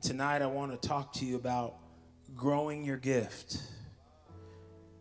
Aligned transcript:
Tonight, 0.00 0.42
I 0.42 0.46
want 0.46 0.80
to 0.80 0.88
talk 0.88 1.12
to 1.14 1.24
you 1.24 1.34
about 1.34 1.74
growing 2.36 2.84
your 2.84 2.98
gift. 2.98 3.60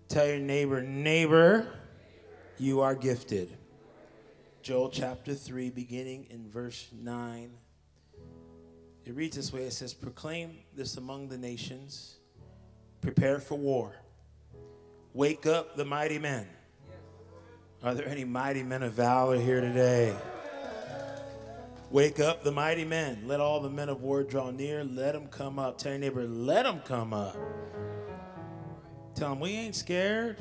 Tell 0.08 0.25
your 0.25 0.39
neighbor, 0.39 0.81
neighbor, 0.81 1.67
you 2.58 2.81
are 2.81 2.95
gifted. 2.95 3.55
Joel 4.63 4.89
chapter 4.89 5.35
3, 5.35 5.69
beginning 5.69 6.25
in 6.31 6.49
verse 6.49 6.87
9. 6.99 7.51
It 9.05 9.13
reads 9.13 9.36
this 9.36 9.54
way 9.54 9.63
it 9.63 9.73
says, 9.73 9.94
Proclaim 9.94 10.57
this 10.75 10.98
among 10.98 11.27
the 11.27 11.38
nations, 11.38 12.16
prepare 13.02 13.39
for 13.39 13.55
war. 13.55 13.93
Wake 15.14 15.45
up 15.45 15.75
the 15.75 15.86
mighty 15.86 16.18
men. 16.18 16.48
Are 17.84 17.93
there 17.93 18.07
any 18.07 18.25
mighty 18.25 18.64
men 18.64 18.82
of 18.82 18.93
valor 18.93 19.38
here 19.38 19.61
today? 19.61 20.16
Wake 21.90 22.20
up 22.20 22.44
the 22.44 22.52
mighty 22.52 22.84
men. 22.84 23.24
Let 23.26 23.40
all 23.40 23.62
the 23.62 23.70
men 23.70 23.88
of 23.88 24.02
war 24.02 24.24
draw 24.24 24.52
near. 24.52 24.84
Let 24.84 25.14
them 25.14 25.28
come 25.28 25.58
up. 25.58 25.78
Tell 25.78 25.94
your 25.94 26.00
neighbor, 26.00 26.26
let 26.26 26.64
them 26.64 26.82
come 26.84 27.14
up. 27.14 27.38
Tell 29.16 29.30
them 29.30 29.40
we 29.40 29.52
ain't 29.52 29.76
scared. 29.76 30.38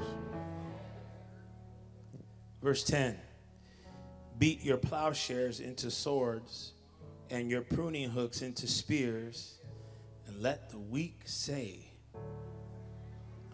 Verse 2.63 2.83
10 2.83 3.17
Beat 4.39 4.65
your 4.65 4.77
plowshares 4.77 5.61
into 5.61 5.91
swords 5.91 6.73
and 7.31 7.51
your 7.51 7.63
pruning 7.63 8.11
hooks 8.11 8.43
into 8.43 8.67
spears, 8.67 9.59
and 10.27 10.43
let 10.43 10.71
the 10.71 10.79
weak 10.79 11.23
say, 11.25 11.91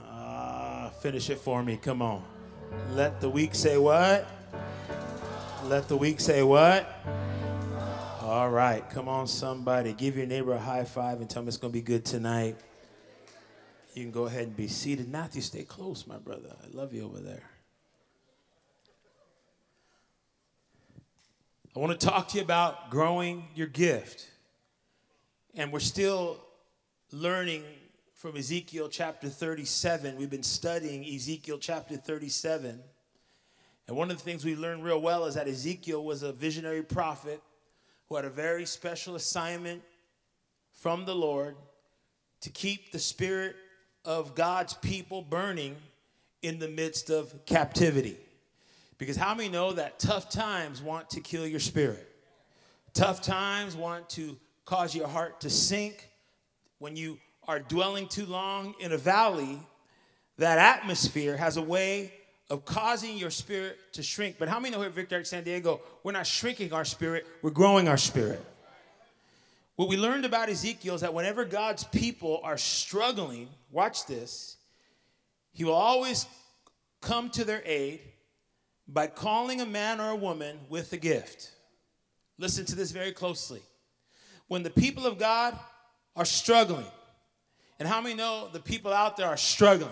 Ah, 0.01 0.91
finish 1.01 1.31
it 1.31 1.39
for 1.39 1.63
me. 1.63 1.77
Come 1.77 2.03
on. 2.03 2.25
Let 2.93 3.21
the 3.21 3.29
weak 3.29 3.55
say 3.55 3.77
what? 3.79 4.27
Let 5.65 5.89
the 5.89 5.97
weak 5.97 6.21
say 6.21 6.43
what? 6.43 6.89
All 8.33 8.49
right, 8.49 8.89
come 8.89 9.11
on, 9.11 9.27
somebody. 9.27 9.93
Give 9.93 10.17
your 10.17 10.25
neighbor 10.25 10.55
a 10.55 10.59
high 10.59 10.85
five 10.85 11.21
and 11.21 11.29
tell 11.29 11.43
him 11.43 11.49
it's 11.49 11.59
going 11.59 11.71
to 11.71 11.79
be 11.79 11.83
good 11.83 12.03
tonight. 12.03 12.57
You 13.93 14.05
can 14.05 14.11
go 14.11 14.25
ahead 14.25 14.45
and 14.45 14.57
be 14.57 14.69
seated. 14.69 15.07
Matthew, 15.11 15.43
stay 15.43 15.65
close, 15.65 16.07
my 16.07 16.17
brother. 16.17 16.57
I 16.65 16.75
love 16.75 16.95
you 16.95 17.05
over 17.05 17.21
there. 17.21 17.43
I 21.77 21.79
want 21.79 22.01
to 22.01 22.07
talk 22.07 22.29
to 22.29 22.39
you 22.39 22.43
about 22.43 22.89
growing 22.89 23.49
your 23.55 23.67
gift. 23.67 24.31
And 25.55 25.71
we're 25.71 25.81
still 25.81 26.41
learning 27.13 27.65
from 28.15 28.39
Ezekiel 28.39 28.89
chapter 28.89 29.29
37. 29.29 30.17
We've 30.17 30.31
been 30.31 30.43
studying 30.43 31.05
Ezekiel 31.05 31.59
chapter 31.59 31.99
37. 31.99 32.81
And 33.89 33.95
one 33.95 34.11
of 34.11 34.17
the 34.17 34.23
things 34.25 34.43
we 34.43 34.57
learned 34.57 34.85
real 34.85 35.03
well 35.03 35.27
is 35.27 35.35
that 35.35 35.49
Ezekiel 35.49 36.03
was 36.03 36.23
a 36.23 36.33
visionary 36.33 36.83
prophet 36.83 37.43
who 38.13 38.17
had 38.17 38.27
a 38.27 38.31
very 38.31 38.67
special 38.67 39.15
assignment 39.15 39.81
from 40.75 41.07
the 41.07 41.15
Lord 41.15 41.57
to 42.43 42.51
keep 42.51 42.93
the 42.93 42.99
spirit 42.99 43.57
of 44.05 44.35
God's 44.35 44.75
people 44.75 45.23
burning 45.23 45.77
in 46.43 46.59
the 46.59 46.69
midst 46.69 47.09
of 47.09 47.47
captivity. 47.47 48.19
Because 48.99 49.17
how 49.17 49.35
many 49.35 49.49
know 49.49 49.73
that 49.73 49.99
tough 49.99 50.29
times 50.29 50.83
want 50.83 51.09
to 51.09 51.21
kill 51.23 51.47
your 51.47 51.59
spirit? 51.59 52.07
Tough 52.93 53.23
times 53.23 53.77
want 53.77 54.11
to 54.11 54.37
cause 54.67 54.95
your 54.95 55.09
heart 55.09 55.41
to 55.41 55.49
sink. 55.49 56.11
When 56.81 56.97
you 56.97 57.19
are 57.49 57.61
dwelling 57.61 58.09
too 58.09 58.27
long 58.27 58.75
in 58.79 58.93
a 58.93 58.99
valley, 58.99 59.59
that 60.37 60.59
atmosphere 60.59 61.39
has 61.39 61.57
a 61.57 61.63
way 61.63 62.13
of 62.53 62.67
causing 62.67 63.17
your 63.17 63.31
spirit 63.31 63.79
to 63.95 64.03
shrink. 64.03 64.37
But 64.39 64.47
how 64.47 64.61
many 64.61 64.73
know 64.73 64.81
here 64.81 64.91
at 64.91 64.95
Victory 64.95 65.25
San 65.25 65.43
Diego, 65.43 65.81
we're 66.03 66.13
not 66.13 66.27
shrinking 66.27 66.75
our 66.75 66.85
spirit, 66.85 67.27
we're 67.41 67.49
growing 67.49 67.89
our 67.89 67.97
spirit. 67.97 68.45
What 69.77 69.89
we 69.89 69.97
learned 69.97 70.27
about 70.27 70.51
Ezekiel 70.51 70.95
is 70.97 71.01
that 71.01 71.15
whenever 71.15 71.47
God's 71.47 71.85
people 71.85 72.43
are 72.45 72.59
struggling, 72.59 73.49
watch 73.71 74.05
this, 74.05 74.59
he 75.55 75.65
will 75.65 75.73
always 75.73 76.27
come 77.01 77.31
to 77.31 77.45
their 77.45 77.63
aid 77.65 78.01
by 78.87 79.07
calling 79.07 79.63
a 79.63 79.67
man 79.67 79.99
or 79.99 80.11
a 80.11 80.17
woman 80.17 80.59
with 80.69 80.93
a 80.93 80.99
gift. 80.99 81.53
Listen 82.37 82.67
to 82.67 82.77
this 82.77 82.91
very 82.91 83.13
closely. 83.13 83.63
When 84.49 84.63
the 84.63 84.69
people 84.69 85.07
of 85.07 85.19
God 85.19 85.59
are 86.15 86.27
struggling, 86.27 86.85
and 87.79 87.89
how 87.89 88.03
many 88.03 88.15
know 88.15 88.51
the 88.53 88.61
people 88.61 88.93
out 88.93 89.17
there 89.17 89.29
are 89.29 89.39
struggling? 89.39 89.89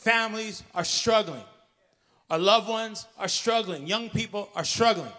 Families 0.00 0.62
are 0.74 0.84
struggling. 0.84 1.44
Our 2.30 2.38
loved 2.38 2.70
ones 2.70 3.06
are 3.18 3.28
struggling. 3.28 3.86
Young 3.86 4.08
people 4.08 4.48
are 4.54 4.64
struggling. 4.64 5.12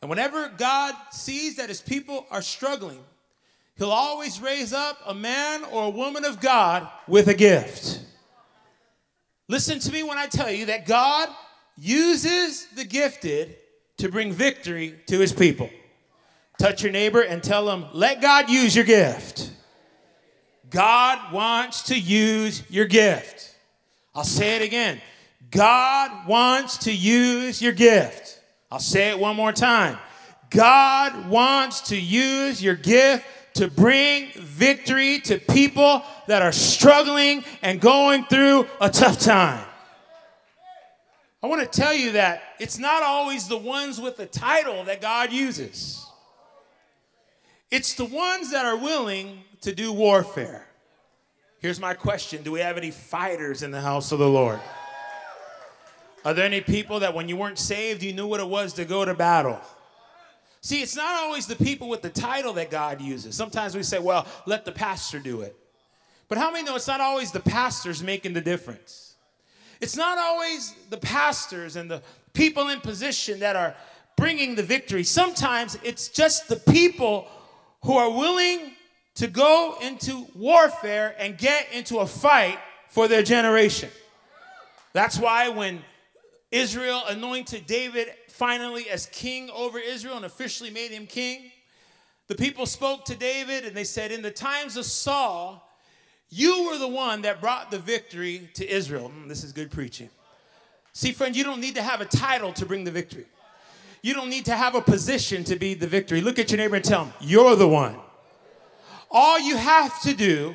And 0.00 0.08
whenever 0.08 0.48
God 0.56 0.94
sees 1.10 1.56
that 1.56 1.68
his 1.68 1.82
people 1.82 2.26
are 2.30 2.40
struggling, 2.40 3.00
he'll 3.76 3.90
always 3.90 4.40
raise 4.40 4.72
up 4.72 4.98
a 5.06 5.12
man 5.12 5.62
or 5.64 5.84
a 5.84 5.90
woman 5.90 6.24
of 6.24 6.40
God 6.40 6.88
with 7.06 7.28
a 7.28 7.34
gift. 7.34 8.00
Listen 9.46 9.78
to 9.78 9.92
me 9.92 10.02
when 10.02 10.16
I 10.16 10.26
tell 10.26 10.50
you 10.50 10.64
that 10.66 10.86
God 10.86 11.28
uses 11.76 12.66
the 12.68 12.84
gifted 12.84 13.56
to 13.98 14.08
bring 14.08 14.32
victory 14.32 14.98
to 15.08 15.18
his 15.18 15.34
people. 15.34 15.68
Touch 16.58 16.82
your 16.82 16.92
neighbor 16.92 17.20
and 17.20 17.42
tell 17.42 17.66
them, 17.66 17.84
let 17.92 18.22
God 18.22 18.48
use 18.48 18.74
your 18.74 18.86
gift. 18.86 19.50
God 20.70 21.30
wants 21.30 21.82
to 21.84 21.98
use 21.98 22.62
your 22.70 22.86
gift. 22.86 23.47
I'll 24.18 24.24
say 24.24 24.56
it 24.56 24.62
again. 24.62 25.00
God 25.52 26.26
wants 26.26 26.78
to 26.78 26.92
use 26.92 27.62
your 27.62 27.70
gift. 27.70 28.40
I'll 28.68 28.80
say 28.80 29.10
it 29.10 29.18
one 29.20 29.36
more 29.36 29.52
time. 29.52 29.96
God 30.50 31.28
wants 31.28 31.82
to 31.90 31.96
use 31.96 32.60
your 32.60 32.74
gift 32.74 33.24
to 33.54 33.68
bring 33.68 34.32
victory 34.34 35.20
to 35.20 35.38
people 35.38 36.02
that 36.26 36.42
are 36.42 36.50
struggling 36.50 37.44
and 37.62 37.80
going 37.80 38.24
through 38.24 38.66
a 38.80 38.90
tough 38.90 39.20
time. 39.20 39.64
I 41.40 41.46
want 41.46 41.60
to 41.60 41.80
tell 41.80 41.94
you 41.94 42.10
that 42.12 42.42
it's 42.58 42.76
not 42.76 43.04
always 43.04 43.46
the 43.46 43.56
ones 43.56 44.00
with 44.00 44.16
the 44.16 44.26
title 44.26 44.82
that 44.86 45.00
God 45.00 45.32
uses. 45.32 46.04
It's 47.70 47.94
the 47.94 48.04
ones 48.04 48.50
that 48.50 48.66
are 48.66 48.76
willing 48.76 49.44
to 49.60 49.72
do 49.72 49.92
warfare. 49.92 50.67
Here's 51.60 51.80
my 51.80 51.94
question 51.94 52.42
Do 52.42 52.52
we 52.52 52.60
have 52.60 52.76
any 52.76 52.90
fighters 52.90 53.62
in 53.62 53.70
the 53.70 53.80
house 53.80 54.12
of 54.12 54.18
the 54.18 54.28
Lord? 54.28 54.60
Are 56.24 56.34
there 56.34 56.44
any 56.44 56.60
people 56.60 57.00
that 57.00 57.14
when 57.14 57.28
you 57.28 57.36
weren't 57.36 57.58
saved, 57.58 58.02
you 58.02 58.12
knew 58.12 58.26
what 58.26 58.40
it 58.40 58.48
was 58.48 58.74
to 58.74 58.84
go 58.84 59.04
to 59.04 59.14
battle? 59.14 59.58
See, 60.60 60.82
it's 60.82 60.96
not 60.96 61.22
always 61.22 61.46
the 61.46 61.56
people 61.56 61.88
with 61.88 62.02
the 62.02 62.10
title 62.10 62.52
that 62.54 62.70
God 62.70 63.00
uses. 63.00 63.36
Sometimes 63.36 63.76
we 63.76 63.82
say, 63.84 63.98
well, 63.98 64.26
let 64.44 64.64
the 64.64 64.72
pastor 64.72 65.20
do 65.20 65.42
it. 65.42 65.56
But 66.28 66.36
how 66.36 66.50
many 66.50 66.64
know 66.64 66.74
it's 66.74 66.88
not 66.88 67.00
always 67.00 67.30
the 67.30 67.40
pastors 67.40 68.02
making 68.02 68.32
the 68.32 68.40
difference? 68.40 69.14
It's 69.80 69.96
not 69.96 70.18
always 70.18 70.74
the 70.90 70.98
pastors 70.98 71.76
and 71.76 71.90
the 71.90 72.02
people 72.32 72.68
in 72.68 72.80
position 72.80 73.40
that 73.40 73.54
are 73.54 73.74
bringing 74.16 74.56
the 74.56 74.64
victory. 74.64 75.04
Sometimes 75.04 75.78
it's 75.84 76.08
just 76.08 76.48
the 76.48 76.56
people 76.56 77.28
who 77.84 77.96
are 77.96 78.10
willing 78.10 78.72
to 79.18 79.26
go 79.26 79.76
into 79.82 80.28
warfare 80.36 81.14
and 81.18 81.36
get 81.36 81.72
into 81.72 81.98
a 81.98 82.06
fight 82.06 82.58
for 82.88 83.08
their 83.08 83.22
generation. 83.24 83.90
That's 84.92 85.18
why 85.18 85.48
when 85.48 85.82
Israel 86.52 87.02
anointed 87.08 87.66
David 87.66 88.08
finally 88.28 88.88
as 88.88 89.06
king 89.06 89.50
over 89.50 89.80
Israel 89.80 90.14
and 90.14 90.24
officially 90.24 90.70
made 90.70 90.92
him 90.92 91.08
king, 91.08 91.50
the 92.28 92.36
people 92.36 92.64
spoke 92.64 93.04
to 93.06 93.16
David 93.16 93.64
and 93.64 93.76
they 93.76 93.82
said, 93.82 94.12
In 94.12 94.22
the 94.22 94.30
times 94.30 94.76
of 94.76 94.84
Saul, 94.84 95.68
you 96.30 96.68
were 96.68 96.78
the 96.78 96.86
one 96.86 97.22
that 97.22 97.40
brought 97.40 97.72
the 97.72 97.78
victory 97.80 98.48
to 98.54 98.70
Israel. 98.70 99.10
Mm, 99.10 99.26
this 99.26 99.42
is 99.42 99.50
good 99.50 99.72
preaching. 99.72 100.10
See, 100.92 101.10
friend, 101.10 101.34
you 101.34 101.42
don't 101.42 101.60
need 101.60 101.74
to 101.74 101.82
have 101.82 102.00
a 102.00 102.04
title 102.04 102.52
to 102.52 102.64
bring 102.64 102.84
the 102.84 102.92
victory. 102.92 103.26
You 104.00 104.14
don't 104.14 104.30
need 104.30 104.44
to 104.44 104.54
have 104.54 104.76
a 104.76 104.80
position 104.80 105.42
to 105.44 105.56
be 105.56 105.74
the 105.74 105.88
victory. 105.88 106.20
Look 106.20 106.38
at 106.38 106.52
your 106.52 106.58
neighbor 106.58 106.76
and 106.76 106.84
tell 106.84 107.06
him, 107.06 107.14
You're 107.20 107.56
the 107.56 107.66
one. 107.66 107.96
All 109.10 109.38
you 109.38 109.56
have 109.56 110.00
to 110.02 110.14
do 110.14 110.54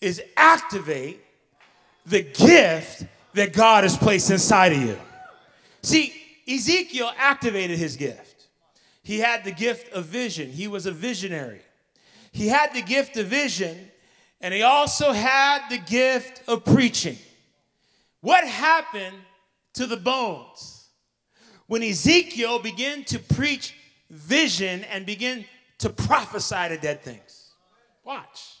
is 0.00 0.22
activate 0.36 1.20
the 2.06 2.22
gift 2.22 3.04
that 3.32 3.52
God 3.52 3.84
has 3.84 3.96
placed 3.96 4.30
inside 4.30 4.72
of 4.72 4.82
you. 4.82 4.98
See, 5.82 6.12
Ezekiel 6.48 7.10
activated 7.16 7.78
his 7.78 7.96
gift. 7.96 8.46
He 9.02 9.18
had 9.18 9.44
the 9.44 9.52
gift 9.52 9.92
of 9.92 10.06
vision, 10.06 10.50
he 10.50 10.68
was 10.68 10.86
a 10.86 10.92
visionary. 10.92 11.60
He 12.32 12.48
had 12.48 12.74
the 12.74 12.82
gift 12.82 13.16
of 13.16 13.26
vision, 13.26 13.90
and 14.40 14.52
he 14.52 14.62
also 14.62 15.12
had 15.12 15.68
the 15.70 15.78
gift 15.78 16.42
of 16.48 16.64
preaching. 16.64 17.16
What 18.20 18.46
happened 18.46 19.16
to 19.74 19.86
the 19.86 19.96
bones 19.96 20.88
when 21.66 21.82
Ezekiel 21.82 22.58
began 22.58 23.04
to 23.04 23.18
preach 23.18 23.74
vision 24.10 24.84
and 24.84 25.06
begin 25.06 25.44
to 25.78 25.90
prophesy 25.90 26.68
to 26.68 26.78
dead 26.78 27.02
things? 27.02 27.23
Watch. 28.04 28.58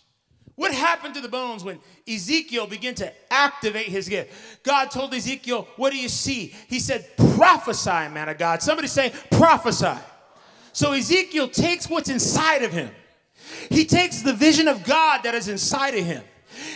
What 0.56 0.72
happened 0.72 1.14
to 1.14 1.20
the 1.20 1.28
bones 1.28 1.64
when 1.64 1.80
Ezekiel 2.08 2.66
began 2.66 2.94
to 2.96 3.12
activate 3.30 3.86
his 3.86 4.08
gift? 4.08 4.62
God 4.62 4.90
told 4.90 5.12
Ezekiel, 5.12 5.66
What 5.76 5.90
do 5.90 5.98
you 5.98 6.08
see? 6.08 6.54
He 6.68 6.78
said, 6.78 7.06
Prophesy, 7.36 7.90
man 7.90 8.28
of 8.28 8.38
God. 8.38 8.62
Somebody 8.62 8.88
say, 8.88 9.12
Prophesy. 9.32 9.98
So 10.72 10.92
Ezekiel 10.92 11.48
takes 11.48 11.88
what's 11.88 12.08
inside 12.08 12.62
of 12.62 12.72
him 12.72 12.90
He 13.70 13.84
takes 13.84 14.22
the 14.22 14.32
vision 14.32 14.68
of 14.68 14.84
God 14.84 15.22
that 15.24 15.34
is 15.34 15.48
inside 15.48 15.94
of 15.94 16.04
him. 16.04 16.22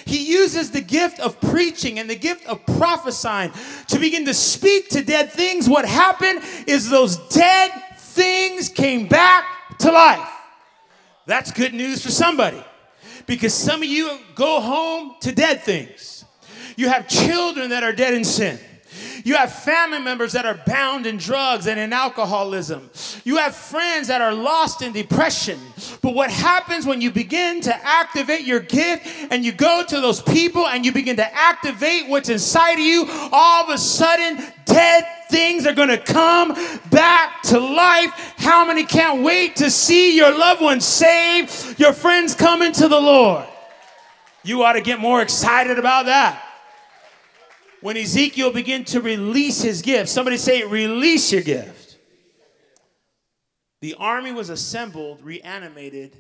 He 0.04 0.26
uses 0.32 0.70
the 0.72 0.80
gift 0.80 1.20
of 1.20 1.40
preaching 1.40 1.98
and 1.98 2.10
the 2.10 2.16
gift 2.16 2.46
of 2.46 2.64
prophesying 2.66 3.52
to 3.88 3.98
begin 3.98 4.24
to 4.24 4.34
speak 4.34 4.88
to 4.90 5.02
dead 5.02 5.30
things. 5.30 5.68
What 5.68 5.84
happened 5.84 6.42
is 6.66 6.90
those 6.90 7.16
dead 7.28 7.70
things 7.96 8.68
came 8.68 9.06
back 9.06 9.44
to 9.78 9.92
life. 9.92 10.37
That's 11.28 11.52
good 11.52 11.74
news 11.74 12.02
for 12.02 12.10
somebody 12.10 12.64
because 13.26 13.52
some 13.52 13.82
of 13.82 13.88
you 13.88 14.18
go 14.34 14.62
home 14.62 15.14
to 15.20 15.30
dead 15.30 15.60
things. 15.60 16.24
You 16.74 16.88
have 16.88 17.06
children 17.06 17.68
that 17.68 17.84
are 17.84 17.92
dead 17.92 18.14
in 18.14 18.24
sin. 18.24 18.58
You 19.28 19.34
have 19.34 19.52
family 19.52 19.98
members 19.98 20.32
that 20.32 20.46
are 20.46 20.58
bound 20.66 21.06
in 21.06 21.18
drugs 21.18 21.66
and 21.66 21.78
in 21.78 21.92
alcoholism. 21.92 22.88
You 23.24 23.36
have 23.36 23.54
friends 23.54 24.08
that 24.08 24.22
are 24.22 24.32
lost 24.32 24.80
in 24.80 24.94
depression. 24.94 25.60
But 26.00 26.14
what 26.14 26.30
happens 26.30 26.86
when 26.86 27.02
you 27.02 27.10
begin 27.10 27.60
to 27.60 27.86
activate 27.86 28.46
your 28.46 28.60
gift 28.60 29.06
and 29.30 29.44
you 29.44 29.52
go 29.52 29.84
to 29.86 30.00
those 30.00 30.22
people 30.22 30.66
and 30.66 30.82
you 30.82 30.92
begin 30.92 31.16
to 31.16 31.34
activate 31.36 32.08
what's 32.08 32.30
inside 32.30 32.78
of 32.78 32.86
you, 32.86 33.04
all 33.30 33.64
of 33.64 33.68
a 33.68 33.76
sudden, 33.76 34.42
dead 34.64 35.04
things 35.30 35.66
are 35.66 35.74
going 35.74 35.90
to 35.90 35.98
come 35.98 36.54
back 36.88 37.42
to 37.42 37.60
life. 37.60 38.32
How 38.38 38.64
many 38.64 38.84
can't 38.84 39.22
wait 39.22 39.56
to 39.56 39.70
see 39.70 40.16
your 40.16 40.30
loved 40.30 40.62
ones 40.62 40.86
saved, 40.86 41.78
your 41.78 41.92
friends 41.92 42.34
coming 42.34 42.72
to 42.72 42.88
the 42.88 42.98
Lord? 42.98 43.46
You 44.42 44.62
ought 44.62 44.72
to 44.72 44.80
get 44.80 44.98
more 44.98 45.20
excited 45.20 45.78
about 45.78 46.06
that 46.06 46.46
when 47.80 47.96
Ezekiel 47.96 48.52
began 48.52 48.84
to 48.86 49.00
release 49.00 49.62
his 49.62 49.82
gift, 49.82 50.08
somebody 50.08 50.36
say, 50.36 50.64
release 50.64 51.32
your 51.32 51.42
gift. 51.42 51.96
The 53.80 53.94
army 53.94 54.32
was 54.32 54.50
assembled, 54.50 55.22
reanimated, 55.22 56.16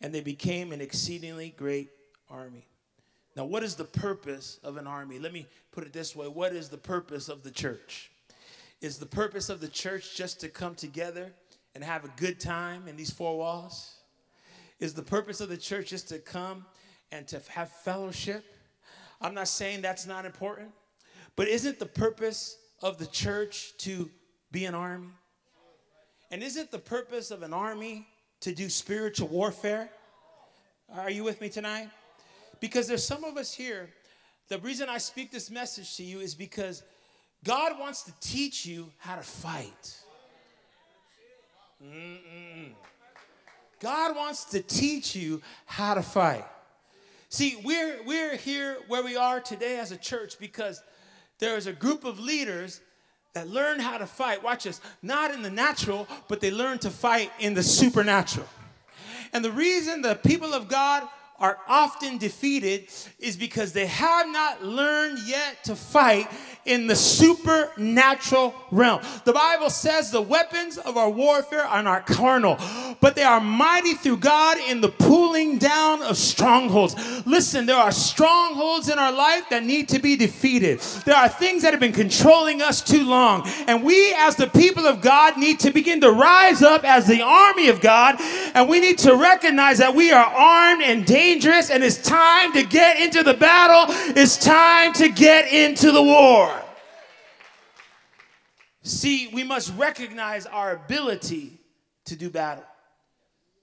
and 0.00 0.14
they 0.14 0.20
became 0.20 0.72
an 0.72 0.80
exceedingly 0.80 1.54
great 1.56 1.88
army. 2.30 2.66
Now, 3.34 3.44
what 3.44 3.62
is 3.62 3.74
the 3.74 3.84
purpose 3.84 4.58
of 4.62 4.76
an 4.76 4.86
army? 4.86 5.18
Let 5.18 5.32
me 5.32 5.46
put 5.72 5.84
it 5.84 5.92
this 5.92 6.16
way 6.16 6.26
What 6.26 6.52
is 6.52 6.68
the 6.68 6.78
purpose 6.78 7.28
of 7.28 7.42
the 7.42 7.50
church? 7.50 8.10
Is 8.80 8.98
the 8.98 9.06
purpose 9.06 9.48
of 9.48 9.60
the 9.60 9.68
church 9.68 10.16
just 10.16 10.40
to 10.40 10.48
come 10.48 10.74
together 10.74 11.32
and 11.74 11.82
have 11.82 12.04
a 12.04 12.10
good 12.16 12.38
time 12.38 12.88
in 12.88 12.96
these 12.96 13.10
four 13.10 13.38
walls? 13.38 13.94
Is 14.80 14.92
the 14.92 15.02
purpose 15.02 15.40
of 15.40 15.48
the 15.48 15.56
church 15.56 15.88
just 15.88 16.08
to 16.10 16.18
come 16.18 16.66
and 17.10 17.26
to 17.28 17.40
have 17.48 17.70
fellowship? 17.70 18.44
I'm 19.20 19.34
not 19.34 19.48
saying 19.48 19.82
that's 19.82 20.06
not 20.06 20.24
important, 20.24 20.70
but 21.36 21.48
isn't 21.48 21.78
the 21.78 21.86
purpose 21.86 22.56
of 22.82 22.98
the 22.98 23.06
church 23.06 23.72
to 23.78 24.10
be 24.52 24.64
an 24.64 24.74
army? 24.74 25.08
And 26.30 26.42
isn't 26.42 26.70
the 26.70 26.78
purpose 26.78 27.30
of 27.30 27.42
an 27.42 27.52
army 27.52 28.06
to 28.40 28.52
do 28.54 28.68
spiritual 28.68 29.28
warfare? 29.28 29.90
Are 30.94 31.10
you 31.10 31.24
with 31.24 31.40
me 31.40 31.48
tonight? 31.48 31.88
Because 32.60 32.86
there's 32.86 33.06
some 33.06 33.24
of 33.24 33.36
us 33.36 33.52
here. 33.52 33.90
The 34.48 34.58
reason 34.58 34.88
I 34.88 34.98
speak 34.98 35.30
this 35.30 35.50
message 35.50 35.96
to 35.96 36.02
you 36.02 36.20
is 36.20 36.34
because 36.34 36.82
God 37.44 37.78
wants 37.78 38.02
to 38.04 38.14
teach 38.20 38.66
you 38.66 38.90
how 38.98 39.16
to 39.16 39.22
fight. 39.22 39.96
Mm-mm. 41.82 42.72
God 43.80 44.16
wants 44.16 44.44
to 44.46 44.60
teach 44.60 45.14
you 45.14 45.42
how 45.66 45.94
to 45.94 46.02
fight. 46.02 46.44
See, 47.28 47.60
we're, 47.64 48.02
we're 48.04 48.36
here 48.36 48.78
where 48.88 49.02
we 49.02 49.16
are 49.16 49.40
today 49.40 49.78
as 49.78 49.90
a 49.90 49.96
church 49.96 50.38
because 50.38 50.82
there's 51.38 51.66
a 51.66 51.72
group 51.72 52.04
of 52.04 52.20
leaders 52.20 52.80
that 53.34 53.48
learn 53.48 53.80
how 53.80 53.98
to 53.98 54.06
fight. 54.06 54.42
Watch 54.42 54.64
this, 54.64 54.80
not 55.02 55.32
in 55.32 55.42
the 55.42 55.50
natural, 55.50 56.06
but 56.28 56.40
they 56.40 56.50
learn 56.50 56.78
to 56.78 56.90
fight 56.90 57.30
in 57.38 57.54
the 57.54 57.62
supernatural. 57.62 58.48
And 59.32 59.44
the 59.44 59.52
reason 59.52 60.02
the 60.02 60.14
people 60.14 60.54
of 60.54 60.68
God 60.68 61.06
are 61.38 61.58
often 61.68 62.18
defeated 62.18 62.88
is 63.18 63.36
because 63.36 63.72
they 63.72 63.86
have 63.86 64.28
not 64.28 64.64
learned 64.64 65.18
yet 65.26 65.64
to 65.64 65.76
fight 65.76 66.28
in 66.64 66.86
the 66.86 66.96
supernatural 66.96 68.54
realm. 68.70 69.00
The 69.24 69.32
Bible 69.32 69.70
says 69.70 70.10
the 70.10 70.20
weapons 70.20 70.78
of 70.78 70.96
our 70.96 71.08
warfare 71.08 71.64
are 71.64 71.82
not 71.82 72.06
carnal, 72.06 72.58
but 73.00 73.14
they 73.14 73.22
are 73.22 73.40
mighty 73.40 73.94
through 73.94 74.18
God 74.18 74.58
in 74.68 74.80
the 74.80 74.88
pulling 74.88 75.58
down 75.58 76.02
of 76.02 76.16
strongholds. 76.16 76.94
Listen, 77.26 77.66
there 77.66 77.76
are 77.76 77.92
strongholds 77.92 78.88
in 78.88 78.98
our 78.98 79.12
life 79.12 79.44
that 79.50 79.64
need 79.64 79.88
to 79.90 79.98
be 80.00 80.16
defeated. 80.16 80.80
There 81.04 81.16
are 81.16 81.28
things 81.28 81.62
that 81.62 81.72
have 81.72 81.80
been 81.80 81.92
controlling 81.92 82.62
us 82.62 82.82
too 82.82 83.04
long. 83.04 83.48
And 83.66 83.84
we, 83.84 84.14
as 84.14 84.36
the 84.36 84.48
people 84.48 84.86
of 84.86 85.00
God, 85.00 85.38
need 85.38 85.60
to 85.60 85.70
begin 85.70 86.00
to 86.00 86.10
rise 86.10 86.62
up 86.62 86.84
as 86.84 87.06
the 87.06 87.22
army 87.22 87.68
of 87.68 87.80
God. 87.80 88.16
And 88.54 88.68
we 88.68 88.80
need 88.80 88.98
to 88.98 89.14
recognize 89.14 89.78
that 89.78 89.94
we 89.94 90.10
are 90.10 90.24
armed 90.24 90.82
and 90.82 91.04
dangerous, 91.04 91.25
and 91.32 91.84
it's 91.84 91.98
time 91.98 92.52
to 92.52 92.62
get 92.62 93.00
into 93.00 93.22
the 93.22 93.34
battle. 93.34 93.94
It's 94.16 94.36
time 94.36 94.92
to 94.94 95.08
get 95.08 95.52
into 95.52 95.90
the 95.90 96.02
war. 96.02 96.52
See, 98.82 99.28
we 99.32 99.42
must 99.42 99.72
recognize 99.76 100.46
our 100.46 100.72
ability 100.72 101.58
to 102.04 102.16
do 102.16 102.30
battle. 102.30 102.64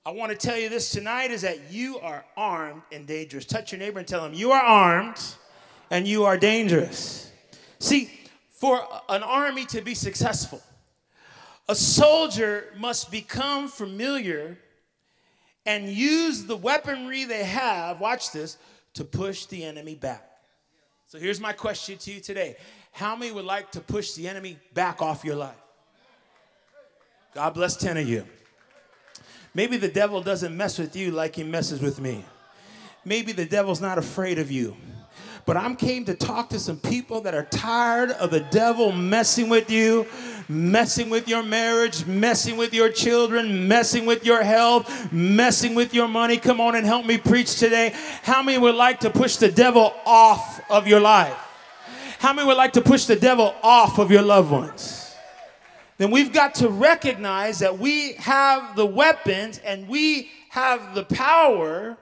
I 0.06 0.12
want 0.12 0.31
to 0.31 0.38
tell 0.38 0.57
you 0.57 0.68
this 0.68 0.92
tonight 0.92 1.31
is 1.31 1.44
that 1.44 1.71
you 1.71 2.00
are 2.00 2.25
armed 2.36 2.81
and 2.92 3.07
dangerous. 3.07 3.45
Touch 3.45 3.71
your 3.71 3.80
neighbor 3.80 4.00
and 4.00 4.07
tell 4.07 4.25
him, 4.25 4.33
You 4.33 4.51
are 4.51 4.62
armed 4.62 5.21
and 5.89 6.06
you 6.06 6.25
are 6.25 6.38
dangerous. 6.38 7.31
See, 7.80 8.12
for 8.50 8.86
an 9.07 9.24
army 9.24 9.65
to 9.68 9.81
be 9.81 9.95
successful, 9.95 10.62
a 11.69 11.75
soldier 11.75 12.74
must 12.77 13.10
become 13.10 13.69
familiar 13.69 14.57
and 15.65 15.89
use 15.89 16.45
the 16.45 16.56
weaponry 16.56 17.25
they 17.25 17.44
have, 17.44 18.00
watch 18.00 18.31
this, 18.31 18.57
to 18.95 19.04
push 19.04 19.45
the 19.45 19.63
enemy 19.63 19.95
back. 19.95 20.30
So 21.07 21.19
here's 21.19 21.39
my 21.39 21.54
question 21.54 21.98
to 22.00 22.12
you 22.12 22.19
today 22.19 22.57
how 22.92 23.15
many 23.15 23.31
would 23.31 23.45
like 23.45 23.71
to 23.71 23.81
push 23.81 24.13
the 24.13 24.27
enemy 24.27 24.57
back 24.74 25.01
off 25.01 25.24
your 25.25 25.36
life? 25.36 25.56
God 27.33 27.56
bless 27.56 27.75
10 27.75 27.98
of 27.98 28.07
you. 28.07 28.25
Maybe 29.56 29.77
the 29.77 29.88
devil 29.88 30.21
doesn't 30.21 30.56
mess 30.56 30.77
with 30.77 30.95
you 30.95 31.12
like 31.12 31.36
he 31.36 31.44
messes 31.44 31.81
with 31.81 32.00
me. 32.00 32.24
Maybe 33.06 33.31
the 33.31 33.45
devil's 33.45 33.81
not 33.81 33.98
afraid 33.98 34.38
of 34.38 34.51
you. 34.51 34.77
But 35.45 35.57
I'm 35.57 35.75
came 35.75 36.06
to 36.06 36.13
talk 36.13 36.50
to 36.50 36.60
some 36.60 36.77
people 36.77 37.21
that 37.21 37.33
are 37.33 37.44
tired 37.44 38.12
of 38.12 38.31
the 38.31 38.39
devil 38.39 38.92
messing 38.92 39.50
with 39.50 39.69
you, 39.69 40.07
messing 40.48 41.10
with 41.10 41.28
your 41.28 41.44
marriage, 41.44 42.06
messing 42.06 42.57
with 42.57 42.74
your 42.74 42.90
children, 42.90 43.68
messing 43.68 44.06
with 44.06 44.25
your 44.25 44.44
health, 44.44 45.12
messing 45.12 45.75
with 45.75 45.94
your 45.94 46.07
money. 46.07 46.38
Come 46.38 46.60
on 46.62 46.75
and 46.75 46.86
help 46.86 47.06
me 47.06 47.18
preach 47.18 47.58
today. 47.58 47.94
How 48.24 48.41
many 48.41 48.58
would 48.58 48.75
like 48.75 49.00
to 49.01 49.10
push 49.10 49.38
the 49.38 49.51
devil 49.51 49.94
off 50.06 50.62
of 50.70 50.88
your 50.88 51.00
life? 51.00 51.38
How 52.20 52.34
many 52.34 52.48
would 52.48 52.58
like 52.58 52.74
to 52.74 52.82
push 52.82 53.06
the 53.06 53.15
devil 53.15 53.53
off 53.62 54.00
of 54.00 54.12
your 54.12 54.22
loved 54.22 54.51
ones? 54.51 55.15
Then 55.98 56.10
we've 56.12 56.34
got 56.34 56.56
to 56.56 56.70
recognize 56.70 57.60
that 57.60 57.77
we 57.79 58.13
have 58.13 58.75
the 58.75 58.86
weapons 58.86 59.60
and 59.60 59.88
we 59.88 60.32
have 60.50 60.96
the 60.96 61.03
power 61.03 61.98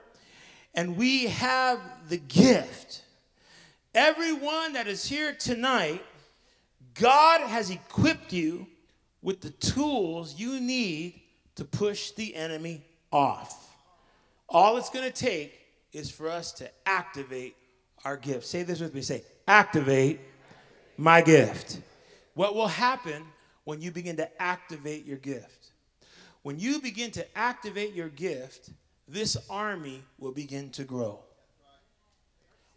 and 0.74 0.96
we 0.96 1.26
have 1.26 1.80
the 2.08 2.16
gift. 2.16 3.02
Everyone 3.94 4.72
that 4.72 4.86
is 4.86 5.06
here 5.06 5.34
tonight, 5.34 6.02
God 6.94 7.40
has 7.42 7.70
equipped 7.70 8.32
you 8.32 8.66
with 9.22 9.40
the 9.40 9.50
tools 9.50 10.38
you 10.38 10.60
need 10.60 11.20
to 11.54 11.64
push 11.64 12.10
the 12.12 12.34
enemy 12.34 12.82
off. 13.10 13.74
All 14.48 14.76
it's 14.76 14.90
going 14.90 15.10
to 15.10 15.12
take 15.12 15.58
is 15.92 16.10
for 16.10 16.30
us 16.30 16.52
to 16.52 16.70
activate 16.86 17.56
our 18.04 18.16
gift. 18.16 18.44
Say 18.44 18.62
this 18.62 18.80
with 18.80 18.94
me. 18.94 19.02
Say, 19.02 19.22
activate 19.46 20.20
my 20.96 21.22
gift. 21.22 21.80
What 22.34 22.54
will 22.54 22.68
happen 22.68 23.24
when 23.64 23.80
you 23.80 23.90
begin 23.90 24.16
to 24.16 24.42
activate 24.42 25.04
your 25.06 25.18
gift? 25.18 25.70
When 26.42 26.58
you 26.58 26.80
begin 26.80 27.10
to 27.12 27.38
activate 27.38 27.94
your 27.94 28.08
gift, 28.08 28.70
this 29.06 29.36
army 29.48 30.02
will 30.18 30.32
begin 30.32 30.70
to 30.70 30.84
grow. 30.84 31.20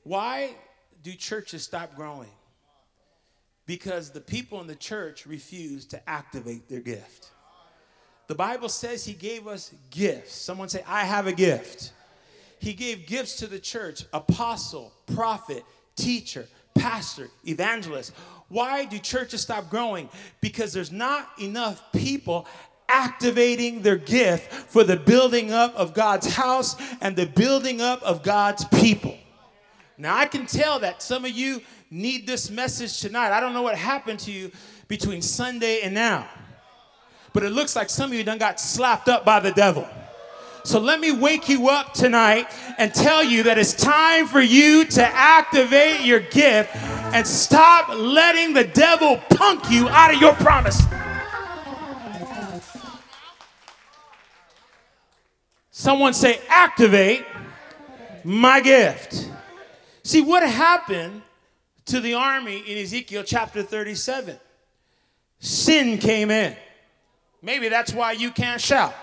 Why 0.03 0.55
do 1.01 1.13
churches 1.13 1.63
stop 1.63 1.95
growing? 1.95 2.29
Because 3.65 4.11
the 4.11 4.21
people 4.21 4.61
in 4.61 4.67
the 4.67 4.75
church 4.75 5.25
refuse 5.25 5.85
to 5.85 6.09
activate 6.09 6.69
their 6.69 6.81
gift. 6.81 7.31
The 8.27 8.35
Bible 8.35 8.69
says 8.69 9.05
he 9.05 9.13
gave 9.13 9.47
us 9.47 9.73
gifts. 9.89 10.33
Someone 10.35 10.69
say, 10.69 10.83
I 10.87 11.05
have 11.05 11.27
a 11.27 11.33
gift. 11.33 11.91
He 12.59 12.73
gave 12.73 13.05
gifts 13.05 13.37
to 13.37 13.47
the 13.47 13.59
church 13.59 14.03
apostle, 14.13 14.91
prophet, 15.13 15.63
teacher, 15.95 16.47
pastor, 16.73 17.29
evangelist. 17.47 18.13
Why 18.47 18.85
do 18.85 18.99
churches 18.99 19.41
stop 19.41 19.69
growing? 19.69 20.09
Because 20.41 20.73
there's 20.73 20.91
not 20.91 21.29
enough 21.39 21.91
people 21.91 22.47
activating 22.87 23.81
their 23.81 23.97
gift 23.97 24.51
for 24.51 24.83
the 24.83 24.95
building 24.95 25.51
up 25.51 25.75
of 25.75 25.93
God's 25.93 26.33
house 26.33 26.75
and 27.01 27.15
the 27.15 27.25
building 27.25 27.81
up 27.81 28.01
of 28.03 28.23
God's 28.23 28.65
people. 28.65 29.17
Now, 29.97 30.17
I 30.17 30.25
can 30.25 30.45
tell 30.45 30.79
that 30.79 31.01
some 31.01 31.25
of 31.25 31.31
you 31.31 31.61
need 31.95 32.27
this 32.27 32.49
message 32.49 32.99
tonight. 32.99 33.31
I 33.31 33.39
don't 33.39 33.53
know 33.53 33.61
what 33.61 33.77
happened 33.77 34.19
to 34.21 34.31
you 34.31 34.51
between 34.89 35.21
Sunday 35.21 35.79
and 35.81 35.93
now, 35.93 36.27
but 37.31 37.43
it 37.43 37.51
looks 37.51 37.75
like 37.75 37.89
some 37.89 38.11
of 38.11 38.17
you 38.17 38.23
done 38.23 38.37
got 38.37 38.59
slapped 38.59 39.07
up 39.07 39.23
by 39.23 39.39
the 39.39 39.51
devil. 39.51 39.87
So 40.65 40.79
let 40.79 40.99
me 40.99 41.11
wake 41.11 41.47
you 41.47 41.69
up 41.69 41.93
tonight 41.93 42.47
and 42.77 42.93
tell 42.93 43.23
you 43.23 43.43
that 43.43 43.57
it's 43.57 43.73
time 43.73 44.27
for 44.27 44.41
you 44.41 44.83
to 44.85 45.07
activate 45.07 46.01
your 46.01 46.19
gift 46.19 46.75
and 46.75 47.25
stop 47.25 47.87
letting 47.89 48.53
the 48.53 48.65
devil 48.65 49.21
punk 49.29 49.69
you 49.69 49.87
out 49.87 50.13
of 50.13 50.19
your 50.19 50.33
promise. 50.33 50.81
Someone 55.71 56.13
say, 56.13 56.41
activate 56.49 57.23
my 58.23 58.59
gift. 58.59 59.29
See, 60.03 60.21
what 60.21 60.43
happened 60.43 61.21
to 61.85 61.99
the 61.99 62.13
army 62.13 62.59
in 62.59 62.77
Ezekiel 62.77 63.23
chapter 63.23 63.63
37? 63.63 64.37
Sin 65.39 65.97
came 65.97 66.31
in. 66.31 66.55
Maybe 67.41 67.69
that's 67.69 67.93
why 67.93 68.13
you 68.13 68.31
can't 68.31 68.59
shout. 68.59 68.93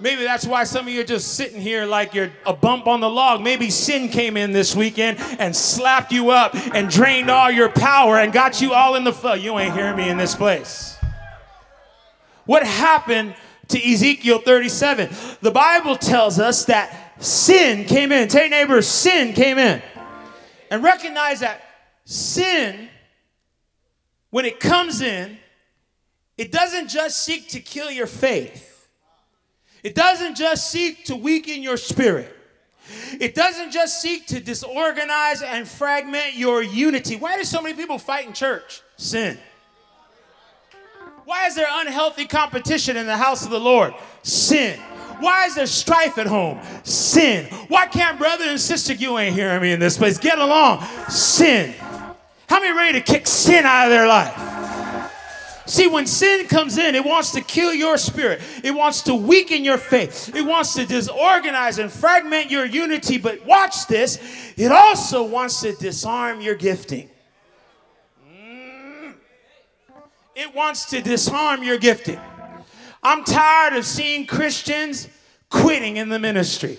Maybe 0.00 0.22
that's 0.22 0.46
why 0.46 0.62
some 0.64 0.86
of 0.86 0.92
you 0.92 1.00
are 1.00 1.04
just 1.04 1.34
sitting 1.34 1.60
here 1.60 1.84
like 1.84 2.14
you're 2.14 2.30
a 2.46 2.52
bump 2.52 2.86
on 2.86 3.00
the 3.00 3.10
log. 3.10 3.42
Maybe 3.42 3.68
sin 3.68 4.08
came 4.08 4.36
in 4.36 4.52
this 4.52 4.76
weekend 4.76 5.18
and 5.40 5.54
slapped 5.54 6.12
you 6.12 6.30
up 6.30 6.54
and 6.54 6.88
drained 6.88 7.30
all 7.30 7.50
your 7.50 7.68
power 7.68 8.18
and 8.18 8.32
got 8.32 8.60
you 8.60 8.72
all 8.72 8.94
in 8.94 9.02
the 9.02 9.12
flood. 9.12 9.40
You 9.40 9.58
ain't 9.58 9.74
hearing 9.74 9.96
me 9.96 10.08
in 10.08 10.16
this 10.16 10.36
place. 10.36 10.96
What 12.46 12.64
happened 12.64 13.34
to 13.68 13.92
Ezekiel 13.92 14.38
37? 14.38 15.10
The 15.42 15.50
Bible 15.50 15.96
tells 15.96 16.38
us 16.38 16.64
that 16.66 17.20
sin 17.22 17.84
came 17.84 18.12
in. 18.12 18.28
Tell 18.28 18.42
your 18.42 18.50
neighbor, 18.50 18.80
sin 18.82 19.32
came 19.34 19.58
in. 19.58 19.82
And 20.70 20.82
recognize 20.82 21.40
that 21.40 21.62
sin, 22.04 22.88
when 24.30 24.44
it 24.44 24.60
comes 24.60 25.00
in, 25.00 25.38
it 26.36 26.52
doesn't 26.52 26.88
just 26.88 27.24
seek 27.24 27.48
to 27.50 27.60
kill 27.60 27.90
your 27.90 28.06
faith. 28.06 28.88
It 29.82 29.94
doesn't 29.94 30.36
just 30.36 30.70
seek 30.70 31.04
to 31.06 31.16
weaken 31.16 31.62
your 31.62 31.76
spirit. 31.76 32.34
It 33.20 33.34
doesn't 33.34 33.70
just 33.70 34.00
seek 34.00 34.26
to 34.28 34.40
disorganize 34.40 35.42
and 35.42 35.68
fragment 35.68 36.34
your 36.34 36.62
unity. 36.62 37.16
Why 37.16 37.36
do 37.36 37.44
so 37.44 37.60
many 37.60 37.74
people 37.74 37.98
fight 37.98 38.26
in 38.26 38.32
church? 38.32 38.82
Sin. 38.96 39.38
Why 41.24 41.46
is 41.46 41.54
there 41.54 41.66
unhealthy 41.70 42.24
competition 42.24 42.96
in 42.96 43.06
the 43.06 43.16
house 43.16 43.44
of 43.44 43.50
the 43.50 43.60
Lord? 43.60 43.92
Sin. 44.22 44.80
Why 45.20 45.46
is 45.46 45.54
there 45.54 45.66
strife 45.66 46.18
at 46.18 46.26
home? 46.26 46.60
Sin. 46.84 47.46
Why 47.68 47.86
can't 47.86 48.18
brother 48.18 48.44
and 48.44 48.60
sister, 48.60 48.92
you 48.92 49.18
ain't 49.18 49.34
hearing 49.34 49.62
me 49.62 49.72
in 49.72 49.80
this 49.80 49.96
place, 49.98 50.18
get 50.18 50.38
along? 50.38 50.84
Sin. 51.08 51.74
How 52.48 52.60
many 52.60 52.76
ready 52.76 53.00
to 53.00 53.04
kick 53.04 53.26
sin 53.26 53.66
out 53.66 53.86
of 53.86 53.90
their 53.90 54.06
life? 54.06 54.48
See, 55.68 55.86
when 55.86 56.06
sin 56.06 56.46
comes 56.46 56.78
in, 56.78 56.94
it 56.94 57.04
wants 57.04 57.32
to 57.32 57.42
kill 57.42 57.74
your 57.74 57.98
spirit. 57.98 58.40
It 58.64 58.70
wants 58.70 59.02
to 59.02 59.14
weaken 59.14 59.64
your 59.64 59.76
faith. 59.76 60.34
It 60.34 60.40
wants 60.40 60.72
to 60.74 60.86
disorganize 60.86 61.78
and 61.78 61.92
fragment 61.92 62.50
your 62.50 62.64
unity. 62.64 63.18
But 63.18 63.44
watch 63.44 63.86
this 63.86 64.18
it 64.56 64.72
also 64.72 65.24
wants 65.24 65.60
to 65.60 65.74
disarm 65.74 66.40
your 66.40 66.54
gifting. 66.54 67.10
Mm. 68.32 69.12
It 70.34 70.54
wants 70.54 70.86
to 70.86 71.02
disarm 71.02 71.62
your 71.62 71.76
gifting. 71.76 72.18
I'm 73.08 73.24
tired 73.24 73.72
of 73.72 73.86
seeing 73.86 74.26
Christians 74.26 75.08
quitting 75.48 75.96
in 75.96 76.10
the 76.10 76.18
ministry. 76.18 76.78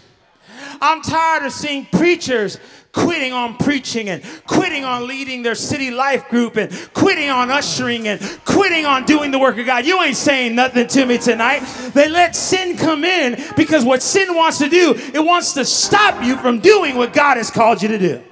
I'm 0.79 1.01
tired 1.01 1.43
of 1.43 1.51
seeing 1.51 1.87
preachers 1.87 2.59
quitting 2.91 3.33
on 3.33 3.57
preaching 3.57 4.09
and 4.09 4.23
quitting 4.45 4.83
on 4.83 5.07
leading 5.07 5.41
their 5.41 5.55
city 5.55 5.89
life 5.89 6.29
group 6.29 6.55
and 6.55 6.71
quitting 6.93 7.31
on 7.31 7.49
ushering 7.49 8.07
and 8.07 8.21
quitting 8.45 8.85
on 8.85 9.05
doing 9.05 9.31
the 9.31 9.39
work 9.39 9.57
of 9.57 9.65
God. 9.65 9.87
You 9.87 10.03
ain't 10.03 10.17
saying 10.17 10.53
nothing 10.53 10.85
to 10.85 11.07
me 11.07 11.17
tonight. 11.17 11.61
They 11.95 12.07
let 12.07 12.35
sin 12.35 12.77
come 12.77 13.03
in 13.03 13.43
because 13.57 13.83
what 13.83 14.03
sin 14.03 14.35
wants 14.35 14.59
to 14.59 14.69
do, 14.69 14.93
it 14.95 15.25
wants 15.25 15.53
to 15.53 15.65
stop 15.65 16.23
you 16.23 16.37
from 16.37 16.59
doing 16.59 16.95
what 16.95 17.11
God 17.11 17.37
has 17.37 17.49
called 17.49 17.81
you 17.81 17.87
to 17.87 17.97
do. 17.97 18.23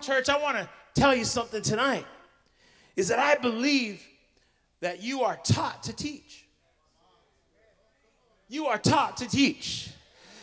Church, 0.00 0.30
I 0.30 0.40
want 0.40 0.56
to 0.56 0.66
tell 0.94 1.14
you 1.14 1.26
something 1.26 1.60
tonight 1.60 2.06
is 2.96 3.08
that 3.08 3.18
I 3.18 3.34
believe 3.34 4.02
that 4.82 5.00
you 5.00 5.22
are 5.22 5.38
taught 5.44 5.84
to 5.84 5.92
teach. 5.92 6.44
You 8.48 8.66
are 8.66 8.78
taught 8.78 9.16
to 9.18 9.28
teach. 9.28 9.88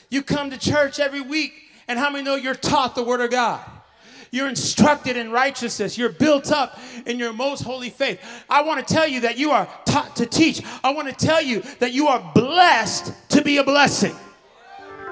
You 0.10 0.24
come 0.24 0.50
to 0.50 0.58
church 0.58 0.98
every 0.98 1.22
week 1.22 1.52
and 1.88 2.00
how 2.00 2.10
many 2.10 2.24
know 2.24 2.36
you're 2.36 2.56
taught 2.56 2.96
the 2.96 3.04
Word 3.04 3.20
of 3.20 3.32
God? 3.32 3.60
You're 4.32 4.48
instructed 4.48 5.18
in 5.18 5.32
righteousness. 5.32 5.98
You're 5.98 6.14
built 6.14 6.52
up 6.52 6.80
in 7.06 7.20
your 7.20 7.34
most 7.34 7.64
holy 7.64 7.90
faith. 7.90 8.22
I 8.50 8.62
want 8.62 8.86
to 8.86 8.94
tell 8.94 9.08
you 9.08 9.22
that 9.22 9.38
you 9.38 9.52
are 9.52 9.68
taught 9.86 10.16
to 10.16 10.26
teach. 10.26 10.64
I 10.84 10.94
want 10.94 11.10
to 11.10 11.26
tell 11.26 11.42
you 11.42 11.62
that 11.80 11.92
you 11.92 12.08
are 12.08 12.32
blessed 12.34 13.14
to 13.32 13.42
be 13.42 13.58
a 13.58 13.64
blessing. 13.64 14.16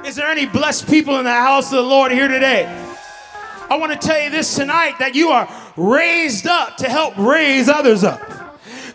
Is 0.05 0.15
there 0.15 0.27
any 0.27 0.46
blessed 0.46 0.88
people 0.88 1.17
in 1.17 1.25
the 1.25 1.31
house 1.31 1.72
of 1.74 1.77
the 1.77 1.89
Lord 1.89 2.13
here 2.13 2.29
today? 2.29 2.65
I 3.69 3.75
want 3.77 3.91
to 3.91 4.07
tell 4.07 4.22
you 4.22 4.29
this 4.29 4.55
tonight 4.55 5.00
that 5.00 5.15
you 5.15 5.29
are 5.29 5.50
raised 5.75 6.48
up 6.48 6.77
to 6.77 6.88
help 6.88 7.17
raise 7.17 7.67
others 7.67 8.05
up. 8.05 8.47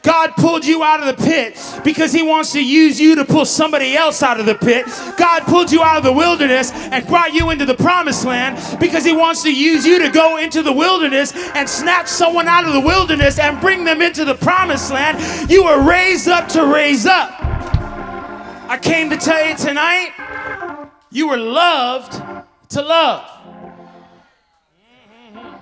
God 0.02 0.32
pulled 0.32 0.66
you 0.66 0.82
out 0.82 1.00
of 1.00 1.16
the 1.16 1.23
pit 1.23 1.56
because 1.85 2.12
He 2.12 2.23
wants 2.23 2.52
to 2.52 2.64
use 2.64 3.00
you 3.00 3.14
to 3.14 3.25
pull 3.25 3.44
somebody 3.44 3.97
else 3.97 4.23
out 4.23 4.40
of 4.40 4.47
the 4.47 4.56
pit. 4.56 4.87
God 5.16 5.42
pulled 5.44 5.71
you 5.71 5.82
out 5.82 5.97
of 5.97 6.02
the 6.02 6.12
wilderness 6.12 6.73
and 6.73 7.06
brought 7.06 7.32
you 7.32 7.50
into 7.50 7.64
the 7.64 7.75
promised 7.75 8.25
land 8.25 8.59
because 8.80 9.04
He 9.04 9.12
wants 9.12 9.44
to 9.44 9.54
use 9.54 9.87
you 9.87 10.00
to 10.00 10.11
go 10.11 10.38
into 10.38 10.62
the 10.62 10.73
wilderness 10.73 11.32
and 11.54 11.68
snatch 11.68 12.09
someone 12.09 12.49
out 12.49 12.66
of 12.66 12.73
the 12.73 12.80
wilderness 12.80 13.38
and 13.38 13.61
bring 13.61 13.85
them 13.85 14.02
into 14.02 14.25
the 14.25 14.35
promised 14.35 14.90
land. 14.90 15.50
You 15.50 15.64
were 15.64 15.80
raised 15.80 16.26
up 16.26 16.49
to 16.50 16.66
raise 16.66 17.06
up. 17.06 17.30
I 18.68 18.78
came 18.82 19.09
to 19.11 19.16
tell 19.16 19.47
you 19.47 19.56
tonight, 19.56 20.88
you 21.11 21.28
were 21.28 21.37
loved 21.37 22.12
to 22.71 22.82
love. 22.82 23.28
Mm-hmm. 25.35 25.56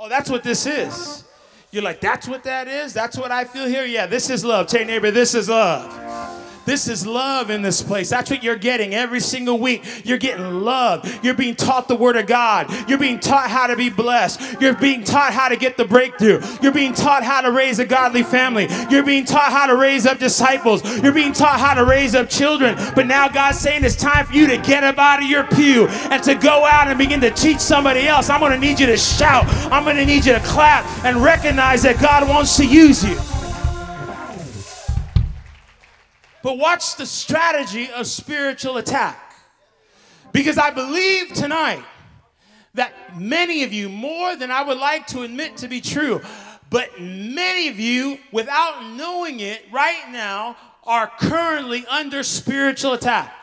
Oh, 0.00 0.08
that's 0.08 0.30
what 0.30 0.42
this 0.42 0.66
is. 0.66 1.24
You're 1.74 1.82
like, 1.82 1.98
that's 1.98 2.28
what 2.28 2.44
that 2.44 2.68
is? 2.68 2.92
That's 2.92 3.18
what 3.18 3.32
I 3.32 3.44
feel 3.44 3.66
here? 3.66 3.84
Yeah, 3.84 4.06
this 4.06 4.30
is 4.30 4.44
love. 4.44 4.68
Tell 4.68 4.78
your 4.78 4.86
neighbor, 4.86 5.10
this 5.10 5.34
is 5.34 5.48
love. 5.48 6.03
This 6.66 6.88
is 6.88 7.06
love 7.06 7.50
in 7.50 7.62
this 7.62 7.82
place. 7.82 8.10
That's 8.10 8.30
what 8.30 8.42
you're 8.42 8.56
getting 8.56 8.94
every 8.94 9.20
single 9.20 9.58
week. 9.58 9.84
You're 10.04 10.18
getting 10.18 10.60
love. 10.60 11.24
You're 11.24 11.34
being 11.34 11.54
taught 11.54 11.88
the 11.88 11.96
Word 11.96 12.16
of 12.16 12.26
God. 12.26 12.72
You're 12.88 12.98
being 12.98 13.20
taught 13.20 13.50
how 13.50 13.66
to 13.66 13.76
be 13.76 13.90
blessed. 13.90 14.60
You're 14.60 14.74
being 14.74 15.04
taught 15.04 15.32
how 15.32 15.48
to 15.48 15.56
get 15.56 15.76
the 15.76 15.84
breakthrough. 15.84 16.40
You're 16.62 16.72
being 16.72 16.94
taught 16.94 17.22
how 17.22 17.40
to 17.42 17.52
raise 17.52 17.78
a 17.78 17.84
godly 17.84 18.22
family. 18.22 18.68
You're 18.90 19.04
being 19.04 19.24
taught 19.24 19.52
how 19.52 19.66
to 19.66 19.76
raise 19.76 20.06
up 20.06 20.18
disciples. 20.18 20.82
You're 21.02 21.12
being 21.12 21.32
taught 21.32 21.60
how 21.60 21.74
to 21.74 21.84
raise 21.84 22.14
up 22.14 22.30
children. 22.30 22.76
But 22.94 23.06
now 23.06 23.28
God's 23.28 23.58
saying 23.58 23.84
it's 23.84 23.96
time 23.96 24.26
for 24.26 24.32
you 24.32 24.46
to 24.46 24.58
get 24.58 24.84
up 24.84 24.98
out 24.98 25.22
of 25.22 25.28
your 25.28 25.44
pew 25.44 25.86
and 25.88 26.22
to 26.22 26.34
go 26.34 26.64
out 26.64 26.88
and 26.88 26.98
begin 26.98 27.20
to 27.20 27.30
teach 27.30 27.58
somebody 27.58 28.06
else. 28.06 28.30
I'm 28.30 28.40
going 28.40 28.52
to 28.52 28.58
need 28.58 28.80
you 28.80 28.86
to 28.86 28.96
shout. 28.96 29.44
I'm 29.70 29.84
going 29.84 29.96
to 29.96 30.06
need 30.06 30.24
you 30.24 30.32
to 30.32 30.40
clap 30.40 30.84
and 31.04 31.22
recognize 31.22 31.82
that 31.82 32.00
God 32.00 32.28
wants 32.28 32.56
to 32.56 32.66
use 32.66 33.04
you. 33.04 33.33
But 36.44 36.58
watch 36.58 36.96
the 36.96 37.06
strategy 37.06 37.90
of 37.90 38.06
spiritual 38.06 38.76
attack. 38.76 39.34
Because 40.30 40.58
I 40.58 40.70
believe 40.70 41.32
tonight 41.32 41.82
that 42.74 43.18
many 43.18 43.64
of 43.64 43.72
you, 43.72 43.88
more 43.88 44.36
than 44.36 44.50
I 44.50 44.62
would 44.62 44.76
like 44.76 45.06
to 45.08 45.22
admit 45.22 45.56
to 45.58 45.68
be 45.68 45.80
true, 45.80 46.20
but 46.68 47.00
many 47.00 47.68
of 47.68 47.80
you, 47.80 48.18
without 48.30 48.94
knowing 48.94 49.40
it 49.40 49.62
right 49.72 50.04
now, 50.10 50.58
are 50.84 51.10
currently 51.18 51.86
under 51.86 52.22
spiritual 52.22 52.92
attack. 52.92 53.34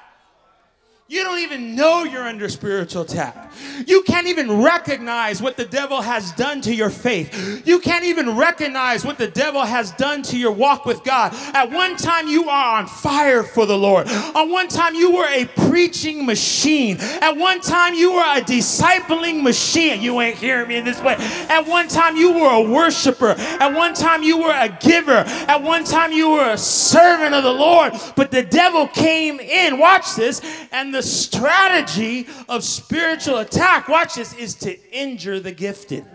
You 1.11 1.25
don't 1.25 1.39
even 1.39 1.75
know 1.75 2.05
you're 2.05 2.23
under 2.23 2.47
spiritual 2.47 3.01
attack. 3.01 3.51
You 3.85 4.01
can't 4.03 4.27
even 4.27 4.61
recognize 4.61 5.41
what 5.41 5.57
the 5.57 5.65
devil 5.65 6.01
has 6.01 6.31
done 6.31 6.61
to 6.61 6.73
your 6.73 6.89
faith. 6.89 7.67
You 7.67 7.79
can't 7.79 8.05
even 8.05 8.37
recognize 8.37 9.03
what 9.03 9.17
the 9.17 9.27
devil 9.27 9.61
has 9.65 9.91
done 9.91 10.23
to 10.23 10.37
your 10.37 10.53
walk 10.53 10.85
with 10.85 11.03
God. 11.03 11.33
At 11.53 11.69
one 11.69 11.97
time, 11.97 12.29
you 12.29 12.47
are 12.47 12.77
on 12.77 12.87
fire 12.87 13.43
for 13.43 13.65
the 13.65 13.77
Lord. 13.77 14.07
At 14.07 14.43
one 14.43 14.69
time, 14.69 14.95
you 14.95 15.13
were 15.13 15.27
a 15.27 15.47
preaching 15.67 16.25
machine. 16.25 16.95
At 16.99 17.35
one 17.35 17.59
time, 17.59 17.93
you 17.93 18.13
were 18.13 18.37
a 18.37 18.39
discipling 18.39 19.43
machine. 19.43 20.01
You 20.01 20.21
ain't 20.21 20.37
hearing 20.37 20.69
me 20.69 20.77
in 20.77 20.85
this 20.85 21.01
way. 21.01 21.15
At 21.49 21.67
one 21.67 21.89
time, 21.89 22.15
you 22.15 22.31
were 22.31 22.53
a 22.53 22.61
worshiper. 22.61 23.35
At 23.37 23.73
one 23.73 23.95
time, 23.95 24.23
you 24.23 24.37
were 24.37 24.53
a 24.53 24.69
giver. 24.79 25.25
At 25.25 25.61
one 25.61 25.83
time, 25.83 26.13
you 26.13 26.29
were 26.29 26.51
a 26.51 26.57
servant 26.57 27.35
of 27.35 27.43
the 27.43 27.51
Lord. 27.51 27.91
But 28.15 28.31
the 28.31 28.43
devil 28.43 28.87
came 28.87 29.41
in, 29.41 29.77
watch 29.77 30.15
this, 30.15 30.41
and 30.71 30.93
the 30.93 31.00
the 31.01 31.07
strategy 31.07 32.27
of 32.47 32.63
spiritual 32.63 33.39
attack, 33.39 33.87
watch 33.87 34.15
this, 34.15 34.33
is 34.35 34.53
to 34.53 34.79
injure 34.91 35.39
the 35.39 35.51
gifted. 35.51 36.05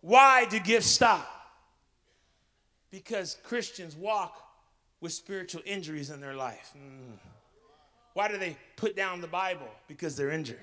Why 0.00 0.46
do 0.46 0.58
gifts 0.58 0.86
stop? 0.86 1.26
Because 2.90 3.36
Christians 3.44 3.94
walk 3.94 4.34
with 5.02 5.12
spiritual 5.12 5.60
injuries 5.66 6.08
in 6.08 6.18
their 6.18 6.34
life. 6.34 6.72
Mm. 6.74 7.18
Why 8.14 8.28
do 8.28 8.38
they 8.38 8.56
put 8.76 8.96
down 8.96 9.20
the 9.20 9.28
Bible? 9.28 9.68
Because 9.86 10.16
they're 10.16 10.30
injured. 10.30 10.58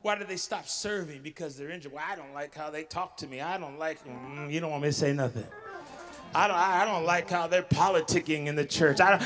Why 0.00 0.16
do 0.16 0.24
they 0.24 0.36
stop 0.36 0.66
serving? 0.66 1.20
Because 1.22 1.56
they're 1.58 1.70
injured. 1.70 1.92
Well, 1.92 2.04
I 2.06 2.16
don't 2.16 2.32
like 2.32 2.54
how 2.54 2.70
they 2.70 2.84
talk 2.84 3.18
to 3.18 3.26
me. 3.26 3.42
I 3.42 3.58
don't 3.58 3.78
like, 3.78 4.02
mm, 4.06 4.50
you 4.50 4.60
don't 4.60 4.70
want 4.70 4.84
me 4.84 4.88
to 4.88 4.92
say 4.92 5.12
nothing. 5.12 5.46
I 6.34 6.46
don't, 6.46 6.56
I 6.56 6.84
don't 6.84 7.04
like 7.04 7.30
how 7.30 7.46
they're 7.46 7.62
politicking 7.62 8.46
in 8.46 8.56
the 8.56 8.64
church. 8.64 9.00
I 9.00 9.10
don't, 9.10 9.22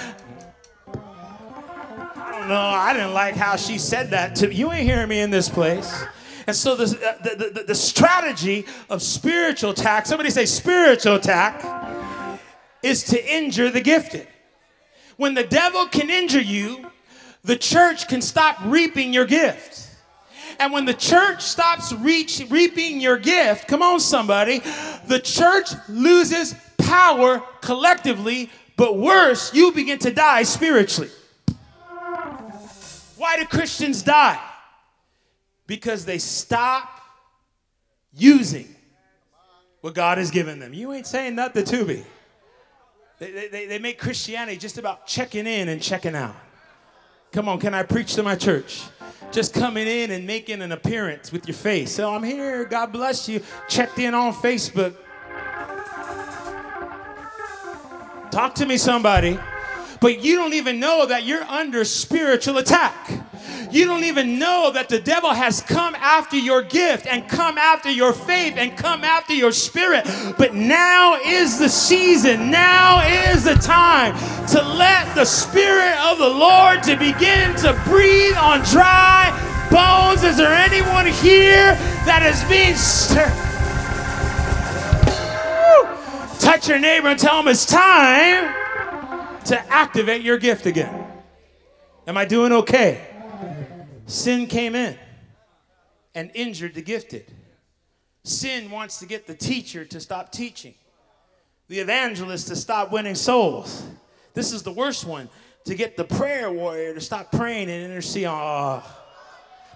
I 2.17 2.39
don't 2.39 2.49
know. 2.49 2.61
I 2.61 2.93
didn't 2.93 3.13
like 3.13 3.35
how 3.35 3.57
she 3.57 3.79
said 3.79 4.11
that 4.11 4.37
to 4.37 4.53
you. 4.53 4.71
Ain't 4.73 4.89
hearing 4.89 5.09
me 5.09 5.21
in 5.21 5.31
this 5.31 5.49
place. 5.49 6.05
And 6.47 6.57
so 6.57 6.73
uh, 6.73 6.77
the, 6.77 7.37
the, 7.37 7.51
the, 7.55 7.65
the 7.69 7.75
strategy 7.75 8.67
of 8.91 9.03
spiritual 9.03 9.71
attack, 9.71 10.07
somebody 10.07 10.31
say 10.31 10.47
spiritual 10.47 11.17
attack, 11.17 12.41
is 12.83 13.05
to 13.05 13.35
injure 13.35 13.71
the 13.71 13.81
gifted. 13.81 14.27
When 15.17 15.35
the 15.35 15.45
devil 15.45 15.87
can 15.87 16.11
injure 16.11 16.41
you, 16.41 16.91
the 17.45 17.57
church 17.57 18.09
can 18.09 18.23
stop 18.23 18.57
reaping 18.65 19.13
your 19.13 19.27
gift. 19.27 19.89
And 20.59 20.73
when 20.73 20.85
the 20.85 20.95
church 20.95 21.43
stops 21.43 21.93
reach, 21.93 22.43
reaping 22.49 23.01
your 23.01 23.19
gift, 23.19 23.69
come 23.69 23.83
on, 23.83 24.01
somebody, 24.01 24.63
the 25.07 25.19
church 25.19 25.71
loses 25.89 26.55
power 26.93 27.43
collectively, 27.63 28.51
but 28.77 28.99
worse, 28.99 29.55
you 29.55 29.73
begin 29.73 29.99
to 30.01 30.13
die 30.13 30.43
spiritually. 30.43 31.11
Why 33.17 33.39
do 33.39 33.47
Christians 33.47 34.03
die? 34.03 34.39
Because 35.67 36.05
they 36.05 36.19
stop 36.19 37.01
using 38.13 38.69
what 39.81 39.95
God 39.95 40.19
has 40.19 40.31
given 40.31 40.59
them. 40.59 40.75
You 40.75 40.93
ain't 40.93 41.07
saying 41.07 41.35
nothing 41.35 41.65
to 41.65 41.85
me. 41.87 42.05
They, 43.19 43.49
they, 43.49 43.67
they 43.67 43.79
make 43.79 43.99
Christianity 43.99 44.59
just 44.59 44.77
about 44.77 45.07
checking 45.07 45.47
in 45.47 45.71
and 45.71 45.81
checking 45.81 46.15
out. 46.15 46.37
Come 47.31 47.49
on, 47.49 47.59
can 47.59 47.73
I 47.73 47.85
preach 47.85 48.15
to 48.17 48.23
my 48.23 48.35
church? 48.35 48.83
Just 49.31 49.55
coming 49.55 49.87
in 49.87 50.11
and 50.11 50.27
making 50.27 50.61
an 50.61 50.73
appearance 50.73 51.33
with 51.33 51.49
your 51.49 51.55
face. 51.55 51.93
So 51.93 52.15
I'm 52.15 52.23
here, 52.23 52.67
God 52.67 52.93
bless 52.93 53.31
you. 53.31 53.41
Checked 53.67 53.99
in 53.99 54.13
on 54.13 54.35
Facebook. 54.35 54.95
Talk 58.33 58.55
to 58.55 58.67
me, 58.67 58.79
somebody. 58.79 59.39
But 60.01 60.25
you 60.25 60.37
don't 60.37 60.55
even 60.55 60.81
know 60.81 61.05
that 61.05 61.25
you're 61.25 61.45
under 61.45 61.85
spiritual 61.85 62.57
attack. 62.57 63.11
You 63.71 63.85
don't 63.85 64.05
even 64.05 64.39
know 64.39 64.71
that 64.73 64.89
the 64.89 64.99
devil 64.99 65.29
has 65.35 65.61
come 65.61 65.95
after 65.97 66.39
your 66.39 66.63
gift 66.63 67.07
and 67.07 67.29
come 67.29 67.59
after 67.59 67.91
your 67.91 68.15
faith 68.15 68.55
and 68.57 68.75
come 68.75 69.05
after 69.05 69.35
your 69.35 69.53
spirit. 69.53 70.07
But 70.39 70.55
now 70.55 71.17
is 71.23 71.59
the 71.59 71.69
season, 71.69 72.51
now 72.51 73.07
is 73.07 73.45
the 73.45 73.55
time 73.55 74.15
to 74.49 74.63
let 74.63 75.15
the 75.15 75.27
spirit 75.27 75.95
of 75.99 76.17
the 76.17 76.29
Lord 76.29 76.83
to 76.85 76.97
begin 76.97 77.55
to 77.57 77.79
breathe 77.85 78.37
on 78.37 78.63
dry 78.63 79.29
bones. 79.71 80.25
Is 80.25 80.39
there 80.39 80.55
anyone 80.55 81.05
here 81.05 81.75
that 82.07 82.23
is 82.25 82.43
being 82.51 82.77
stirred? 82.77 83.52
Touch 86.43 86.69
your 86.69 86.81
neighbor 86.81 87.07
and 87.07 87.21
tell 87.21 87.39
him 87.39 87.47
it's 87.47 87.65
time 87.65 88.53
to 89.45 89.73
activate 89.73 90.23
your 90.23 90.39
gift 90.39 90.67
again. 90.67 91.07
Am 92.05 92.17
I 92.17 92.25
doing 92.25 92.51
okay? 92.51 93.07
Sin 94.07 94.49
came 94.49 94.75
in 94.75 94.99
and 96.17 96.33
injured 96.35 96.75
the 96.75 96.83
gifted. 96.83 97.31
Sin 98.25 98.73
wants 98.73 98.99
to 98.99 99.07
get 99.07 99.29
the 99.29 99.37
teacher 99.37 99.85
to 99.85 100.01
stop 100.01 100.33
teaching, 100.33 100.75
the 101.69 101.79
evangelist 101.79 102.49
to 102.49 102.57
stop 102.57 102.91
winning 102.91 103.15
souls. 103.15 103.85
This 104.35 104.53
is 104.53 104.65
the 104.65 104.73
worst 104.73 105.05
one 105.05 105.29
to 105.67 105.77
get 105.77 105.97
the 105.97 106.05
prayer 106.05 106.51
warrior 106.51 106.93
to 106.93 107.01
stop 107.01 107.31
praying 107.31 107.71
and 107.71 107.85
intercede. 107.85 108.27
Oh, 108.27 108.83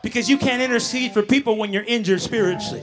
because 0.02 0.28
you 0.28 0.36
can't 0.36 0.60
intercede 0.60 1.12
for 1.12 1.22
people 1.22 1.58
when 1.58 1.72
you're 1.72 1.84
injured 1.84 2.20
spiritually. 2.20 2.82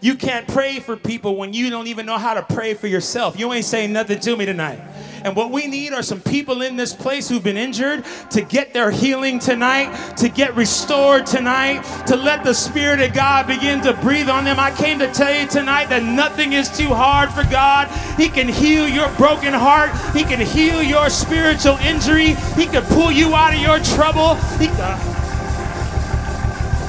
You 0.00 0.14
can't 0.14 0.48
pray 0.48 0.80
for 0.80 0.96
people 0.96 1.36
when 1.36 1.52
you 1.52 1.68
don't 1.68 1.86
even 1.86 2.06
know 2.06 2.16
how 2.16 2.34
to 2.34 2.42
pray 2.42 2.74
for 2.74 2.86
yourself. 2.86 3.38
You 3.38 3.52
ain't 3.52 3.66
saying 3.66 3.92
nothing 3.92 4.18
to 4.20 4.36
me 4.36 4.46
tonight. 4.46 4.80
And 5.22 5.36
what 5.36 5.50
we 5.50 5.66
need 5.66 5.92
are 5.92 6.02
some 6.02 6.20
people 6.20 6.62
in 6.62 6.76
this 6.76 6.94
place 6.94 7.28
who've 7.28 7.44
been 7.44 7.58
injured 7.58 8.04
to 8.30 8.40
get 8.40 8.72
their 8.72 8.90
healing 8.90 9.38
tonight, 9.38 10.16
to 10.16 10.30
get 10.30 10.56
restored 10.56 11.26
tonight, 11.26 11.82
to 12.06 12.16
let 12.16 12.44
the 12.44 12.54
Spirit 12.54 13.00
of 13.00 13.12
God 13.12 13.46
begin 13.46 13.82
to 13.82 13.92
breathe 13.94 14.30
on 14.30 14.44
them. 14.44 14.58
I 14.58 14.70
came 14.70 14.98
to 15.00 15.12
tell 15.12 15.34
you 15.34 15.46
tonight 15.46 15.90
that 15.90 16.02
nothing 16.02 16.54
is 16.54 16.74
too 16.74 16.88
hard 16.88 17.30
for 17.30 17.44
God. 17.50 17.88
He 18.18 18.28
can 18.28 18.48
heal 18.48 18.88
your 18.88 19.10
broken 19.16 19.52
heart, 19.52 19.90
He 20.16 20.22
can 20.22 20.40
heal 20.40 20.82
your 20.82 21.10
spiritual 21.10 21.76
injury, 21.78 22.34
He 22.56 22.64
can 22.64 22.82
pull 22.84 23.12
you 23.12 23.34
out 23.34 23.54
of 23.54 23.60
your 23.60 23.78
trouble. 23.80 24.36
He, 24.58 24.68
uh, 24.70 24.96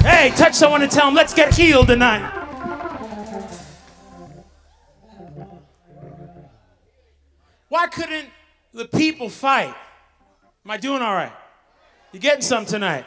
hey, 0.00 0.30
touch 0.36 0.54
someone 0.54 0.82
and 0.82 0.90
tell 0.90 1.06
them, 1.06 1.14
let's 1.14 1.34
get 1.34 1.54
healed 1.54 1.88
tonight. 1.88 2.41
Why 7.72 7.86
couldn't 7.86 8.28
the 8.74 8.84
people 8.84 9.30
fight? 9.30 9.74
Am 10.62 10.70
I 10.70 10.76
doing 10.76 11.00
all 11.00 11.14
right? 11.14 11.32
You're 12.12 12.20
getting 12.20 12.42
some 12.42 12.66
tonight? 12.66 13.06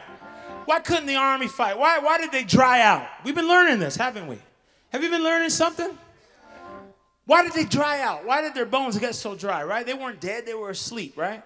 Why 0.64 0.80
couldn't 0.80 1.06
the 1.06 1.14
army 1.14 1.46
fight? 1.46 1.78
Why, 1.78 2.00
why 2.00 2.18
did 2.18 2.32
they 2.32 2.42
dry 2.42 2.80
out? 2.80 3.06
We've 3.22 3.36
been 3.36 3.46
learning 3.46 3.78
this, 3.78 3.94
haven't 3.94 4.26
we? 4.26 4.40
Have 4.88 5.04
you 5.04 5.08
been 5.08 5.22
learning 5.22 5.50
something? 5.50 5.96
Why 7.26 7.44
did 7.44 7.52
they 7.52 7.62
dry 7.62 8.00
out? 8.00 8.26
Why 8.26 8.40
did 8.40 8.54
their 8.54 8.66
bones 8.66 8.98
get 8.98 9.14
so 9.14 9.36
dry, 9.36 9.62
right? 9.62 9.86
They 9.86 9.94
weren't 9.94 10.20
dead, 10.20 10.46
they 10.46 10.54
were 10.54 10.70
asleep, 10.70 11.16
right? 11.16 11.44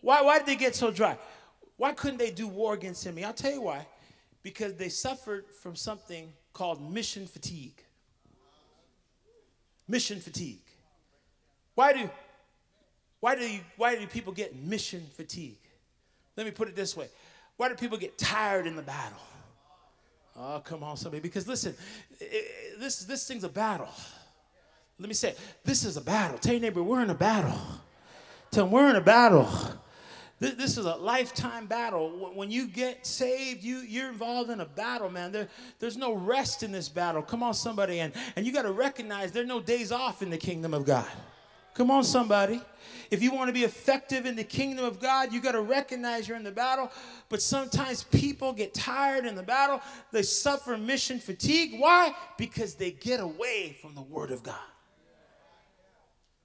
Why, 0.00 0.22
why 0.22 0.38
did 0.38 0.46
they 0.46 0.54
get 0.54 0.76
so 0.76 0.92
dry? 0.92 1.18
Why 1.78 1.90
couldn't 1.94 2.18
they 2.18 2.30
do 2.30 2.46
war 2.46 2.74
against 2.74 3.04
him? 3.04 3.18
I'll 3.24 3.32
tell 3.32 3.52
you 3.52 3.62
why. 3.62 3.88
Because 4.44 4.74
they 4.74 4.88
suffered 4.88 5.46
from 5.60 5.74
something 5.74 6.32
called 6.52 6.80
mission 6.80 7.26
fatigue. 7.26 7.82
Mission 9.88 10.20
fatigue. 10.20 10.69
Why 11.74 11.92
do, 11.92 12.10
why 13.20 13.36
do, 13.36 13.48
you, 13.48 13.60
why 13.76 13.96
do 13.96 14.06
people 14.06 14.32
get 14.32 14.56
mission 14.56 15.06
fatigue? 15.14 15.58
Let 16.36 16.46
me 16.46 16.52
put 16.52 16.68
it 16.68 16.76
this 16.76 16.96
way. 16.96 17.08
Why 17.56 17.68
do 17.68 17.74
people 17.74 17.98
get 17.98 18.16
tired 18.16 18.66
in 18.66 18.76
the 18.76 18.82
battle? 18.82 19.18
Oh, 20.36 20.62
come 20.64 20.82
on, 20.82 20.96
somebody. 20.96 21.20
Because 21.20 21.46
listen, 21.46 21.74
this, 22.78 23.00
this 23.00 23.26
thing's 23.28 23.44
a 23.44 23.48
battle. 23.48 23.90
Let 24.98 25.08
me 25.08 25.14
say, 25.14 25.34
this 25.64 25.84
is 25.84 25.96
a 25.96 26.00
battle. 26.00 26.38
Tell 26.38 26.52
your 26.52 26.62
neighbor, 26.62 26.82
we're 26.82 27.02
in 27.02 27.10
a 27.10 27.14
battle. 27.14 27.58
Tell 28.50 28.64
them, 28.64 28.72
we're 28.72 28.90
in 28.90 28.96
a 28.96 29.00
battle. 29.00 29.48
This, 30.38 30.54
this 30.54 30.78
is 30.78 30.86
a 30.86 30.96
lifetime 30.96 31.66
battle. 31.66 32.32
When 32.34 32.50
you 32.50 32.66
get 32.66 33.06
saved, 33.06 33.62
you, 33.62 33.78
you're 33.78 34.08
involved 34.08 34.50
in 34.50 34.60
a 34.60 34.66
battle, 34.66 35.10
man. 35.10 35.32
There, 35.32 35.48
there's 35.78 35.96
no 35.96 36.14
rest 36.14 36.62
in 36.62 36.72
this 36.72 36.88
battle. 36.88 37.22
Come 37.22 37.42
on, 37.42 37.54
somebody. 37.54 38.00
And, 38.00 38.12
and 38.36 38.46
you 38.46 38.52
got 38.52 38.62
to 38.62 38.72
recognize 38.72 39.32
there 39.32 39.42
are 39.42 39.46
no 39.46 39.60
days 39.60 39.92
off 39.92 40.22
in 40.22 40.30
the 40.30 40.38
kingdom 40.38 40.72
of 40.74 40.84
God. 40.84 41.06
Come 41.74 41.90
on, 41.90 42.04
somebody. 42.04 42.60
If 43.10 43.22
you 43.22 43.32
want 43.32 43.48
to 43.48 43.52
be 43.52 43.64
effective 43.64 44.24
in 44.24 44.36
the 44.36 44.44
kingdom 44.44 44.84
of 44.84 45.00
God, 45.00 45.32
you 45.32 45.40
got 45.40 45.52
to 45.52 45.60
recognize 45.60 46.28
you're 46.28 46.36
in 46.36 46.44
the 46.44 46.52
battle. 46.52 46.90
But 47.28 47.42
sometimes 47.42 48.04
people 48.04 48.52
get 48.52 48.72
tired 48.72 49.26
in 49.26 49.34
the 49.34 49.42
battle. 49.42 49.80
They 50.12 50.22
suffer 50.22 50.76
mission 50.76 51.18
fatigue. 51.18 51.74
Why? 51.78 52.14
Because 52.38 52.74
they 52.74 52.92
get 52.92 53.20
away 53.20 53.76
from 53.80 53.94
the 53.94 54.02
word 54.02 54.30
of 54.30 54.42
God. 54.42 54.54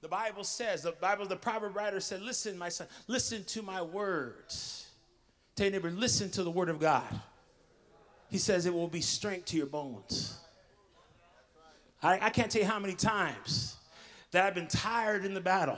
The 0.01 0.07
Bible 0.07 0.43
says, 0.43 0.83
the 0.83 0.91
Bible, 0.91 1.25
the 1.25 1.35
proverb 1.35 1.75
writer 1.75 1.99
said, 1.99 2.21
Listen, 2.21 2.57
my 2.57 2.69
son, 2.69 2.87
listen 3.07 3.43
to 3.45 3.61
my 3.61 3.81
words. 3.81 4.87
Tell 5.55 5.65
your 5.65 5.73
neighbor, 5.73 5.89
listen 5.89 6.29
to 6.31 6.43
the 6.43 6.51
word 6.51 6.69
of 6.69 6.79
God. 6.79 7.07
He 8.29 8.37
says 8.37 8.65
it 8.65 8.73
will 8.73 8.87
be 8.87 9.01
strength 9.01 9.45
to 9.45 9.57
your 9.57 9.65
bones. 9.65 10.37
I, 12.03 12.19
I 12.19 12.29
can't 12.29 12.51
tell 12.51 12.61
you 12.61 12.67
how 12.67 12.79
many 12.79 12.93
times 12.93 13.74
that 14.35 14.45
I've 14.45 14.53
been 14.53 14.67
tired 14.67 15.23
in 15.23 15.33
the 15.33 15.39
battle 15.39 15.77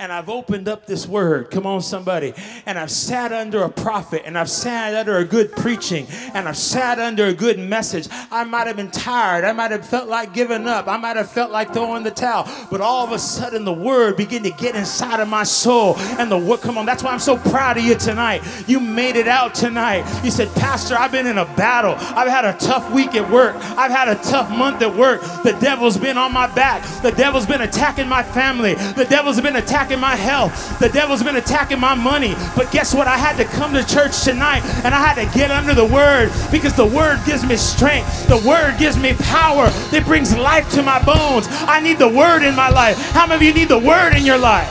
and 0.00 0.12
I've 0.12 0.28
opened 0.28 0.68
up 0.68 0.86
this 0.86 1.08
word. 1.08 1.50
Come 1.50 1.66
on, 1.66 1.82
somebody. 1.82 2.32
And 2.66 2.78
I've 2.78 2.90
sat 2.90 3.32
under 3.32 3.64
a 3.64 3.68
prophet 3.68 4.22
and 4.24 4.38
I've 4.38 4.48
sat 4.48 4.94
under 4.94 5.16
a 5.16 5.24
good 5.24 5.50
preaching 5.50 6.06
and 6.34 6.48
I've 6.48 6.56
sat 6.56 7.00
under 7.00 7.26
a 7.26 7.34
good 7.34 7.58
message. 7.58 8.06
I 8.30 8.44
might 8.44 8.68
have 8.68 8.76
been 8.76 8.92
tired. 8.92 9.44
I 9.44 9.52
might 9.52 9.72
have 9.72 9.84
felt 9.84 10.08
like 10.08 10.32
giving 10.32 10.68
up. 10.68 10.86
I 10.86 10.98
might 10.98 11.16
have 11.16 11.28
felt 11.28 11.50
like 11.50 11.72
throwing 11.72 12.04
the 12.04 12.12
towel. 12.12 12.48
But 12.70 12.80
all 12.80 13.04
of 13.04 13.10
a 13.10 13.18
sudden, 13.18 13.64
the 13.64 13.72
word 13.72 14.16
began 14.16 14.44
to 14.44 14.52
get 14.52 14.76
inside 14.76 15.18
of 15.18 15.26
my 15.26 15.42
soul. 15.42 15.96
And 15.98 16.30
the 16.30 16.38
word, 16.38 16.60
come 16.60 16.78
on, 16.78 16.86
that's 16.86 17.02
why 17.02 17.10
I'm 17.10 17.18
so 17.18 17.36
proud 17.36 17.76
of 17.76 17.82
you 17.82 17.96
tonight. 17.96 18.42
You 18.68 18.78
made 18.78 19.16
it 19.16 19.26
out 19.26 19.52
tonight. 19.52 20.04
You 20.22 20.30
said, 20.30 20.46
Pastor, 20.54 20.94
I've 20.94 21.10
been 21.10 21.26
in 21.26 21.38
a 21.38 21.56
battle. 21.56 21.94
I've 22.16 22.28
had 22.28 22.44
a 22.44 22.56
tough 22.58 22.88
week 22.92 23.16
at 23.16 23.28
work. 23.32 23.56
I've 23.76 23.90
had 23.90 24.06
a 24.06 24.14
tough 24.22 24.48
month 24.48 24.80
at 24.80 24.94
work. 24.94 25.22
The 25.42 25.58
devil's 25.60 25.98
been 25.98 26.16
on 26.16 26.32
my 26.32 26.46
back. 26.54 26.84
The 27.02 27.10
devil's 27.10 27.46
been 27.46 27.62
attacking 27.62 28.06
my 28.06 28.22
family. 28.22 28.74
The 28.74 29.04
devil's 29.04 29.40
been 29.40 29.56
attacking 29.56 29.87
attacking 29.88 30.00
my 30.00 30.16
health. 30.16 30.78
The 30.78 30.88
devil's 30.88 31.22
been 31.22 31.36
attacking 31.36 31.80
my 31.80 31.94
money. 31.94 32.34
But 32.54 32.70
guess 32.70 32.94
what? 32.94 33.08
I 33.08 33.16
had 33.16 33.36
to 33.38 33.44
come 33.44 33.72
to 33.72 33.84
church 33.84 34.22
tonight 34.22 34.62
and 34.84 34.94
I 34.94 34.98
had 34.98 35.14
to 35.14 35.38
get 35.38 35.50
under 35.50 35.74
the 35.74 35.84
word 35.84 36.30
because 36.50 36.74
the 36.74 36.84
word 36.84 37.20
gives 37.24 37.44
me 37.44 37.56
strength. 37.56 38.28
The 38.28 38.36
word 38.46 38.76
gives 38.78 38.98
me 38.98 39.14
power 39.14 39.68
that 39.90 40.04
brings 40.04 40.36
life 40.36 40.70
to 40.72 40.82
my 40.82 41.02
bones. 41.02 41.46
I 41.48 41.80
need 41.80 41.98
the 41.98 42.08
word 42.08 42.42
in 42.42 42.54
my 42.54 42.68
life. 42.68 42.98
How 43.12 43.26
many 43.26 43.36
of 43.36 43.42
you 43.42 43.60
need 43.60 43.68
the 43.68 43.78
word 43.78 44.14
in 44.14 44.24
your 44.26 44.38
life? 44.38 44.68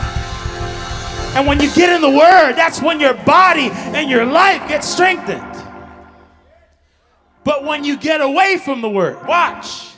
And 1.35 1.47
when 1.47 1.59
you 1.59 1.73
get 1.73 1.93
in 1.93 2.01
the 2.01 2.09
word, 2.09 2.53
that's 2.53 2.81
when 2.81 2.99
your 2.99 3.13
body 3.13 3.69
and 3.71 4.09
your 4.09 4.25
life 4.25 4.67
get 4.67 4.83
strengthened. 4.83 5.43
But 7.43 7.63
when 7.63 7.83
you 7.83 7.97
get 7.97 8.21
away 8.21 8.57
from 8.57 8.81
the 8.81 8.89
word, 8.89 9.25
watch, 9.27 9.93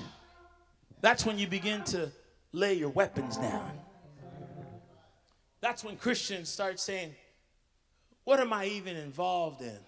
that's 1.02 1.26
when 1.26 1.38
you 1.38 1.48
begin 1.48 1.84
to 1.86 2.12
lay 2.54 2.74
your 2.74 2.90
weapons 2.90 3.38
down. 3.38 3.79
That's 5.62 5.84
when 5.84 5.98
Christians 5.98 6.50
start 6.50 6.80
saying, 6.80 7.16
What 8.24 8.40
am 8.40 8.54
I 8.54 8.66
even 8.66 8.96
involved 8.96 9.62
in? 9.62 9.80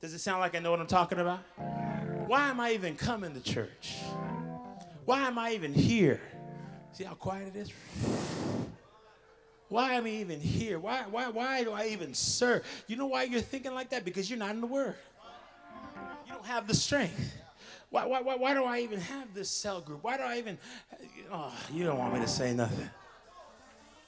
Does 0.00 0.14
it 0.14 0.18
sound 0.18 0.40
like 0.40 0.56
I 0.56 0.58
know 0.58 0.72
what 0.72 0.80
I'm 0.80 0.86
talking 0.86 1.20
about? 1.20 1.40
Why 2.26 2.48
am 2.48 2.58
I 2.58 2.72
even 2.72 2.96
coming 2.96 3.34
to 3.34 3.40
church? 3.40 3.94
Why 5.04 5.26
am 5.26 5.38
I 5.38 5.52
even 5.52 5.72
here? 5.72 6.20
See 6.92 7.04
how 7.04 7.14
quiet 7.14 7.54
it 7.54 7.58
is? 7.58 7.70
Why 9.68 9.94
am 9.94 10.04
I 10.04 10.10
even 10.10 10.40
here? 10.40 10.78
Why, 10.78 11.04
why, 11.10 11.28
why 11.28 11.64
do 11.64 11.72
I 11.72 11.88
even 11.88 12.14
serve? 12.14 12.64
You 12.88 12.96
know 12.96 13.06
why 13.06 13.22
you're 13.22 13.40
thinking 13.40 13.74
like 13.74 13.90
that? 13.90 14.04
Because 14.04 14.28
you're 14.28 14.38
not 14.38 14.50
in 14.50 14.60
the 14.60 14.66
Word. 14.66 14.96
You 16.26 16.32
don't 16.32 16.44
have 16.46 16.66
the 16.66 16.74
strength. 16.74 17.36
Why, 17.92 18.06
why, 18.06 18.22
why, 18.22 18.36
why 18.36 18.54
do 18.54 18.64
I 18.64 18.80
even 18.80 19.00
have 19.00 19.34
this 19.34 19.50
cell 19.50 19.82
group? 19.82 20.02
Why 20.02 20.16
do 20.16 20.22
I 20.22 20.38
even. 20.38 20.56
Uh, 20.90 20.96
oh, 21.30 21.52
you 21.70 21.84
don't 21.84 21.98
want 21.98 22.14
me 22.14 22.20
to 22.20 22.26
say 22.26 22.54
nothing. 22.54 22.88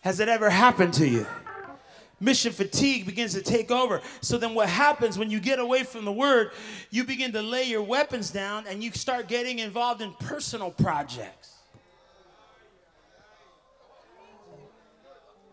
Has 0.01 0.21
it 0.21 0.29
ever 0.29 0.49
happened 0.49 0.95
to 0.95 1.07
you? 1.07 1.27
mission 2.19 2.53
fatigue 2.53 3.05
begins 3.05 3.35
to 3.35 3.43
take 3.43 3.71
over. 3.71 4.01
So 4.23 4.39
then 4.39 4.55
what 4.55 4.71
happens 4.71 5.19
when 5.19 5.31
you 5.31 5.39
get 5.39 5.59
away 5.59 5.83
from 5.83 6.07
the 6.07 6.13
word, 6.13 6.53
you 6.91 7.05
begin 7.05 7.33
to 7.33 7.43
lay 7.43 7.65
your 7.65 7.83
weapons 7.83 8.31
down 8.31 8.65
and 8.67 8.83
you 8.83 8.91
start 8.93 9.29
getting 9.29 9.59
involved 9.59 10.01
in 10.01 10.13
personal 10.15 10.71
projects. 10.71 11.53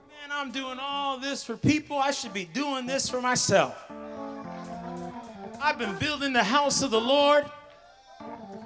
Man, 0.07 0.31
I'm 0.31 0.51
doing 0.51 0.77
all 0.79 1.17
this 1.17 1.43
for 1.43 1.57
people. 1.57 1.97
I 1.97 2.11
should 2.11 2.33
be 2.33 2.45
doing 2.45 2.85
this 2.85 3.09
for 3.09 3.19
myself. 3.19 3.91
I've 5.61 5.77
been 5.77 5.97
building 5.97 6.31
the 6.31 6.43
house 6.43 6.81
of 6.81 6.91
the 6.91 7.01
Lord 7.01 7.43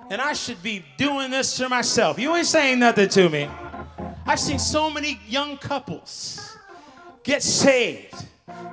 and 0.09 0.21
I 0.21 0.33
should 0.33 0.61
be 0.61 0.85
doing 0.97 1.31
this 1.31 1.57
to 1.57 1.69
myself. 1.69 2.19
You 2.19 2.35
ain't 2.35 2.45
saying 2.45 2.79
nothing 2.79 3.09
to 3.09 3.29
me. 3.29 3.49
I've 4.25 4.39
seen 4.39 4.59
so 4.59 4.89
many 4.89 5.19
young 5.27 5.57
couples 5.57 6.57
get 7.23 7.43
saved, 7.43 8.13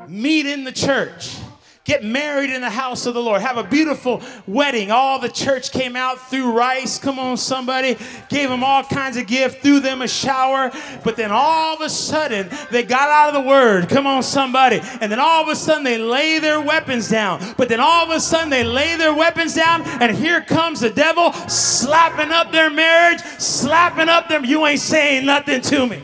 meet 0.09 0.47
in 0.47 0.64
the 0.64 0.73
church, 0.73 1.37
get 1.85 2.05
married 2.05 2.51
in 2.51 2.61
the 2.61 2.71
house 2.71 3.07
of 3.07 3.14
the 3.14 3.23
Lord, 3.23 3.42
have 3.42 3.59
a 3.59 3.64
beautiful 3.64 4.23
wedding. 4.47 4.90
All 4.90 5.18
the 5.18 5.29
church 5.29 5.73
came 5.73 5.97
out 5.97 6.18
threw 6.31 6.53
rice. 6.53 6.99
Come 6.99 7.18
on, 7.18 7.37
somebody. 7.37 7.97
Gave 8.29 8.49
them 8.49 8.62
all 8.62 8.85
kinds 8.85 9.16
of 9.16 9.27
gifts, 9.27 9.57
threw 9.57 9.81
them 9.81 10.03
a 10.03 10.09
shower. 10.09 10.71
But 11.03 11.16
then 11.16 11.31
all 11.33 11.75
of 11.75 11.81
a 11.81 11.90
sudden, 11.90 12.49
they 12.71 12.83
got 12.83 13.09
out 13.09 13.35
of 13.35 13.42
the 13.42 13.49
word. 13.49 13.88
Come 13.88 14.07
on, 14.07 14.23
somebody. 14.23 14.81
And 15.01 15.11
then 15.11 15.18
all 15.18 15.42
of 15.42 15.49
a 15.49 15.57
sudden, 15.57 15.85
they 15.85 15.99
lay 15.99 16.38
their 16.38 16.61
weapons 16.61 17.09
down. 17.09 17.42
But 17.57 17.68
then 17.68 17.81
all 17.81 18.05
of 18.05 18.11
a 18.11 18.21
sudden, 18.21 18.51
they 18.51 18.64
lay 18.64 18.97
their 18.97 19.14
weapons 19.14 19.55
down, 19.55 19.83
and 19.83 20.16
here 20.16 20.40
comes 20.40 20.81
the 20.81 20.90
devil 20.90 21.33
slapping 21.49 22.31
up 22.31 22.53
their 22.53 22.71
marriage, 22.71 23.21
slapping 23.38 24.09
up 24.09 24.29
them. 24.29 24.45
You 24.45 24.64
ain't 24.66 24.81
saying 24.81 25.27
nothing 25.27 25.61
to 25.62 25.87
me. 25.87 26.03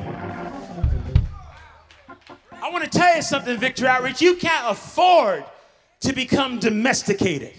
I 2.61 2.71
want 2.71 2.85
to 2.85 2.91
tell 2.91 3.17
you 3.17 3.23
something, 3.23 3.57
Victory 3.57 3.89
Outreach. 3.89 4.21
You 4.21 4.37
can't 4.37 4.71
afford 4.71 5.45
to 6.01 6.13
become 6.13 6.59
domesticated. 6.59 7.55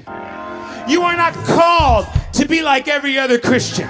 You 0.88 1.02
are 1.04 1.15
not 1.15 1.34
called 1.34 2.08
to 2.34 2.47
be 2.47 2.62
like 2.62 2.88
every 2.88 3.17
other 3.17 3.38
Christian 3.38 3.89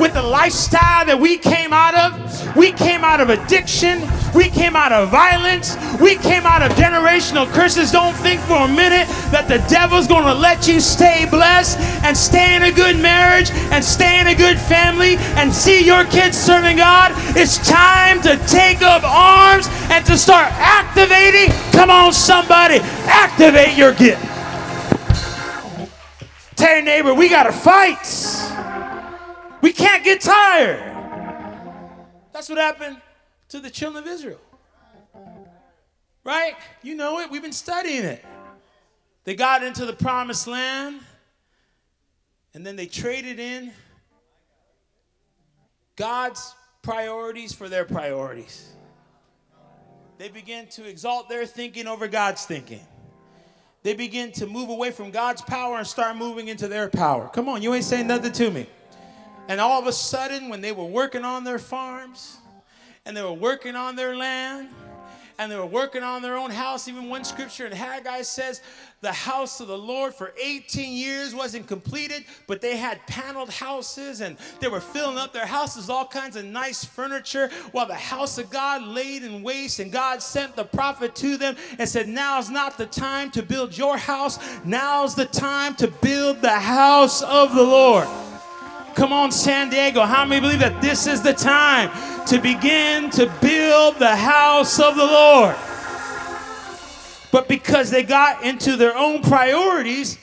with 0.00 0.14
the 0.14 0.22
lifestyle 0.22 1.04
that 1.06 1.18
we 1.18 1.38
came 1.38 1.72
out 1.72 1.94
of. 1.94 2.56
We 2.56 2.72
came 2.72 3.04
out 3.04 3.20
of 3.20 3.30
addiction. 3.30 4.00
We 4.34 4.48
came 4.48 4.76
out 4.76 4.92
of 4.92 5.08
violence. 5.10 5.76
We 6.00 6.16
came 6.16 6.44
out 6.44 6.62
of 6.62 6.72
generational 6.72 7.46
curses. 7.52 7.92
Don't 7.92 8.14
think 8.14 8.40
for 8.42 8.64
a 8.64 8.68
minute 8.68 9.08
that 9.32 9.48
the 9.48 9.58
devil's 9.68 10.06
going 10.06 10.24
to 10.24 10.34
let 10.34 10.68
you 10.68 10.80
stay 10.80 11.26
blessed 11.30 11.78
and 12.04 12.16
stay 12.16 12.56
in 12.56 12.62
a 12.62 12.72
good 12.72 12.96
marriage 12.96 13.50
and 13.72 13.84
stay 13.84 14.20
in 14.20 14.28
a 14.28 14.34
good 14.34 14.58
family 14.58 15.16
and 15.36 15.52
see 15.52 15.84
your 15.84 16.04
kids 16.04 16.36
serving 16.36 16.76
God. 16.76 17.12
It's 17.36 17.58
time 17.68 18.22
to 18.22 18.36
take 18.46 18.82
up 18.82 19.02
arms 19.04 19.68
and 19.90 20.04
to 20.06 20.16
start 20.16 20.52
activating. 20.52 21.52
Come 21.72 21.90
on, 21.90 22.12
somebody, 22.12 22.78
activate 23.06 23.76
your 23.76 23.92
gift. 23.92 24.24
Tell 26.56 26.74
your 26.74 26.82
neighbor, 26.82 27.14
we 27.14 27.28
got 27.28 27.44
to 27.44 27.52
fight. 27.52 28.37
We 29.60 29.72
can't 29.72 30.04
get 30.04 30.20
tired. 30.20 30.78
That's 32.32 32.48
what 32.48 32.58
happened 32.58 33.00
to 33.48 33.60
the 33.60 33.70
children 33.70 34.04
of 34.04 34.08
Israel. 34.08 34.40
Right? 36.24 36.54
You 36.82 36.94
know 36.94 37.20
it. 37.20 37.30
We've 37.30 37.42
been 37.42 37.52
studying 37.52 38.04
it. 38.04 38.24
They 39.24 39.34
got 39.34 39.62
into 39.62 39.86
the 39.86 39.92
promised 39.92 40.46
land 40.46 41.00
and 42.54 42.66
then 42.66 42.76
they 42.76 42.86
traded 42.86 43.38
in 43.38 43.72
God's 45.96 46.54
priorities 46.82 47.52
for 47.52 47.68
their 47.68 47.84
priorities. 47.84 48.72
They 50.18 50.28
begin 50.28 50.66
to 50.68 50.88
exalt 50.88 51.28
their 51.28 51.46
thinking 51.46 51.86
over 51.86 52.08
God's 52.08 52.46
thinking. 52.46 52.80
They 53.82 53.94
begin 53.94 54.32
to 54.32 54.46
move 54.46 54.68
away 54.68 54.90
from 54.90 55.10
God's 55.10 55.42
power 55.42 55.76
and 55.76 55.86
start 55.86 56.16
moving 56.16 56.48
into 56.48 56.66
their 56.68 56.88
power. 56.88 57.28
Come 57.28 57.48
on, 57.48 57.62
you 57.62 57.74
ain't 57.74 57.84
saying 57.84 58.06
nothing 58.06 58.32
to 58.32 58.50
me. 58.50 58.66
And 59.48 59.60
all 59.60 59.80
of 59.80 59.86
a 59.86 59.92
sudden, 59.92 60.48
when 60.48 60.60
they 60.60 60.72
were 60.72 60.84
working 60.84 61.24
on 61.24 61.42
their 61.42 61.58
farms 61.58 62.36
and 63.04 63.16
they 63.16 63.22
were 63.22 63.32
working 63.32 63.74
on 63.74 63.96
their 63.96 64.14
land, 64.14 64.68
and 65.38 65.52
they 65.52 65.56
were 65.56 65.66
working 65.66 66.02
on 66.02 66.20
their 66.20 66.36
own 66.36 66.50
house. 66.50 66.88
Even 66.88 67.08
one 67.08 67.22
scripture 67.22 67.64
in 67.64 67.72
Haggai 67.72 68.22
says 68.22 68.60
the 69.00 69.12
house 69.12 69.60
of 69.60 69.68
the 69.68 69.78
Lord 69.78 70.12
for 70.12 70.34
18 70.42 70.96
years 70.96 71.32
wasn't 71.32 71.68
completed, 71.68 72.24
but 72.48 72.60
they 72.60 72.76
had 72.76 73.06
paneled 73.06 73.50
houses 73.50 74.20
and 74.20 74.36
they 74.58 74.66
were 74.66 74.80
filling 74.80 75.16
up 75.16 75.32
their 75.32 75.46
houses, 75.46 75.88
all 75.88 76.06
kinds 76.06 76.34
of 76.34 76.44
nice 76.44 76.84
furniture, 76.84 77.50
while 77.70 77.86
the 77.86 77.94
house 77.94 78.36
of 78.38 78.50
God 78.50 78.82
laid 78.82 79.22
in 79.22 79.42
waste. 79.44 79.78
And 79.78 79.92
God 79.92 80.22
sent 80.22 80.56
the 80.56 80.64
prophet 80.64 81.14
to 81.16 81.36
them 81.36 81.56
and 81.78 81.88
said, 81.88 82.08
Now's 82.08 82.50
not 82.50 82.76
the 82.76 82.86
time 82.86 83.30
to 83.30 83.42
build 83.42 83.78
your 83.78 83.96
house, 83.96 84.40
now's 84.64 85.14
the 85.14 85.26
time 85.26 85.76
to 85.76 85.86
build 85.86 86.42
the 86.42 86.50
house 86.50 87.22
of 87.22 87.54
the 87.54 87.62
Lord. 87.62 88.08
Come 88.98 89.12
on, 89.12 89.30
San 89.30 89.70
Diego. 89.70 90.02
How 90.02 90.24
many 90.24 90.40
believe 90.40 90.58
that 90.58 90.82
this 90.82 91.06
is 91.06 91.22
the 91.22 91.32
time 91.32 91.88
to 92.26 92.40
begin 92.40 93.10
to 93.10 93.32
build 93.40 93.94
the 94.00 94.16
house 94.16 94.80
of 94.80 94.96
the 94.96 95.06
Lord? 95.06 95.54
But 97.30 97.46
because 97.46 97.92
they 97.92 98.02
got 98.02 98.42
into 98.42 98.74
their 98.74 98.96
own 98.96 99.22
priorities, 99.22 100.18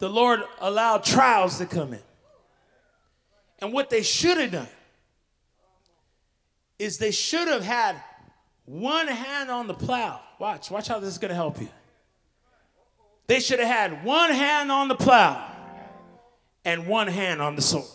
the 0.00 0.08
Lord 0.08 0.42
allowed 0.58 1.04
trials 1.04 1.58
to 1.58 1.66
come 1.66 1.92
in. 1.92 2.02
And 3.60 3.72
what 3.72 3.90
they 3.90 4.02
should 4.02 4.36
have 4.38 4.50
done 4.50 4.68
is 6.80 6.98
they 6.98 7.12
should 7.12 7.46
have 7.46 7.62
had 7.62 7.94
one 8.64 9.06
hand 9.06 9.52
on 9.52 9.68
the 9.68 9.74
plow. 9.74 10.20
Watch, 10.40 10.68
watch 10.68 10.88
how 10.88 10.98
this 10.98 11.10
is 11.10 11.18
going 11.18 11.28
to 11.28 11.36
help 11.36 11.60
you. 11.60 11.68
They 13.28 13.38
should 13.38 13.60
have 13.60 13.68
had 13.68 14.04
one 14.04 14.32
hand 14.32 14.72
on 14.72 14.88
the 14.88 14.96
plow 14.96 15.47
and 16.68 16.86
one 16.86 17.06
hand 17.06 17.40
on 17.40 17.56
the 17.56 17.62
sword. 17.62 17.86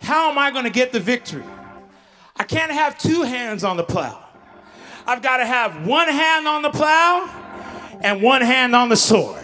How 0.00 0.30
am 0.30 0.38
I 0.38 0.50
going 0.50 0.64
to 0.64 0.70
get 0.70 0.92
the 0.92 1.00
victory? 1.00 1.44
I 2.36 2.44
can't 2.44 2.72
have 2.72 2.98
two 2.98 3.20
hands 3.20 3.64
on 3.64 3.76
the 3.76 3.84
plow. 3.84 4.24
I've 5.06 5.20
got 5.20 5.36
to 5.36 5.46
have 5.46 5.86
one 5.86 6.08
hand 6.08 6.48
on 6.48 6.62
the 6.62 6.70
plow 6.70 7.28
and 8.00 8.22
one 8.22 8.40
hand 8.40 8.74
on 8.74 8.88
the 8.88 8.96
sword. 8.96 9.39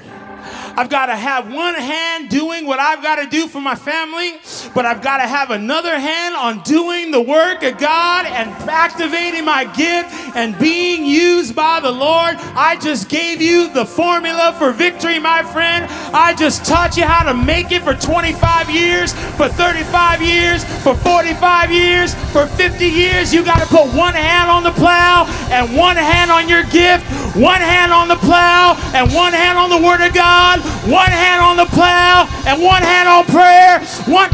I've 0.77 0.91
got 0.91 1.07
to 1.07 1.17
have 1.17 1.51
one 1.51 1.75
hand 1.75 2.29
doing 2.29 2.67
what 2.67 2.79
I've 2.79 3.03
got 3.03 3.17
to 3.17 3.27
do 3.27 3.49
for 3.49 3.63
my 3.63 3.75
family, 3.75 4.35
but 4.75 4.85
I've 4.85 5.01
got 5.01 5.17
to 5.17 5.27
have 5.27 5.51
another 5.51 5.99
hand 5.99 6.37
on 6.37 6.63
doing 6.65 7.11
the 7.11 7.21
work 7.21 7.63
of 7.63 7.79
God 7.79 8.27
and 8.27 8.51
activating 8.69 9.47
my 9.47 9.65
gift 9.65 10.13
and 10.37 10.59
being 10.59 11.07
used 11.07 11.57
by 11.57 11.81
the 11.81 11.91
Lord. 11.91 12.37
I 12.37 12.77
just 12.77 13.09
gave 13.09 13.41
you 13.41 13.73
the 13.73 13.87
formula 13.87 14.55
for 14.59 14.71
victory, 14.71 15.19
my 15.19 15.43
friend. 15.43 15.87
I 16.13 16.35
just 16.35 16.67
taught 16.67 16.99
you 16.99 17.05
how 17.05 17.25
to 17.25 17.33
make 17.33 17.73
it 17.73 17.83
for 17.83 17.95
25 17.95 18.69
years, 18.69 19.15
for 19.39 19.49
35 19.49 20.21
years, 20.21 20.63
for 20.83 20.95
45 20.95 21.73
years, 21.73 22.15
for 22.33 22.47
50 22.47 22.85
years. 22.87 23.33
You 23.33 23.43
got 23.43 23.61
to 23.61 23.67
put 23.67 23.87
one 23.97 24.13
hand 24.13 24.51
on 24.51 24.63
the 24.63 24.73
plow 24.73 25.25
and 25.51 25.75
one 25.75 25.97
hand 25.97 26.31
on 26.31 26.51
your 26.51 26.65
gift, 26.65 27.07
one 27.35 27.63
hand 27.63 27.95
on 27.95 28.09
the 28.09 28.17
plow 28.17 28.77
and 28.93 29.11
one 29.15 29.33
hand 29.33 29.57
on 29.57 29.71
the 29.71 29.79
Word 29.79 30.03
of 30.07 30.13
God 30.13 30.66
one 30.91 31.11
hand 31.11 31.43
on 31.43 31.57
the 31.57 31.67
plow 31.67 32.29
and 32.47 32.63
one 32.63 32.83
hand 32.83 33.09
on 33.09 33.25
prayer. 33.27 33.81
One. 34.07 34.31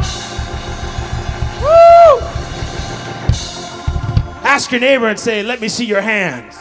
Woo! 1.63 2.29
Ask 4.45 4.73
your 4.73 4.81
neighbor 4.81 5.09
and 5.09 5.19
say, 5.19 5.43
Let 5.43 5.61
me 5.61 5.69
see 5.69 5.85
your 5.85 6.01
hands. 6.01 6.59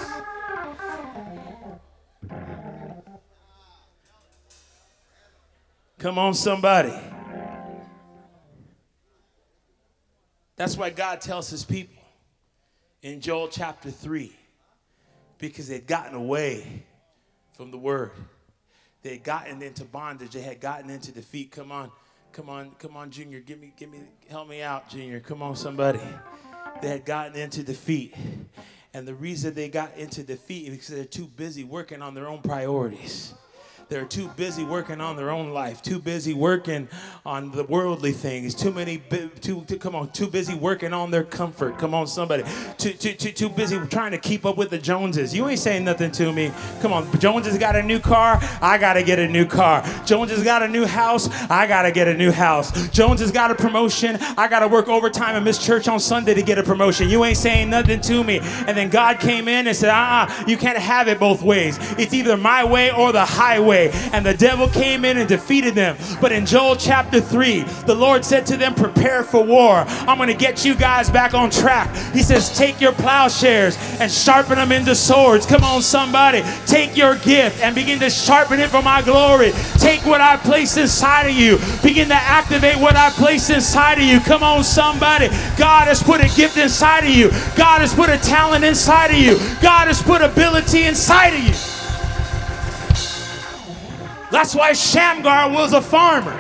Come 5.98 6.18
on, 6.18 6.34
somebody. 6.34 6.94
That's 10.56 10.78
why 10.78 10.90
God 10.90 11.22
tells 11.22 11.50
his 11.50 11.64
people 11.64 12.04
in 13.02 13.20
Joel 13.20 13.48
chapter 13.48 13.92
3 13.92 14.32
because 15.38 15.68
they'd 15.68 15.86
gotten 15.86 16.16
away 16.16 16.84
from 17.54 17.72
the 17.72 17.78
word. 17.78 18.12
They 19.04 19.12
had 19.12 19.24
gotten 19.24 19.62
into 19.62 19.84
bondage, 19.84 20.32
they 20.32 20.42
had 20.42 20.60
gotten 20.60 20.90
into 20.90 21.12
defeat. 21.12 21.52
Come 21.52 21.72
on, 21.72 21.92
come 22.32 22.50
on, 22.50 22.72
come 22.80 22.96
on, 22.96 23.10
Junior, 23.10 23.40
give 23.40 23.60
me, 23.60 23.74
give 23.76 23.92
me, 23.92 24.00
help 24.30 24.48
me 24.48 24.62
out, 24.62 24.90
Junior. 24.90 25.20
Come 25.20 25.42
on, 25.42 25.56
somebody. 25.56 26.02
They 26.82 26.90
had 26.90 27.06
gotten 27.06 27.36
into 27.36 27.64
defeat. 27.64 28.16
And 28.94 29.08
the 29.08 29.16
reason 29.16 29.54
they 29.54 29.70
got 29.70 29.96
into 29.98 30.22
defeat 30.24 30.68
is 30.68 30.72
because 30.72 30.88
they're 30.90 31.06
too 31.06 31.26
busy 31.26 31.64
working 31.64 32.02
on 32.02 32.14
their 32.14 32.28
own 32.28 32.42
priorities. 32.42 33.34
They're 33.92 34.06
too 34.06 34.30
busy 34.38 34.64
working 34.64 35.02
on 35.02 35.18
their 35.18 35.32
own 35.32 35.50
life, 35.50 35.82
too 35.82 36.00
busy 36.00 36.34
working 36.34 36.88
on 37.26 37.52
the 37.52 37.66
worldly 37.66 38.14
things, 38.14 38.56
too 38.56 38.72
many, 38.72 39.04
too, 39.42 39.66
too 39.68 39.78
come 39.78 39.96
on, 39.96 40.14
too 40.14 40.28
busy 40.28 40.56
working 40.56 40.94
on 40.94 41.12
their 41.12 41.26
comfort. 41.26 41.78
Come 41.78 41.94
on, 41.94 42.08
somebody. 42.08 42.46
Too, 42.78 42.94
too, 42.94 43.12
too, 43.12 43.34
too 43.34 43.50
busy 43.50 43.78
trying 43.88 44.12
to 44.12 44.18
keep 44.18 44.46
up 44.46 44.56
with 44.56 44.70
the 44.70 44.78
Joneses. 44.78 45.36
You 45.36 45.46
ain't 45.50 45.60
saying 45.60 45.84
nothing 45.84 46.10
to 46.12 46.32
me. 46.32 46.54
Come 46.80 46.94
on, 46.94 47.20
Jones 47.20 47.48
has 47.48 47.58
got 47.58 47.76
a 47.76 47.84
new 47.84 48.00
car. 48.00 48.40
I 48.62 48.78
got 48.78 48.94
to 48.94 49.04
get 49.04 49.20
a 49.20 49.28
new 49.28 49.46
car. 49.46 49.84
Jones 50.06 50.32
has 50.32 50.42
got 50.42 50.64
a 50.64 50.70
new 50.70 50.86
house. 50.86 51.28
I 51.50 51.68
got 51.68 51.82
to 51.82 51.92
get 51.92 52.08
a 52.08 52.14
new 52.14 52.32
house. 52.32 52.88
Jones 52.92 53.20
has 53.20 53.34
got 53.34 53.52
a 53.52 53.56
promotion. 53.56 54.16
I 54.38 54.48
got 54.48 54.60
to 54.60 54.70
work 54.70 54.88
overtime 54.88 55.36
and 55.36 55.44
miss 55.44 55.58
church 55.58 55.90
on 55.90 56.00
Sunday 56.00 56.34
to 56.34 56.42
get 56.42 56.58
a 56.58 56.64
promotion. 56.64 57.10
You 57.10 57.26
ain't 57.26 57.36
saying 57.36 57.70
nothing 57.70 58.00
to 58.00 58.24
me. 58.24 58.40
And 58.40 58.78
then 58.78 58.90
God 58.90 59.20
came 59.20 59.50
in 59.50 59.68
and 59.68 59.76
said, 59.76 59.90
ah, 59.92 60.34
uh-uh, 60.34 60.48
you 60.48 60.56
can't 60.56 60.78
have 60.78 61.10
it 61.10 61.20
both 61.20 61.42
ways. 61.42 61.78
It's 62.00 62.14
either 62.14 62.38
my 62.38 62.64
way 62.64 62.90
or 62.90 63.12
the 63.12 63.26
highway 63.26 63.81
and 63.90 64.26
the 64.26 64.34
devil 64.34 64.68
came 64.68 65.06
in 65.06 65.18
and 65.18 65.28
defeated 65.28 65.76
them. 65.76 65.98
But 66.20 66.32
in 66.32 66.46
Joel 66.46 66.76
chapter 66.76 67.20
3, 67.20 67.62
the 67.86 67.96
Lord 67.96 68.24
said 68.24 68.46
to 68.48 68.58
them, 68.58 68.74
Prepare 68.76 69.24
for 69.24 69.44
war. 69.44 69.86
I'm 69.88 70.18
going 70.18 70.30
to 70.30 70.36
get 70.36 70.64
you 70.66 70.76
guys 70.76 71.10
back 71.10 71.34
on 71.34 71.50
track. 71.50 71.94
He 72.14 72.22
says, 72.22 72.56
Take 72.56 72.80
your 72.80 72.94
plowshares 72.94 73.78
and 74.00 74.12
sharpen 74.12 74.56
them 74.56 74.72
into 74.72 74.96
swords. 74.96 75.46
Come 75.46 75.64
on, 75.64 75.82
somebody. 75.82 76.44
Take 76.66 76.96
your 76.96 77.16
gift 77.18 77.62
and 77.62 77.76
begin 77.76 78.00
to 78.00 78.10
sharpen 78.10 78.60
it 78.60 78.70
for 78.70 78.82
my 78.82 79.02
glory. 79.02 79.52
Take 79.78 80.06
what 80.06 80.22
I 80.22 80.38
placed 80.38 80.78
inside 80.78 81.28
of 81.28 81.36
you. 81.36 81.58
Begin 81.84 82.08
to 82.10 82.16
activate 82.16 82.78
what 82.78 82.96
I 82.96 83.10
placed 83.12 83.50
inside 83.50 83.98
of 83.98 84.04
you. 84.04 84.20
Come 84.20 84.44
on, 84.44 84.64
somebody. 84.64 85.28
God 85.58 85.88
has 85.88 86.02
put 86.04 86.22
a 86.22 86.36
gift 86.36 86.58
inside 86.58 87.04
of 87.04 87.10
you. 87.10 87.30
God 87.56 87.82
has 87.82 87.94
put 87.94 88.10
a 88.10 88.18
talent 88.18 88.64
inside 88.64 89.12
of 89.12 89.18
you. 89.18 89.38
God 89.62 89.88
has 89.88 90.02
put 90.02 90.22
ability 90.22 90.84
inside 90.84 91.34
of 91.34 91.44
you. 91.44 91.71
That's 94.32 94.56
why 94.56 94.74
Shamgar 94.74 95.52
was 95.52 95.74
a 95.74 95.82
farmer. 95.82 96.32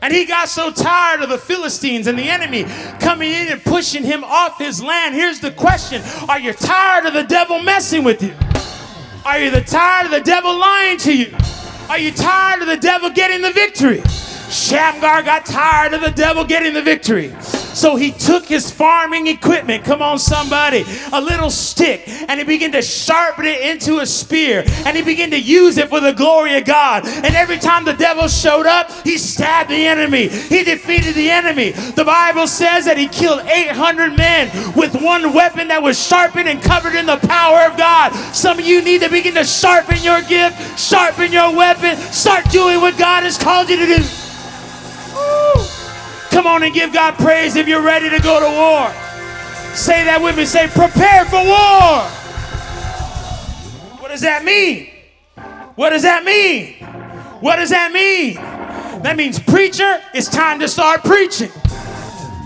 And 0.00 0.14
he 0.14 0.26
got 0.26 0.48
so 0.48 0.70
tired 0.70 1.22
of 1.22 1.28
the 1.28 1.38
Philistines 1.38 2.06
and 2.06 2.18
the 2.18 2.28
enemy 2.28 2.64
coming 3.00 3.32
in 3.32 3.48
and 3.48 3.62
pushing 3.62 4.04
him 4.04 4.22
off 4.22 4.58
his 4.58 4.82
land. 4.82 5.14
Here's 5.14 5.40
the 5.40 5.50
question 5.50 6.02
Are 6.28 6.38
you 6.38 6.52
tired 6.52 7.06
of 7.06 7.14
the 7.14 7.24
devil 7.24 7.60
messing 7.62 8.04
with 8.04 8.22
you? 8.22 8.34
Are 9.24 9.38
you 9.38 9.50
the 9.50 9.60
tired 9.60 10.06
of 10.06 10.12
the 10.12 10.20
devil 10.20 10.56
lying 10.56 10.98
to 10.98 11.16
you? 11.16 11.36
Are 11.88 11.98
you 11.98 12.12
tired 12.12 12.62
of 12.62 12.68
the 12.68 12.76
devil 12.76 13.10
getting 13.10 13.42
the 13.42 13.52
victory? 13.52 14.02
Shamgar 14.50 15.22
got 15.22 15.44
tired 15.44 15.94
of 15.94 16.00
the 16.00 16.10
devil 16.10 16.44
getting 16.44 16.74
the 16.74 16.82
victory. 16.82 17.34
So 17.74 17.96
he 17.96 18.12
took 18.12 18.46
his 18.46 18.70
farming 18.70 19.26
equipment, 19.26 19.84
come 19.84 20.02
on, 20.02 20.18
somebody, 20.18 20.84
a 21.12 21.20
little 21.20 21.50
stick, 21.50 22.02
and 22.06 22.38
he 22.38 22.44
began 22.44 22.72
to 22.72 22.82
sharpen 22.82 23.46
it 23.46 23.60
into 23.60 23.98
a 23.98 24.06
spear, 24.06 24.64
and 24.86 24.96
he 24.96 25.02
began 25.02 25.30
to 25.30 25.40
use 25.40 25.78
it 25.78 25.88
for 25.88 26.00
the 26.00 26.12
glory 26.12 26.56
of 26.56 26.64
God. 26.64 27.06
And 27.06 27.34
every 27.34 27.58
time 27.58 27.84
the 27.84 27.92
devil 27.92 28.28
showed 28.28 28.66
up, 28.66 28.90
he 29.04 29.18
stabbed 29.18 29.70
the 29.70 29.86
enemy, 29.86 30.28
he 30.28 30.64
defeated 30.64 31.14
the 31.14 31.30
enemy. 31.30 31.70
The 31.70 32.04
Bible 32.04 32.46
says 32.46 32.84
that 32.86 32.98
he 32.98 33.08
killed 33.08 33.40
800 33.40 34.16
men 34.16 34.50
with 34.74 34.94
one 35.00 35.32
weapon 35.32 35.68
that 35.68 35.82
was 35.82 36.04
sharpened 36.04 36.48
and 36.48 36.62
covered 36.62 36.94
in 36.94 37.06
the 37.06 37.18
power 37.18 37.62
of 37.62 37.76
God. 37.76 38.12
Some 38.34 38.58
of 38.58 38.66
you 38.66 38.82
need 38.82 39.02
to 39.02 39.10
begin 39.10 39.34
to 39.34 39.44
sharpen 39.44 39.98
your 40.02 40.22
gift, 40.22 40.78
sharpen 40.78 41.32
your 41.32 41.54
weapon, 41.54 41.96
start 41.96 42.48
doing 42.50 42.80
what 42.80 42.98
God 42.98 43.22
has 43.22 43.38
called 43.38 43.68
you 43.68 43.76
to 43.76 43.86
do. 43.86 44.27
Come 46.30 46.46
on 46.46 46.62
and 46.62 46.72
give 46.74 46.92
God 46.92 47.14
praise 47.14 47.56
if 47.56 47.66
you're 47.66 47.82
ready 47.82 48.10
to 48.10 48.20
go 48.20 48.40
to 48.40 48.46
war. 48.46 48.92
Say 49.74 50.04
that 50.04 50.20
with 50.22 50.36
me. 50.36 50.44
Say, 50.44 50.66
prepare 50.68 51.24
for 51.24 51.44
war. 51.44 52.02
What 54.00 54.08
does 54.08 54.20
that 54.22 54.44
mean? 54.44 54.90
What 55.74 55.90
does 55.90 56.02
that 56.02 56.24
mean? 56.24 56.74
What 57.40 57.56
does 57.56 57.70
that 57.70 57.92
mean? 57.92 58.34
That 59.02 59.16
means, 59.16 59.38
preacher, 59.38 60.02
it's 60.12 60.28
time 60.28 60.58
to 60.60 60.68
start 60.68 61.04
preaching. 61.04 61.50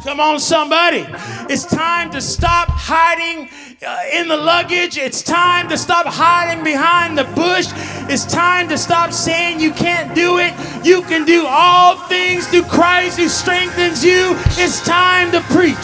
Come 0.04 0.20
on, 0.20 0.38
somebody. 0.38 1.06
It's 1.48 1.64
time 1.64 2.10
to 2.10 2.20
stop 2.20 2.68
hiding 2.68 3.48
uh, 3.84 4.02
in 4.12 4.28
the 4.28 4.36
luggage. 4.36 4.96
It's 4.96 5.22
time 5.22 5.68
to 5.68 5.76
stop 5.76 6.06
hiding 6.06 6.62
behind 6.62 7.18
the 7.18 7.24
bush. 7.24 7.66
It's 8.08 8.24
time 8.24 8.68
to 8.68 8.78
stop 8.78 9.12
saying 9.12 9.60
you 9.60 9.72
can't 9.72 10.14
do 10.14 10.38
it. 10.38 10.54
You 10.84 11.02
can 11.02 11.24
do 11.24 11.46
all 11.46 11.96
things 12.08 12.46
through 12.46 12.64
Christ 12.64 13.18
who 13.18 13.28
strengthens 13.28 14.04
you. 14.04 14.34
It's 14.58 14.80
time 14.82 15.32
to 15.32 15.40
preach. 15.52 15.76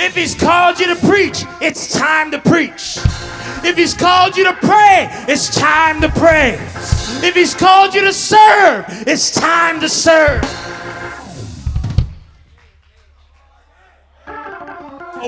If 0.00 0.14
He's 0.14 0.34
called 0.34 0.78
you 0.78 0.86
to 0.86 1.06
preach, 1.06 1.44
it's 1.60 1.92
time 1.92 2.30
to 2.30 2.38
preach. 2.38 2.98
If 3.64 3.76
He's 3.76 3.94
called 3.94 4.36
you 4.36 4.44
to 4.44 4.54
pray, 4.54 5.08
it's 5.28 5.54
time 5.54 6.00
to 6.00 6.08
pray. 6.08 6.54
If 7.20 7.34
He's 7.34 7.54
called 7.54 7.94
you 7.94 8.02
to 8.02 8.12
serve, 8.12 8.84
it's 9.06 9.30
time 9.30 9.80
to 9.80 9.88
serve. 9.88 10.67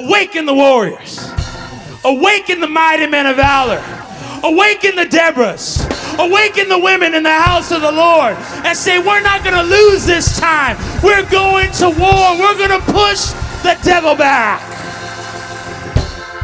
Awaken 0.00 0.46
the 0.46 0.54
warriors. 0.54 1.30
Awaken 2.04 2.60
the 2.60 2.66
mighty 2.66 3.06
men 3.06 3.26
of 3.26 3.36
valor. 3.36 3.82
Awaken 4.42 4.96
the 4.96 5.04
Deborahs. 5.04 5.84
Awaken 6.18 6.70
the 6.70 6.78
women 6.78 7.14
in 7.14 7.22
the 7.22 7.32
house 7.32 7.70
of 7.70 7.82
the 7.82 7.92
Lord 7.92 8.34
and 8.64 8.76
say, 8.76 8.98
We're 8.98 9.20
not 9.20 9.44
going 9.44 9.56
to 9.56 9.62
lose 9.62 10.06
this 10.06 10.40
time. 10.40 10.78
We're 11.02 11.28
going 11.28 11.70
to 11.72 11.90
war. 11.90 12.38
We're 12.38 12.56
going 12.56 12.80
to 12.80 12.92
push 12.92 13.26
the 13.62 13.78
devil 13.84 14.14
back. 14.14 14.60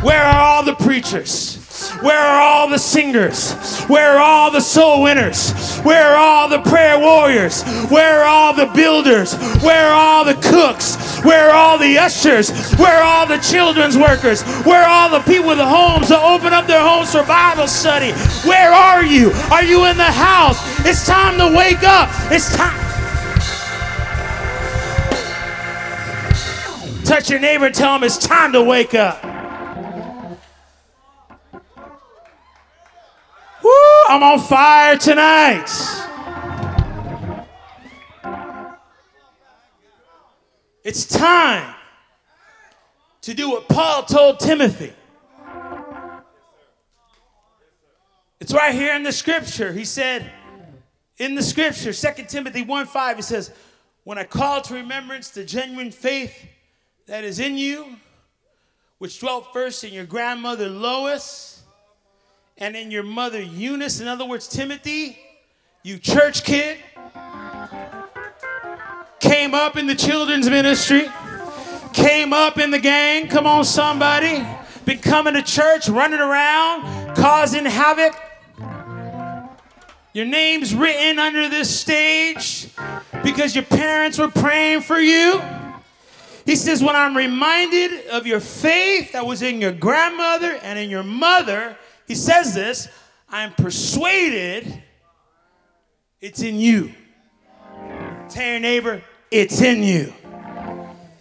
Where 0.02 0.22
are 0.22 0.38
all 0.38 0.62
the 0.62 0.74
preachers? 0.74 1.55
Where 2.02 2.18
are 2.20 2.40
all 2.40 2.68
the 2.68 2.78
singers? 2.78 3.52
Where 3.84 4.18
are 4.18 4.18
all 4.18 4.50
the 4.50 4.60
soul 4.60 5.02
winners? 5.02 5.52
Where 5.80 6.14
are 6.14 6.16
all 6.16 6.48
the 6.48 6.60
prayer 6.60 6.98
warriors? 6.98 7.62
Where 7.88 8.22
are 8.22 8.24
all 8.24 8.54
the 8.54 8.66
builders? 8.66 9.34
Where 9.62 9.88
are 9.88 9.94
all 9.94 10.24
the 10.24 10.34
cooks? 10.34 11.20
Where 11.24 11.50
are 11.50 11.54
all 11.54 11.78
the 11.78 11.98
ushers? 11.98 12.50
Where 12.74 12.98
are 12.98 13.02
all 13.02 13.26
the 13.26 13.38
children's 13.38 13.96
workers? 13.96 14.42
Where 14.64 14.82
are 14.82 14.88
all 14.88 15.10
the 15.10 15.20
people 15.20 15.48
with 15.48 15.58
the 15.58 15.66
homes 15.66 16.08
to 16.08 16.20
open 16.20 16.52
up 16.52 16.66
their 16.66 16.82
homes 16.82 17.12
for 17.12 17.22
Bible 17.24 17.66
study? 17.66 18.12
Where 18.46 18.72
are 18.72 19.04
you? 19.04 19.32
Are 19.50 19.64
you 19.64 19.86
in 19.86 19.96
the 19.96 20.04
house? 20.04 20.58
It's 20.84 21.06
time 21.06 21.38
to 21.38 21.56
wake 21.56 21.82
up. 21.82 22.10
It's 22.30 22.54
time. 22.54 22.82
Touch 27.04 27.30
your 27.30 27.38
neighbor 27.38 27.70
tell 27.70 27.94
him 27.94 28.02
it's 28.02 28.18
time 28.18 28.52
to 28.52 28.62
wake 28.62 28.94
up. 28.94 29.35
I'm 34.08 34.22
on 34.22 34.38
fire 34.38 34.96
tonight. 34.96 35.68
It's 40.84 41.04
time 41.06 41.74
to 43.22 43.34
do 43.34 43.50
what 43.50 43.68
Paul 43.68 44.04
told 44.04 44.38
Timothy. 44.38 44.92
It's 48.38 48.54
right 48.54 48.72
here 48.72 48.94
in 48.94 49.02
the 49.02 49.10
scripture. 49.10 49.72
He 49.72 49.84
said, 49.84 50.30
in 51.18 51.34
the 51.34 51.42
scripture, 51.42 51.92
2 51.92 52.24
Timothy 52.28 52.62
1 52.62 52.86
5, 52.86 53.16
he 53.16 53.22
says, 53.22 53.50
When 54.04 54.18
I 54.18 54.24
call 54.24 54.60
to 54.62 54.74
remembrance 54.74 55.30
the 55.30 55.44
genuine 55.44 55.90
faith 55.90 56.46
that 57.06 57.24
is 57.24 57.40
in 57.40 57.58
you, 57.58 57.96
which 58.98 59.18
dwelt 59.18 59.52
first 59.52 59.82
in 59.82 59.92
your 59.92 60.04
grandmother 60.04 60.68
Lois 60.68 61.55
and 62.58 62.74
in 62.74 62.90
your 62.90 63.02
mother 63.02 63.40
Eunice. 63.40 64.00
In 64.00 64.08
other 64.08 64.24
words, 64.24 64.48
Timothy, 64.48 65.18
you 65.82 65.98
church 65.98 66.42
kid, 66.44 66.78
came 69.20 69.54
up 69.54 69.76
in 69.76 69.86
the 69.86 69.94
children's 69.94 70.48
ministry, 70.48 71.08
came 71.92 72.32
up 72.32 72.58
in 72.58 72.70
the 72.70 72.78
gang. 72.78 73.28
Come 73.28 73.46
on, 73.46 73.64
somebody. 73.64 74.44
Been 74.84 74.98
coming 74.98 75.34
to 75.34 75.42
church, 75.42 75.88
running 75.88 76.20
around, 76.20 77.16
causing 77.16 77.64
havoc. 77.64 78.14
Your 80.12 80.24
name's 80.24 80.74
written 80.74 81.18
under 81.18 81.48
this 81.48 81.78
stage 81.78 82.68
because 83.22 83.54
your 83.54 83.64
parents 83.64 84.16
were 84.16 84.30
praying 84.30 84.80
for 84.80 84.98
you. 84.98 85.42
He 86.46 86.56
says, 86.56 86.82
When 86.82 86.96
I'm 86.96 87.16
reminded 87.16 88.06
of 88.06 88.26
your 88.26 88.40
faith 88.40 89.12
that 89.12 89.26
was 89.26 89.42
in 89.42 89.60
your 89.60 89.72
grandmother 89.72 90.58
and 90.62 90.78
in 90.78 90.88
your 90.88 91.02
mother, 91.02 91.76
he 92.06 92.14
says 92.14 92.54
this 92.54 92.88
I'm 93.28 93.52
persuaded 93.52 94.82
it's 96.20 96.42
in 96.42 96.58
you. 96.58 96.92
Tell 98.30 98.44
your 98.44 98.58
neighbor, 98.58 99.02
it's 99.30 99.60
in 99.60 99.82
you. 99.82 100.12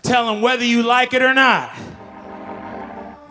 Tell 0.01 0.33
him 0.33 0.41
whether 0.41 0.63
you 0.63 0.83
like 0.83 1.13
it 1.13 1.21
or 1.21 1.33
not. 1.33 1.69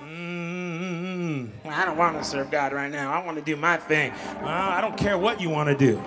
Mm-hmm. 0.00 1.46
I 1.68 1.84
don't 1.84 1.96
want 1.96 2.18
to 2.18 2.24
serve 2.24 2.50
God 2.50 2.72
right 2.72 2.92
now. 2.92 3.12
I 3.12 3.24
want 3.24 3.38
to 3.38 3.44
do 3.44 3.56
my 3.56 3.76
thing. 3.78 4.12
I 4.42 4.80
don't 4.80 4.96
care 4.96 5.16
what 5.16 5.40
you 5.40 5.48
want 5.48 5.68
to 5.70 5.74
do. 5.76 6.02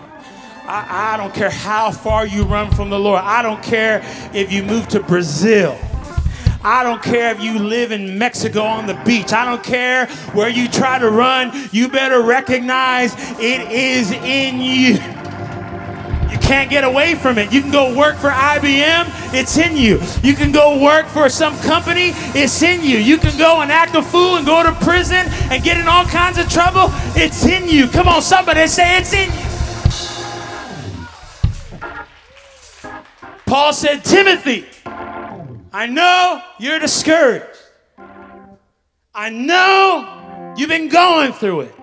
I, 0.67 1.13
I 1.13 1.17
don't 1.17 1.33
care 1.33 1.49
how 1.49 1.91
far 1.91 2.27
you 2.27 2.43
run 2.43 2.69
from 2.71 2.89
the 2.89 2.99
Lord. 2.99 3.21
I 3.23 3.41
don't 3.41 3.63
care 3.63 4.01
if 4.33 4.51
you 4.51 4.63
move 4.63 4.87
to 4.89 5.01
Brazil. 5.01 5.77
I 6.63 6.83
don't 6.83 7.01
care 7.01 7.31
if 7.31 7.41
you 7.41 7.59
live 7.59 7.91
in 7.91 8.17
Mexico 8.17 8.61
on 8.61 8.87
the 8.87 8.95
beach. 9.05 9.31
I 9.31 9.45
don't 9.45 9.63
care 9.63 10.07
where 10.33 10.49
you 10.49 10.67
try 10.67 10.99
to 10.99 11.09
run. 11.09 11.51
You 11.71 11.87
better 11.87 12.21
recognize 12.21 13.13
it 13.39 13.71
is 13.71 14.11
in 14.11 14.59
you. 14.59 14.93
You 16.31 16.37
can't 16.39 16.69
get 16.69 16.83
away 16.83 17.15
from 17.15 17.37
it. 17.37 17.53
You 17.53 17.61
can 17.61 17.71
go 17.71 17.97
work 17.97 18.17
for 18.17 18.29
IBM, 18.29 19.33
it's 19.33 19.57
in 19.57 19.77
you. 19.77 20.01
You 20.23 20.35
can 20.35 20.51
go 20.51 20.81
work 20.81 21.05
for 21.07 21.29
some 21.29 21.57
company, 21.59 22.11
it's 22.35 22.61
in 22.61 22.83
you. 22.83 22.97
You 22.97 23.17
can 23.17 23.37
go 23.37 23.61
and 23.61 23.71
act 23.71 23.95
a 23.95 24.01
fool 24.01 24.35
and 24.35 24.45
go 24.45 24.63
to 24.63 24.73
prison 24.83 25.25
and 25.49 25.63
get 25.63 25.77
in 25.77 25.87
all 25.87 26.05
kinds 26.05 26.37
of 26.37 26.49
trouble, 26.49 26.89
it's 27.15 27.45
in 27.45 27.67
you. 27.67 27.87
Come 27.87 28.07
on, 28.07 28.21
somebody 28.21 28.67
say 28.67 28.97
it's 28.97 29.13
in 29.13 29.31
you. 29.31 29.47
Paul 33.45 33.71
said, 33.71 34.03
Timothy, 34.03 34.65
I 35.77 35.85
know 35.85 36.41
you're 36.57 36.79
discouraged. 36.79 37.45
I 39.13 39.29
know 39.29 40.55
you've 40.57 40.69
been 40.69 40.89
going 40.89 41.33
through 41.33 41.61
it. 41.61 41.75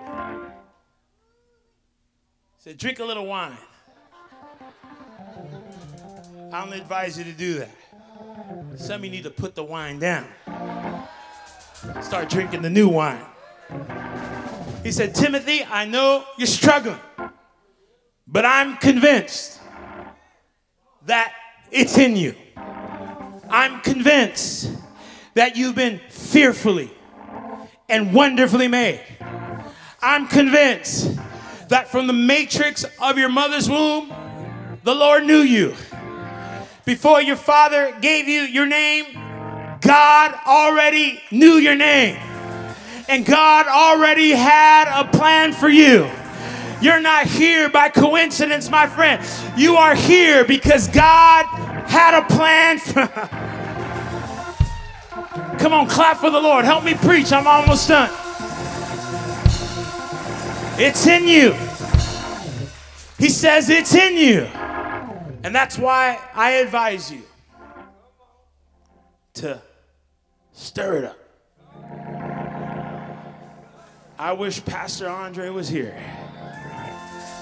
He 2.57 2.63
said, 2.71 2.77
drink 2.77 2.99
a 2.99 3.05
little 3.05 3.25
wine. 3.25 3.57
I 6.51 6.65
don't 6.65 6.73
advise 6.73 7.17
you 7.17 7.23
to 7.23 7.31
do 7.31 7.53
that. 7.59 7.71
Some 8.75 8.99
of 8.99 9.05
you 9.05 9.11
need 9.11 9.23
to 9.23 9.29
put 9.29 9.55
the 9.55 9.63
wine 9.63 9.99
down. 9.99 10.27
Start 12.01 12.27
drinking 12.27 12.63
the 12.63 12.69
new 12.69 12.89
wine. 12.89 13.25
He 14.83 14.91
said, 14.91 15.15
Timothy, 15.15 15.63
I 15.63 15.85
know 15.85 16.25
you're 16.37 16.47
struggling, 16.47 16.99
but 18.27 18.43
I'm 18.45 18.75
convinced 18.75 19.61
that 21.05 21.31
it's 21.71 21.97
in 21.97 22.17
you. 22.17 22.35
I'm 23.55 23.79
convinced 23.79 24.69
that 25.33 25.55
you've 25.55 25.75
been 25.75 26.01
fearfully 26.09 26.91
and 27.87 28.13
wonderfully 28.13 28.67
made. 28.67 28.99
I'm 30.01 30.27
convinced 30.27 31.17
that 31.69 31.87
from 31.87 32.07
the 32.07 32.11
matrix 32.11 32.83
of 33.01 33.17
your 33.17 33.29
mother's 33.29 33.69
womb, 33.69 34.13
the 34.83 34.93
Lord 34.93 35.23
knew 35.25 35.39
you. 35.39 35.73
Before 36.83 37.21
your 37.21 37.37
father 37.37 37.95
gave 38.01 38.27
you 38.27 38.41
your 38.41 38.65
name, 38.65 39.05
God 39.79 40.37
already 40.45 41.21
knew 41.31 41.53
your 41.53 41.75
name. 41.75 42.17
And 43.07 43.25
God 43.25 43.67
already 43.67 44.31
had 44.31 44.89
a 44.93 45.07
plan 45.17 45.53
for 45.53 45.69
you. 45.69 46.11
You're 46.81 46.99
not 46.99 47.25
here 47.25 47.69
by 47.69 47.87
coincidence, 47.87 48.69
my 48.69 48.85
friend. 48.85 49.25
You 49.55 49.77
are 49.77 49.95
here 49.95 50.43
because 50.43 50.89
God 50.89 51.64
had 51.87 52.17
a 52.17 52.23
plan. 52.27 52.79
For 52.79 53.07
Come 55.59 55.73
on, 55.73 55.87
clap 55.87 56.17
for 56.17 56.29
the 56.29 56.39
Lord. 56.39 56.65
Help 56.65 56.83
me 56.83 56.93
preach. 56.93 57.31
I'm 57.31 57.47
almost 57.47 57.87
done. 57.87 58.11
It's 60.77 61.07
in 61.07 61.27
you. 61.27 61.53
He 63.17 63.29
says 63.29 63.69
it's 63.69 63.95
in 63.95 64.17
you. 64.17 64.41
And 65.43 65.55
that's 65.55 65.77
why 65.77 66.19
I 66.33 66.51
advise 66.51 67.11
you 67.11 67.21
to 69.35 69.61
stir 70.53 70.97
it 70.97 71.03
up. 71.05 71.17
I 74.17 74.33
wish 74.33 74.63
Pastor 74.63 75.09
Andre 75.09 75.49
was 75.49 75.67
here. 75.67 75.95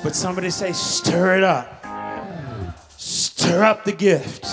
But 0.03 0.15
somebody 0.15 0.49
say, 0.49 0.73
stir 0.73 1.37
it 1.37 1.43
up. 1.43 1.82
Stir 3.03 3.65
up 3.65 3.83
the 3.83 3.91
gift 3.91 4.45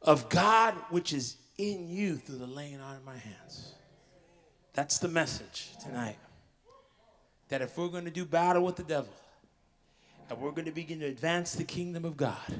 of 0.00 0.30
God 0.30 0.74
which 0.88 1.12
is 1.12 1.36
in 1.58 1.86
you 1.86 2.16
through 2.16 2.38
the 2.38 2.46
laying 2.46 2.80
on 2.80 2.96
of 2.96 3.04
my 3.04 3.18
hands. 3.18 3.74
That's 4.72 4.98
the 4.98 5.08
message 5.08 5.68
tonight. 5.84 6.16
That 7.50 7.60
if 7.60 7.76
we're 7.76 7.88
going 7.88 8.06
to 8.06 8.10
do 8.10 8.24
battle 8.24 8.64
with 8.64 8.76
the 8.76 8.84
devil, 8.84 9.12
and 10.30 10.40
we're 10.40 10.52
going 10.52 10.64
to 10.64 10.72
begin 10.72 10.98
to 11.00 11.06
advance 11.06 11.52
the 11.52 11.62
kingdom 11.62 12.06
of 12.06 12.16
God, 12.16 12.54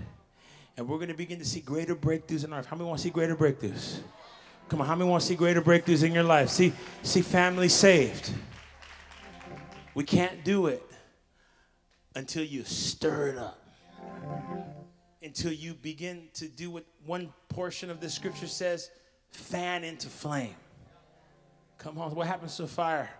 and 0.77 0.87
we're 0.87 0.99
going 0.99 1.09
to 1.09 1.15
begin 1.15 1.39
to 1.39 1.45
see 1.47 1.61
greater 1.61 1.97
breakthroughs 1.97 2.45
in 2.45 2.53
our 2.53 2.59
life. 2.59 2.67
How 2.67 2.77
many 2.77 2.87
want 2.87 2.99
to 2.99 3.05
see 3.05 3.11
greater 3.11 3.37
breakthroughs? 3.37 4.01
Come 4.69 4.83
on, 4.83 4.87
how 4.87 4.95
many 4.95 5.09
want 5.09 5.23
to 5.23 5.27
see 5.27 5.37
greater 5.37 5.63
breakthroughs 5.63 6.05
in 6.05 6.13
your 6.13 6.25
life? 6.25 6.51
See, 6.51 6.75
see 7.03 7.23
family 7.23 7.71
saved. 7.71 8.31
We 9.95 10.05
can't 10.05 10.45
do 10.45 10.67
it 10.67 10.83
until 12.15 12.45
you 12.45 12.65
stir 12.65 13.29
it 13.29 13.39
up. 13.39 13.60
Until 15.23 15.53
you 15.53 15.75
begin 15.75 16.29
to 16.35 16.49
do 16.49 16.71
what 16.71 16.85
one 17.05 17.33
portion 17.49 17.91
of 17.91 18.01
the 18.01 18.09
scripture 18.09 18.47
says 18.47 18.91
fan 19.31 19.85
into 19.85 20.09
flame. 20.09 20.55
Come 21.79 21.99
on, 21.99 22.15
what 22.15 22.27
happens 22.27 22.57
to 22.57 22.65
a 22.65 22.67
fire? 22.67 23.11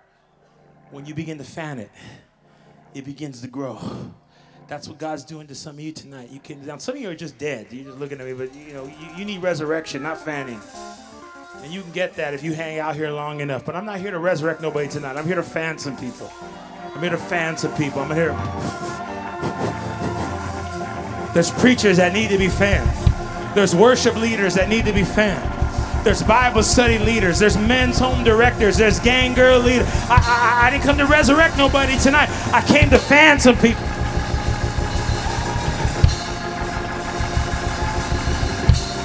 When 0.91 1.07
you 1.07 1.15
begin 1.15 1.39
to 1.39 1.45
fan 1.45 1.79
it, 1.79 1.91
it 2.95 3.05
begins 3.05 3.41
to 3.43 3.49
grow. 3.49 3.79
That's 4.67 4.87
what 4.87 4.99
God's 4.99 5.25
doing 5.25 5.47
to 5.49 5.55
some 5.55 5.75
of 5.77 5.81
you 5.81 5.93
tonight. 5.93 6.31
You 6.31 6.41
can 6.41 6.65
now 6.65 6.79
some 6.79 6.95
of 6.95 7.01
you 7.01 7.11
are 7.11 7.15
just 7.15 7.39
dead. 7.39 7.67
You're 7.71 7.87
just 7.87 7.99
looking 7.99 8.21
at 8.21 8.27
me, 8.27 8.33
but 8.33 8.55
you 8.55 8.73
know, 8.73 8.85
you, 8.85 9.19
you 9.19 9.25
need 9.25 9.43
resurrection, 9.43 10.03
not 10.03 10.19
fanning. 10.19 10.61
And 11.63 11.73
you 11.73 11.83
can 11.83 11.91
get 11.93 12.15
that 12.15 12.35
if 12.35 12.43
you 12.43 12.55
hang 12.55 12.79
out 12.79 12.95
here 12.95 13.11
long 13.11 13.41
enough. 13.41 13.65
But 13.65 13.77
I'm 13.77 13.85
not 13.85 13.99
here 13.99 14.11
to 14.11 14.19
resurrect 14.19 14.61
nobody 14.61 14.89
tonight. 14.89 15.17
I'm 15.17 15.27
here 15.27 15.35
to 15.35 15.43
fan 15.43 15.79
some 15.79 15.97
people. 15.97 16.33
I'm 16.95 17.01
here 17.01 17.11
to 17.11 17.19
fan 17.19 17.57
some 17.57 17.75
people. 17.77 18.01
I'm 18.01 18.15
here. 18.15 19.80
There's 21.41 21.53
preachers 21.53 21.97
that 21.97 22.13
need 22.13 22.29
to 22.29 22.37
be 22.37 22.49
fanned. 22.49 23.57
There's 23.57 23.75
worship 23.75 24.15
leaders 24.15 24.57
that 24.57 24.69
need 24.69 24.85
to 24.85 24.93
be 24.93 25.05
fanned. 25.05 26.05
There's 26.05 26.23
Bible 26.23 26.63
study 26.63 26.99
leaders. 26.99 27.39
There's 27.39 27.57
men's 27.57 27.99
home 27.99 28.23
directors. 28.25 28.77
There's 28.77 29.01
gang 29.01 29.33
girl 29.33 29.59
leaders. 29.59 29.87
I, 30.11 30.19
I, 30.21 30.67
I 30.67 30.71
didn't 30.71 30.83
come 30.83 30.99
to 30.99 31.07
resurrect 31.07 31.57
nobody 31.57 31.99
tonight. 31.99 32.29
I 32.53 32.61
came 32.61 32.91
to 32.91 32.99
fan 32.99 33.41
some 33.41 33.55
people. 33.55 33.81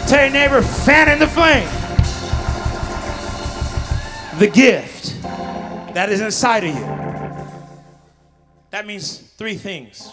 Tell 0.10 0.26
your 0.26 0.34
neighbor, 0.34 0.62
fan 0.62 1.10
in 1.10 1.20
the 1.20 1.28
flame. 1.28 1.70
The 4.40 4.48
gift 4.48 5.24
that 5.94 6.10
is 6.10 6.20
inside 6.20 6.66
of 6.66 6.76
you. 6.76 6.86
That 8.72 8.86
means 8.86 9.20
three 9.20 9.56
things. 9.56 10.12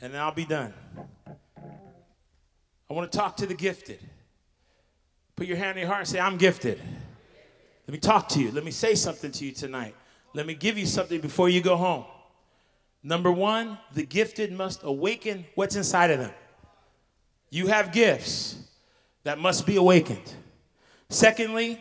And 0.00 0.14
then 0.14 0.16
I'll 0.16 0.32
be 0.32 0.46
done. 0.46 0.72
I 2.92 2.94
want 2.94 3.10
to 3.10 3.16
talk 3.16 3.38
to 3.38 3.46
the 3.46 3.54
gifted. 3.54 4.00
Put 5.34 5.46
your 5.46 5.56
hand 5.56 5.78
in 5.78 5.82
your 5.84 5.88
heart 5.88 6.00
and 6.00 6.08
say, 6.08 6.20
I'm 6.20 6.36
gifted. 6.36 6.78
Let 7.86 7.92
me 7.92 7.98
talk 7.98 8.28
to 8.30 8.38
you. 8.38 8.50
Let 8.50 8.64
me 8.64 8.70
say 8.70 8.94
something 8.94 9.32
to 9.32 9.46
you 9.46 9.52
tonight. 9.52 9.94
Let 10.34 10.46
me 10.46 10.52
give 10.52 10.76
you 10.76 10.84
something 10.84 11.18
before 11.22 11.48
you 11.48 11.62
go 11.62 11.74
home. 11.78 12.04
Number 13.02 13.32
one, 13.32 13.78
the 13.94 14.04
gifted 14.04 14.52
must 14.52 14.82
awaken 14.82 15.46
what's 15.54 15.74
inside 15.74 16.10
of 16.10 16.18
them. 16.18 16.32
You 17.48 17.68
have 17.68 17.92
gifts 17.92 18.58
that 19.24 19.38
must 19.38 19.66
be 19.66 19.76
awakened. 19.76 20.34
Secondly, 21.08 21.80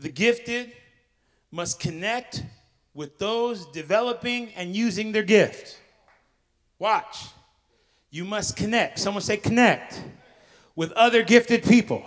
the 0.00 0.08
gifted 0.08 0.72
must 1.52 1.78
connect 1.78 2.42
with 2.92 3.18
those 3.18 3.66
developing 3.66 4.48
and 4.56 4.74
using 4.74 5.12
their 5.12 5.22
gift. 5.22 5.78
Watch. 6.80 7.28
You 8.10 8.24
must 8.24 8.56
connect. 8.56 8.98
Someone 8.98 9.22
say, 9.22 9.36
connect 9.36 10.02
with 10.76 10.92
other 10.92 11.22
gifted 11.22 11.62
people. 11.62 12.04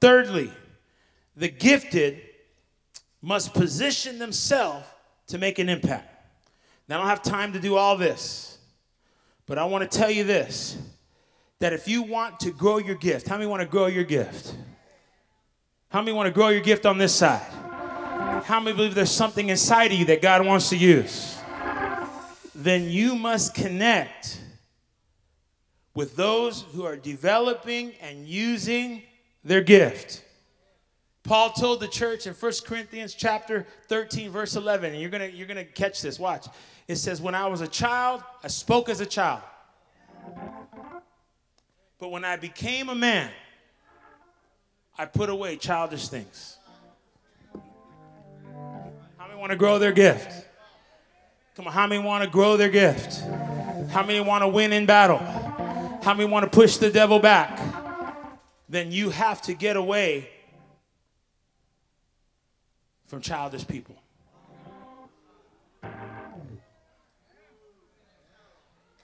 Thirdly, 0.00 0.52
the 1.36 1.48
gifted 1.48 2.20
must 3.22 3.54
position 3.54 4.18
themselves 4.18 4.86
to 5.28 5.38
make 5.38 5.58
an 5.58 5.68
impact. 5.68 6.14
Now, 6.88 6.96
I 6.96 6.98
don't 6.98 7.08
have 7.08 7.22
time 7.22 7.52
to 7.52 7.60
do 7.60 7.76
all 7.76 7.96
this, 7.96 8.58
but 9.46 9.58
I 9.58 9.64
want 9.64 9.90
to 9.90 9.98
tell 9.98 10.10
you 10.10 10.24
this 10.24 10.78
that 11.60 11.72
if 11.72 11.88
you 11.88 12.02
want 12.02 12.40
to 12.40 12.52
grow 12.52 12.78
your 12.78 12.94
gift, 12.94 13.28
how 13.28 13.36
many 13.36 13.48
want 13.48 13.62
to 13.62 13.68
grow 13.68 13.86
your 13.86 14.04
gift? 14.04 14.54
How 15.88 16.00
many 16.00 16.12
want 16.12 16.26
to 16.26 16.30
grow 16.30 16.48
your 16.48 16.60
gift 16.60 16.86
on 16.86 16.98
this 16.98 17.14
side? 17.14 17.46
How 18.44 18.60
many 18.60 18.76
believe 18.76 18.94
there's 18.94 19.10
something 19.10 19.48
inside 19.48 19.90
of 19.92 19.98
you 19.98 20.04
that 20.06 20.22
God 20.22 20.46
wants 20.46 20.68
to 20.70 20.76
use? 20.76 21.36
Then 22.54 22.88
you 22.88 23.14
must 23.14 23.54
connect 23.54 24.40
with 25.98 26.14
those 26.14 26.62
who 26.74 26.84
are 26.84 26.94
developing 26.94 27.92
and 28.00 28.24
using 28.24 29.02
their 29.42 29.60
gift. 29.60 30.22
Paul 31.24 31.50
told 31.50 31.80
the 31.80 31.88
church 31.88 32.24
in 32.24 32.34
1 32.34 32.52
Corinthians 32.64 33.14
chapter 33.14 33.66
13 33.88 34.30
verse 34.30 34.54
11 34.54 34.92
and 34.92 35.00
you're 35.00 35.10
going 35.10 35.28
to 35.28 35.36
you're 35.36 35.48
going 35.48 35.56
to 35.56 35.64
catch 35.64 36.00
this 36.00 36.20
watch. 36.20 36.46
It 36.86 36.96
says 36.96 37.20
when 37.20 37.34
I 37.34 37.48
was 37.48 37.62
a 37.62 37.66
child, 37.66 38.22
I 38.44 38.46
spoke 38.46 38.88
as 38.88 39.00
a 39.00 39.06
child. 39.06 39.42
But 41.98 42.12
when 42.12 42.24
I 42.24 42.36
became 42.36 42.90
a 42.90 42.94
man, 42.94 43.32
I 44.96 45.04
put 45.04 45.30
away 45.30 45.56
childish 45.56 46.06
things. 46.06 46.58
How 49.16 49.26
many 49.26 49.40
want 49.40 49.50
to 49.50 49.56
grow 49.56 49.80
their 49.80 49.90
gift? 49.90 50.46
Come 51.56 51.66
on, 51.66 51.72
how 51.72 51.88
many 51.88 52.00
want 52.00 52.22
to 52.22 52.30
grow 52.30 52.56
their 52.56 52.68
gift? 52.68 53.20
How 53.90 54.04
many 54.06 54.20
want 54.20 54.42
to 54.42 54.48
win 54.48 54.72
in 54.72 54.86
battle? 54.86 55.18
How 56.02 56.14
many 56.14 56.30
want 56.30 56.50
to 56.50 56.50
push 56.50 56.76
the 56.76 56.90
devil 56.90 57.18
back? 57.18 57.60
Then 58.68 58.92
you 58.92 59.10
have 59.10 59.42
to 59.42 59.54
get 59.54 59.76
away 59.76 60.28
from 63.06 63.20
childish 63.20 63.66
people. 63.66 63.96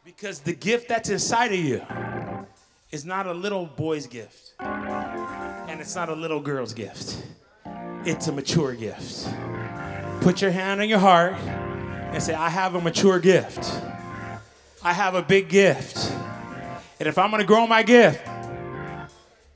Because 0.04 0.40
the 0.40 0.52
gift 0.52 0.88
that's 0.88 1.08
inside 1.08 1.52
of 1.52 1.58
you 1.58 1.84
is 2.90 3.04
not 3.04 3.26
a 3.26 3.32
little 3.32 3.66
boy's 3.66 4.06
gift, 4.06 4.52
and 4.60 5.80
it's 5.80 5.94
not 5.94 6.08
a 6.08 6.14
little 6.14 6.40
girl's 6.40 6.74
gift. 6.74 7.26
It's 8.04 8.28
a 8.28 8.32
mature 8.32 8.74
gift. 8.74 9.26
Put 10.20 10.42
your 10.42 10.50
hand 10.50 10.82
on 10.82 10.88
your 10.88 10.98
heart 10.98 11.34
and 11.34 12.22
say, 12.22 12.34
I 12.34 12.50
have 12.50 12.74
a 12.74 12.80
mature 12.80 13.18
gift. 13.18 13.80
I 14.82 14.92
have 14.92 15.14
a 15.14 15.22
big 15.22 15.48
gift. 15.48 16.12
And 16.98 17.08
if 17.08 17.18
I'm 17.18 17.30
gonna 17.30 17.44
grow 17.44 17.66
my 17.66 17.82
gift, 17.82 18.26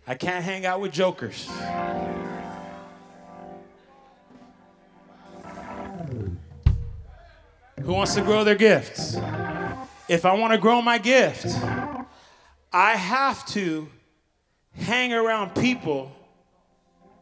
I 0.07 0.15
can't 0.15 0.45
hang 0.45 0.65
out 0.65 0.81
with 0.81 0.93
jokers. 0.93 1.49
Who 7.83 7.93
wants 7.93 8.15
to 8.15 8.23
grow 8.23 8.45
their 8.45 8.55
gifts? 8.55 9.17
If 10.09 10.25
I 10.25 10.35
want 10.35 10.53
to 10.53 10.59
grow 10.59 10.83
my 10.83 10.99
gift, 10.99 11.47
I 12.73 12.97
have 12.97 13.47
to 13.49 13.89
hang 14.75 15.13
around 15.13 15.55
people 15.55 16.13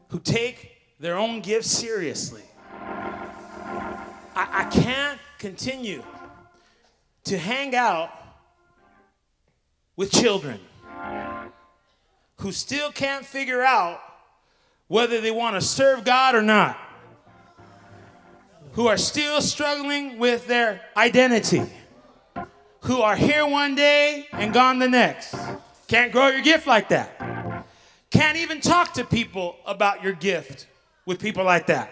who 0.08 0.20
take 0.20 0.70
their 1.00 1.18
own 1.18 1.40
gifts 1.40 1.70
seriously. 1.70 2.42
I, 2.72 4.48
I 4.52 4.64
can't 4.70 5.18
continue 5.38 6.02
to 7.24 7.36
hang 7.36 7.74
out 7.74 8.10
with 9.96 10.10
children 10.10 10.60
who 12.38 12.52
still 12.52 12.92
can't 12.92 13.24
figure 13.24 13.62
out 13.62 14.00
whether 14.88 15.20
they 15.20 15.30
want 15.30 15.56
to 15.56 15.60
serve 15.60 16.04
God 16.04 16.34
or 16.34 16.42
not, 16.42 16.78
who 18.72 18.86
are 18.86 18.98
still 18.98 19.40
struggling 19.40 20.18
with 20.18 20.46
their 20.46 20.82
identity, 20.96 21.62
who 22.80 23.00
are 23.00 23.16
here 23.16 23.46
one 23.46 23.74
day 23.74 24.26
and 24.32 24.52
gone 24.52 24.78
the 24.78 24.88
next. 24.88 25.34
Can't 25.88 26.12
grow 26.12 26.28
your 26.28 26.42
gift 26.42 26.66
like 26.66 26.90
that. 26.90 27.66
Can't 28.10 28.36
even 28.36 28.60
talk 28.60 28.94
to 28.94 29.04
people 29.04 29.56
about 29.66 30.04
your 30.04 30.12
gift 30.12 30.66
with 31.04 31.18
people 31.18 31.44
like 31.44 31.66
that. 31.66 31.90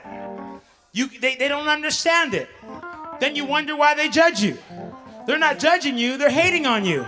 You, 0.93 1.09
they, 1.21 1.37
they 1.37 1.49
don't 1.49 1.69
understand 1.69 2.35
it. 2.35 2.49
Then 3.19 3.35
you 3.35 3.45
wonder 3.45 3.75
why 3.75 3.95
they 3.95 4.09
judge 4.09 4.41
you. 4.41 4.59
They're 5.27 5.39
not 5.39 5.59
judging 5.59 5.97
you, 5.97 6.19
they're 6.19 6.31
hating 6.31 6.67
on 6.67 6.85
you 6.85 7.05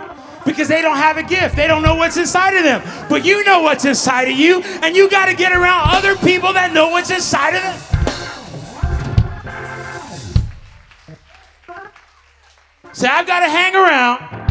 because 0.47 0.68
they 0.68 0.80
don't 0.80 0.97
have 0.97 1.18
a 1.18 1.22
gift. 1.22 1.57
They 1.57 1.66
don't 1.66 1.82
know 1.82 1.97
what's 1.97 2.16
inside 2.16 2.57
of 2.57 2.62
them. 2.62 2.80
But 3.11 3.24
you 3.24 3.44
know 3.44 3.61
what's 3.61 3.84
inside 3.84 4.28
of 4.28 4.38
you, 4.38 4.62
and 4.62 4.97
you 4.97 5.11
got 5.11 5.26
to 5.26 5.34
get 5.34 5.53
around 5.53 5.90
other 5.90 6.16
people 6.16 6.53
that 6.55 6.72
know 6.72 6.88
what's 6.88 7.11
inside 7.11 7.57
of 7.57 7.62
them. 7.62 7.97
So 12.92 13.07
I've 13.09 13.26
got 13.26 13.40
to 13.40 13.49
hang 13.51 13.74
around 13.74 14.51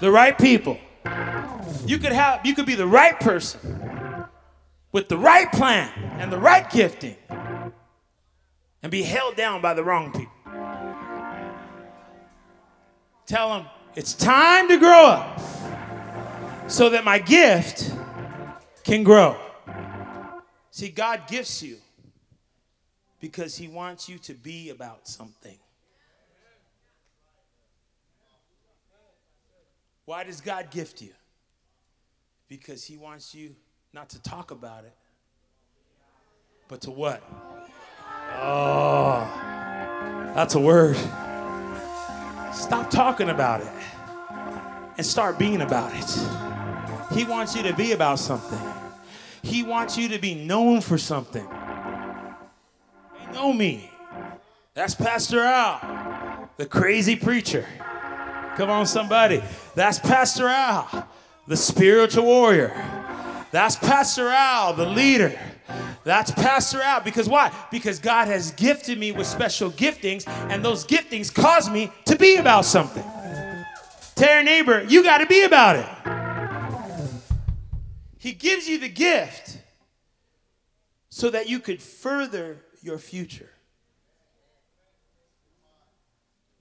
the 0.00 0.10
right 0.10 0.36
people. 0.36 0.78
You 1.86 1.98
could 1.98 2.12
have 2.12 2.44
you 2.44 2.54
could 2.54 2.66
be 2.66 2.74
the 2.74 2.86
right 2.86 3.18
person 3.20 4.26
with 4.90 5.08
the 5.08 5.16
right 5.16 5.50
plan 5.52 5.90
and 6.18 6.32
the 6.32 6.38
right 6.38 6.68
gifting 6.70 7.16
and 8.82 8.90
be 8.90 9.02
held 9.02 9.36
down 9.36 9.60
by 9.62 9.74
the 9.74 9.84
wrong 9.84 10.10
people. 10.10 10.32
Tell 13.26 13.50
them 13.50 13.66
it's 13.94 14.14
time 14.14 14.68
to 14.68 14.78
grow 14.78 15.06
up 15.06 15.40
so 16.68 16.88
that 16.90 17.04
my 17.04 17.18
gift 17.18 17.92
can 18.84 19.02
grow. 19.02 19.36
See, 20.70 20.88
God 20.88 21.26
gifts 21.28 21.62
you 21.62 21.76
because 23.20 23.56
He 23.56 23.68
wants 23.68 24.08
you 24.08 24.18
to 24.20 24.34
be 24.34 24.70
about 24.70 25.06
something. 25.06 25.58
Why 30.06 30.24
does 30.24 30.40
God 30.40 30.70
gift 30.70 31.02
you? 31.02 31.12
Because 32.48 32.84
He 32.84 32.96
wants 32.96 33.34
you 33.34 33.54
not 33.92 34.08
to 34.10 34.22
talk 34.22 34.50
about 34.50 34.84
it, 34.84 34.94
but 36.68 36.80
to 36.82 36.90
what? 36.90 37.22
Oh, 38.36 39.30
that's 40.34 40.54
a 40.54 40.60
word. 40.60 40.96
Stop 42.54 42.90
talking 42.90 43.28
about 43.28 43.60
it 43.60 43.81
and 44.96 45.06
start 45.06 45.38
being 45.38 45.62
about 45.62 45.92
it. 45.94 47.14
He 47.14 47.24
wants 47.24 47.54
you 47.54 47.62
to 47.64 47.74
be 47.74 47.92
about 47.92 48.18
something. 48.18 48.58
He 49.42 49.62
wants 49.62 49.98
you 49.98 50.08
to 50.08 50.18
be 50.18 50.34
known 50.34 50.80
for 50.80 50.98
something. 50.98 51.46
They 53.18 53.32
know 53.32 53.52
me. 53.52 53.90
That's 54.74 54.94
Pastor 54.94 55.40
Al, 55.40 56.48
the 56.56 56.66
crazy 56.66 57.16
preacher. 57.16 57.66
Come 58.56 58.70
on, 58.70 58.86
somebody. 58.86 59.42
That's 59.74 59.98
Pastor 59.98 60.48
Al, 60.48 61.08
the 61.46 61.56
spiritual 61.56 62.24
warrior. 62.24 62.72
That's 63.50 63.76
Pastor 63.76 64.28
Al, 64.28 64.72
the 64.74 64.86
leader. 64.86 65.38
That's 66.04 66.30
Pastor 66.30 66.80
Al. 66.80 67.00
Because 67.00 67.28
why? 67.28 67.52
Because 67.70 67.98
God 67.98 68.28
has 68.28 68.52
gifted 68.52 68.98
me 68.98 69.12
with 69.12 69.26
special 69.26 69.70
giftings, 69.70 70.26
and 70.50 70.64
those 70.64 70.86
giftings 70.86 71.32
cause 71.32 71.68
me 71.68 71.90
to 72.06 72.16
be 72.16 72.36
about 72.36 72.64
something. 72.64 73.04
Your 74.22 74.42
neighbor, 74.44 74.84
you 74.84 75.02
got 75.02 75.18
to 75.18 75.26
be 75.26 75.42
about 75.42 75.76
it. 75.76 75.86
He 78.18 78.32
gives 78.32 78.68
you 78.68 78.78
the 78.78 78.88
gift 78.88 79.58
so 81.10 81.28
that 81.30 81.48
you 81.48 81.58
could 81.58 81.82
further 81.82 82.58
your 82.82 82.98
future. 82.98 83.48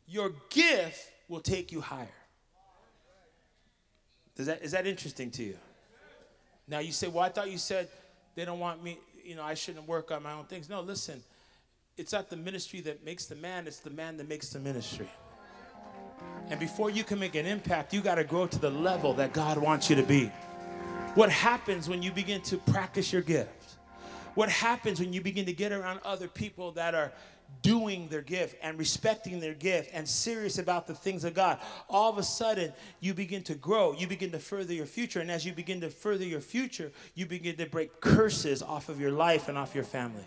Your 0.07 0.34
gift 0.49 1.12
will 1.28 1.39
take 1.39 1.72
you 1.72 1.82
higher. 1.82 2.07
Does 4.36 4.47
that, 4.47 4.64
is 4.64 4.72
that 4.72 4.88
interesting 4.88 5.30
to 5.32 5.43
you? 5.43 5.57
Now 6.68 6.80
you 6.80 6.91
say, 6.91 7.07
well, 7.07 7.24
I 7.24 7.30
thought 7.30 7.51
you 7.51 7.57
said 7.59 7.89
they 8.36 8.43
don't 8.43 8.59
want 8.59 8.84
me, 8.84 8.97
you 9.24 9.36
know, 9.36 9.43
I 9.43 9.53
shouldn't 9.53 9.88
work 9.88 10.12
on 10.12 10.24
my 10.24 10.34
own 10.34 10.45
things. 10.45 10.68
No, 10.70 10.82
listen, 10.82 11.22
it's 11.95 12.12
not 12.12 12.30
the 12.30 12.38
ministry 12.38 12.82
that 12.82 13.05
makes 13.05 13.28
the 13.28 13.36
man, 13.36 13.68
it's 13.68 13.80
the 13.80 13.91
man 13.91 14.18
that 14.18 14.28
makes 14.28 14.49
the 14.49 14.59
ministry. 14.59 15.09
And 16.49 16.59
before 16.59 16.89
you 16.89 17.03
can 17.03 17.17
make 17.17 17.36
an 17.36 17.45
impact, 17.45 17.93
you 17.93 18.01
got 18.01 18.15
to 18.15 18.24
grow 18.24 18.45
to 18.45 18.59
the 18.59 18.69
level 18.69 19.13
that 19.13 19.32
God 19.32 19.57
wants 19.57 19.89
you 19.89 19.95
to 19.95 20.03
be. 20.03 20.32
What 21.15 21.30
happens 21.30 21.88
when 21.89 22.01
you 22.01 22.11
begin 22.11 22.41
to 22.43 22.57
practice 22.57 23.11
your 23.11 23.22
gift? 23.22 23.78
What 24.36 24.49
happens 24.49 24.99
when 24.99 25.13
you 25.13 25.22
begin 25.22 25.45
to 25.45 25.53
get 25.53 25.72
around 25.72 25.99
other 26.05 26.28
people 26.28 26.72
that 26.74 26.95
are 26.95 27.11
doing 27.61 28.07
their 28.07 28.22
gift 28.22 28.55
and 28.61 28.80
respecting 28.80 29.39
their 29.39 29.53
gift 29.53 29.89
and 29.93 30.07
serious 30.07 30.57
about 30.57 30.88
the 30.88 30.95
things 30.95 31.24
of 31.24 31.34
God, 31.34 31.59
all 31.89 32.09
of 32.09 32.17
a 32.17 32.24
sudden 32.24 32.72
you 33.01 33.13
begin 33.13 33.43
to 33.43 33.55
grow. 33.55 33.93
You 33.93 34.07
begin 34.07 34.32
to 34.32 34.39
further 34.39 34.74
your 34.74 34.86
future. 34.86 35.19
And 35.19 35.30
as 35.30 35.45
you 35.45 35.53
begin 35.53 35.82
to 35.82 35.89
further 35.89 36.26
your 36.26 36.41
future, 36.41 36.91
you 37.13 37.26
begin 37.26 37.57
to 37.57 37.65
break 37.65 37.99
curses 37.99 38.61
off 38.61 38.89
of 38.89 38.99
your 38.99 39.11
life 39.11 39.47
and 39.49 39.57
off 39.57 39.76
your 39.76 39.84
family. 39.84 40.24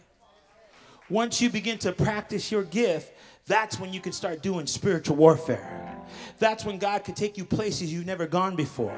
Once 1.11 1.40
you 1.42 1.50
begin 1.50 1.76
to 1.78 1.92
practice 1.92 2.50
your 2.50 2.62
gift, 2.64 3.12
that's 3.46 3.78
when 3.78 3.92
you 3.92 4.00
can 4.00 4.12
start 4.12 4.42
doing 4.42 4.66
spiritual 4.66 5.16
warfare. 5.16 6.02
That's 6.38 6.64
when 6.64 6.78
God 6.78 7.05
could 7.05 7.16
take 7.16 7.36
you 7.36 7.44
places 7.44 7.92
you've 7.92 8.07
never 8.07 8.26
gone 8.26 8.57
before. 8.57 8.96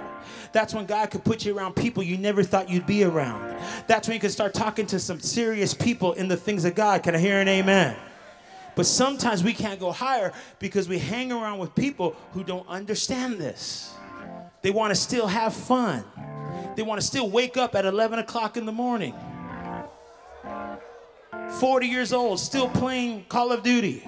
That's 0.52 0.72
when 0.72 0.86
God 0.86 1.10
could 1.10 1.24
put 1.24 1.44
you 1.44 1.56
around 1.56 1.74
people 1.74 2.02
you 2.02 2.16
never 2.16 2.42
thought 2.42 2.70
you'd 2.70 2.86
be 2.86 3.02
around. 3.02 3.58
That's 3.88 4.06
when 4.06 4.14
you 4.14 4.20
can 4.20 4.30
start 4.30 4.54
talking 4.54 4.86
to 4.86 5.00
some 5.00 5.18
serious 5.18 5.74
people 5.74 6.12
in 6.12 6.28
the 6.28 6.36
things 6.36 6.64
of 6.64 6.74
God. 6.74 7.02
Can 7.02 7.14
I 7.14 7.18
hear 7.18 7.40
an 7.40 7.48
amen? 7.48 7.96
But 8.76 8.86
sometimes 8.86 9.42
we 9.42 9.52
can't 9.52 9.80
go 9.80 9.90
higher 9.90 10.32
because 10.58 10.88
we 10.88 10.98
hang 10.98 11.32
around 11.32 11.58
with 11.58 11.74
people 11.74 12.14
who 12.32 12.44
don't 12.44 12.68
understand 12.68 13.38
this. 13.38 13.94
They 14.62 14.70
want 14.70 14.90
to 14.90 14.96
still 15.00 15.26
have 15.26 15.54
fun, 15.54 16.04
they 16.76 16.82
want 16.82 17.00
to 17.00 17.06
still 17.06 17.30
wake 17.30 17.56
up 17.56 17.74
at 17.74 17.84
11 17.84 18.18
o'clock 18.20 18.56
in 18.56 18.66
the 18.66 18.72
morning. 18.72 19.14
40 21.52 21.86
years 21.86 22.12
old, 22.12 22.40
still 22.40 22.68
playing 22.68 23.24
Call 23.28 23.52
of 23.52 23.62
Duty. 23.62 24.02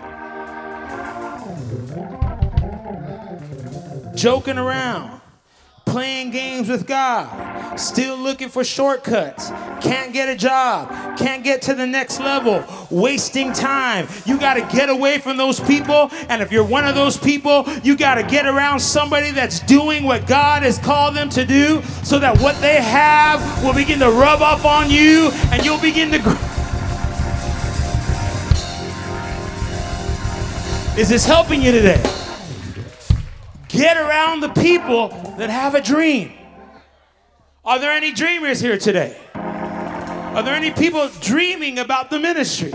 Joking 4.15 4.59
around 4.59 5.19
playing 5.89 6.31
games 6.31 6.69
with 6.69 6.87
God, 6.87 7.77
still 7.77 8.17
looking 8.17 8.49
for 8.49 8.63
shortcuts, 8.63 9.49
can't 9.81 10.13
get 10.13 10.29
a 10.29 10.37
job, 10.37 11.19
can't 11.19 11.43
get 11.43 11.63
to 11.63 11.75
the 11.75 11.87
next 11.87 12.21
level, 12.21 12.65
wasting 12.91 13.53
time. 13.53 14.07
You 14.27 14.39
got 14.39 14.55
to 14.55 14.77
get 14.77 14.91
away 14.91 15.19
from 15.19 15.37
those 15.37 15.61
people. 15.61 16.11
And 16.29 16.43
if 16.43 16.53
you're 16.53 16.65
one 16.65 16.87
of 16.87 16.95
those 16.95 17.17
people, 17.17 17.65
you 17.83 17.97
got 17.97 18.17
to 18.17 18.23
get 18.23 18.47
around 18.47 18.81
somebody 18.81 19.31
that's 19.31 19.61
doing 19.61 20.05
what 20.05 20.27
God 20.27 20.63
has 20.63 20.79
called 20.79 21.15
them 21.15 21.31
to 21.31 21.45
do 21.45 21.83
so 22.05 22.19
that 22.19 22.39
what 22.41 22.61
they 22.61 22.83
have 22.83 23.65
will 23.65 23.75
begin 23.75 23.99
to 24.01 24.11
rub 24.11 24.43
off 24.43 24.65
on 24.65 24.91
you 24.91 25.31
and 25.51 25.65
you'll 25.65 25.81
begin 25.81 26.11
to 26.13 26.19
grow. 26.23 26.48
Is 30.99 31.09
this 31.09 31.25
helping 31.25 31.63
you 31.63 31.71
today? 31.71 32.03
Get 33.69 33.97
around 33.97 34.41
the 34.41 34.49
people 34.49 35.11
that 35.39 35.49
have 35.49 35.77
a 35.77 35.81
dream. 35.81 36.33
Are 37.65 37.79
there 37.79 37.93
any 37.93 38.11
dreamers 38.11 38.59
here 38.59 38.77
today? 38.77 39.17
Are 39.33 40.43
there 40.43 40.57
any 40.57 40.73
people 40.73 41.09
dreaming 41.21 41.79
about 41.79 42.11
the 42.11 42.19
ministry? 42.19 42.73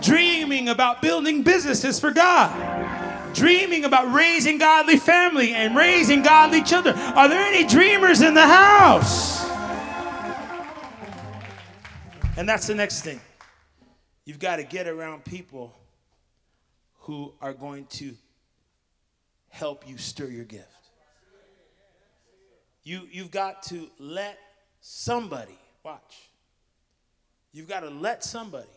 Dreaming 0.00 0.68
about 0.68 1.02
building 1.02 1.42
businesses 1.42 1.98
for 1.98 2.12
God? 2.12 3.34
Dreaming 3.34 3.84
about 3.84 4.14
raising 4.14 4.58
godly 4.58 4.96
family 4.96 5.54
and 5.54 5.74
raising 5.74 6.22
godly 6.22 6.62
children? 6.62 6.96
Are 6.96 7.28
there 7.28 7.44
any 7.44 7.66
dreamers 7.66 8.22
in 8.22 8.34
the 8.34 8.46
house? 8.46 9.44
And 12.36 12.48
that's 12.48 12.68
the 12.68 12.76
next 12.76 13.00
thing. 13.00 13.20
You've 14.24 14.38
got 14.38 14.56
to 14.56 14.62
get 14.62 14.86
around 14.86 15.24
people 15.24 15.74
who 17.04 17.34
are 17.42 17.52
going 17.52 17.84
to 17.84 18.14
help 19.50 19.86
you 19.86 19.98
stir 19.98 20.26
your 20.26 20.44
gift. 20.44 20.68
You, 22.82 23.06
you've 23.10 23.30
got 23.30 23.62
to 23.64 23.88
let 23.98 24.38
somebody, 24.80 25.58
watch, 25.82 26.30
you've 27.52 27.68
got 27.68 27.80
to 27.80 27.90
let 27.90 28.24
somebody 28.24 28.68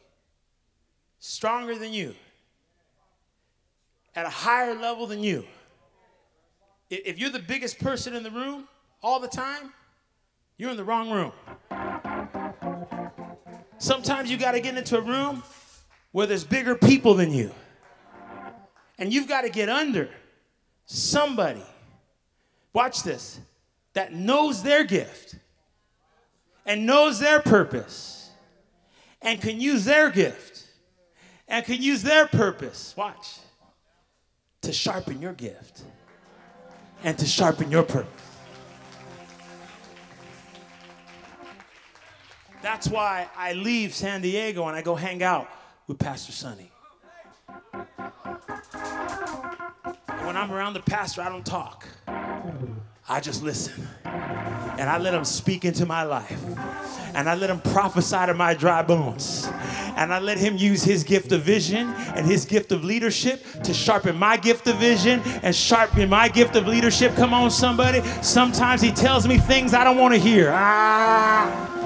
stronger 1.19 1.78
than 1.78 1.93
you, 1.93 2.15
at 4.13 4.25
a 4.25 4.30
higher 4.30 4.75
level 4.75 5.07
than 5.07 5.23
you. 5.23 5.45
If 6.89 7.19
you're 7.19 7.30
the 7.30 7.39
biggest 7.39 7.80
person 7.80 8.13
in 8.13 8.23
the 8.23 8.32
room 8.32 8.67
all 9.01 9.21
the 9.21 9.28
time, 9.28 9.71
you're 10.57 10.71
in 10.71 10.78
the 10.78 10.84
wrong 10.84 11.09
room. 11.09 11.32
Sometimes 13.78 14.30
you 14.30 14.38
got 14.38 14.51
to 14.51 14.59
get 14.59 14.78
into 14.78 14.97
a 14.97 15.01
room 15.01 15.43
where 16.11 16.28
there's 16.28 16.43
bigger 16.43 16.75
people 16.75 17.13
than 17.13 17.32
you. 17.32 17.53
And 18.98 19.14
you've 19.14 19.28
got 19.28 19.41
to 19.41 19.50
get 19.50 19.70
under 19.70 20.10
somebody, 20.86 21.64
watch 22.74 23.04
this, 23.04 23.39
that 23.93 24.14
knows 24.14 24.64
their 24.64 24.84
gift 24.84 25.36
and 26.66 26.86
knows 26.86 27.20
their 27.20 27.39
purpose 27.39 28.30
and 29.22 29.41
can 29.41 29.60
use 29.60 29.86
their 29.86 30.10
gift 30.10 30.66
and 31.48 31.66
can 31.66 31.82
use 31.82 32.04
their 32.04 32.28
purpose, 32.28 32.93
watch, 32.98 33.39
to 34.62 34.74
sharpen 34.74 35.22
your 35.22 35.34
gift 35.34 35.82
and 37.04 37.18
to 37.18 37.26
sharpen 37.26 37.72
your 37.72 37.84
purpose. 37.84 38.12
That's 42.62 42.88
why 42.88 43.28
I 43.38 43.54
leave 43.54 43.93
San 43.93 44.22
Diego 44.22 44.68
and 44.68 44.76
I 44.76 44.82
go 44.82 44.95
hang 44.95 45.24
out 45.24 45.50
with 45.88 46.00
Pastor 46.00 46.32
Sonny. 46.32 46.72
When 50.28 50.36
I'm 50.36 50.51
around 50.51 50.73
the 50.73 50.82
pastor, 50.82 51.21
I 51.21 51.30
don't 51.30 51.45
talk. 51.45 51.88
I 53.07 53.21
just 53.21 53.43
listen. 53.43 53.88
And 54.03 54.89
I 54.89 54.97
let 54.97 55.13
him 55.13 55.23
speak 55.23 55.63
into 55.63 55.86
my 55.86 56.03
life. 56.03 56.43
And 57.15 57.30
I 57.30 57.36
let 57.36 57.49
him 57.49 57.61
prophesy 57.61 58.25
to 58.25 58.34
my 58.34 58.53
dry 58.53 58.82
bones. 58.82 59.47
And 59.95 60.13
I 60.13 60.19
let 60.19 60.38
him 60.38 60.57
use 60.57 60.84
his 60.84 61.05
gift 61.05 61.32
of 61.32 61.43
vision 61.43 61.88
and 62.13 62.25
his 62.25 62.43
gift 62.43 62.73
of 62.73 62.84
leadership 62.84 63.41
to 63.63 63.73
sharpen 63.73 64.17
my 64.17 64.36
gift 64.36 64.67
of 64.67 64.75
vision 64.75 65.21
and 65.43 65.55
sharpen 65.55 66.09
my 66.09 66.28
gift 66.28 66.57
of 66.57 66.67
leadership. 66.67 67.15
Come 67.15 67.34
on, 67.34 67.49
somebody. 67.49 68.01
Sometimes 68.21 68.82
he 68.82 68.91
tells 68.91 69.25
me 69.25 69.38
things 69.38 69.73
I 69.73 69.86
don't 69.86 69.97
want 69.97 70.13
to 70.13 70.19
hear. 70.19 70.51
Ah. 70.53 71.76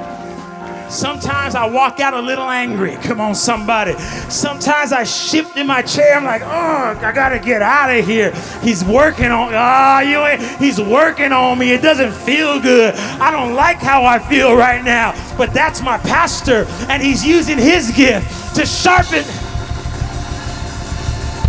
Sometimes 0.91 1.55
I 1.55 1.65
walk 1.69 2.01
out 2.01 2.13
a 2.13 2.21
little 2.21 2.49
angry. 2.49 2.97
Come 2.97 3.21
on, 3.21 3.33
somebody. 3.33 3.93
Sometimes 4.29 4.91
I 4.91 5.05
shift 5.05 5.55
in 5.55 5.65
my 5.65 5.81
chair. 5.81 6.17
I'm 6.17 6.25
like, 6.25 6.41
oh, 6.41 6.99
I 6.99 7.11
gotta 7.13 7.39
get 7.39 7.61
out 7.61 7.89
of 7.89 8.05
here. 8.05 8.31
He's 8.61 8.83
working 8.83 9.27
on. 9.27 9.53
Ah, 9.53 9.99
oh, 9.99 10.01
you. 10.01 10.47
He's 10.57 10.81
working 10.81 11.31
on 11.31 11.57
me. 11.57 11.71
It 11.71 11.81
doesn't 11.81 12.11
feel 12.11 12.59
good. 12.59 12.93
I 12.95 13.31
don't 13.31 13.55
like 13.55 13.77
how 13.77 14.03
I 14.03 14.19
feel 14.19 14.53
right 14.53 14.83
now. 14.83 15.13
But 15.37 15.53
that's 15.53 15.81
my 15.81 15.97
pastor, 15.97 16.65
and 16.89 17.01
he's 17.01 17.25
using 17.25 17.57
his 17.57 17.91
gift 17.95 18.55
to 18.55 18.65
sharpen. 18.65 19.23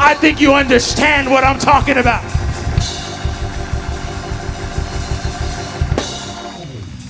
I 0.00 0.14
think 0.20 0.40
you 0.40 0.54
understand 0.54 1.28
what 1.28 1.42
I'm 1.42 1.58
talking 1.58 1.98
about. 1.98 2.22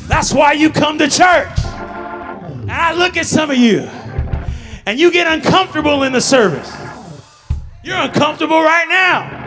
That's 0.09 0.33
why 0.33 0.53
you 0.55 0.71
come 0.71 0.97
to 0.99 1.09
church. 1.09 1.62
I 2.83 2.95
look 2.95 3.17
at 3.17 3.27
some 3.27 3.49
of 3.49 3.57
you, 3.57 3.83
and 4.87 4.99
you 4.99 5.13
get 5.13 5.29
uncomfortable 5.29 6.03
in 6.03 6.13
the 6.13 6.21
service. 6.21 6.69
You're 7.85 7.97
uncomfortable 7.97 8.61
right 8.61 8.89
now. 8.89 9.39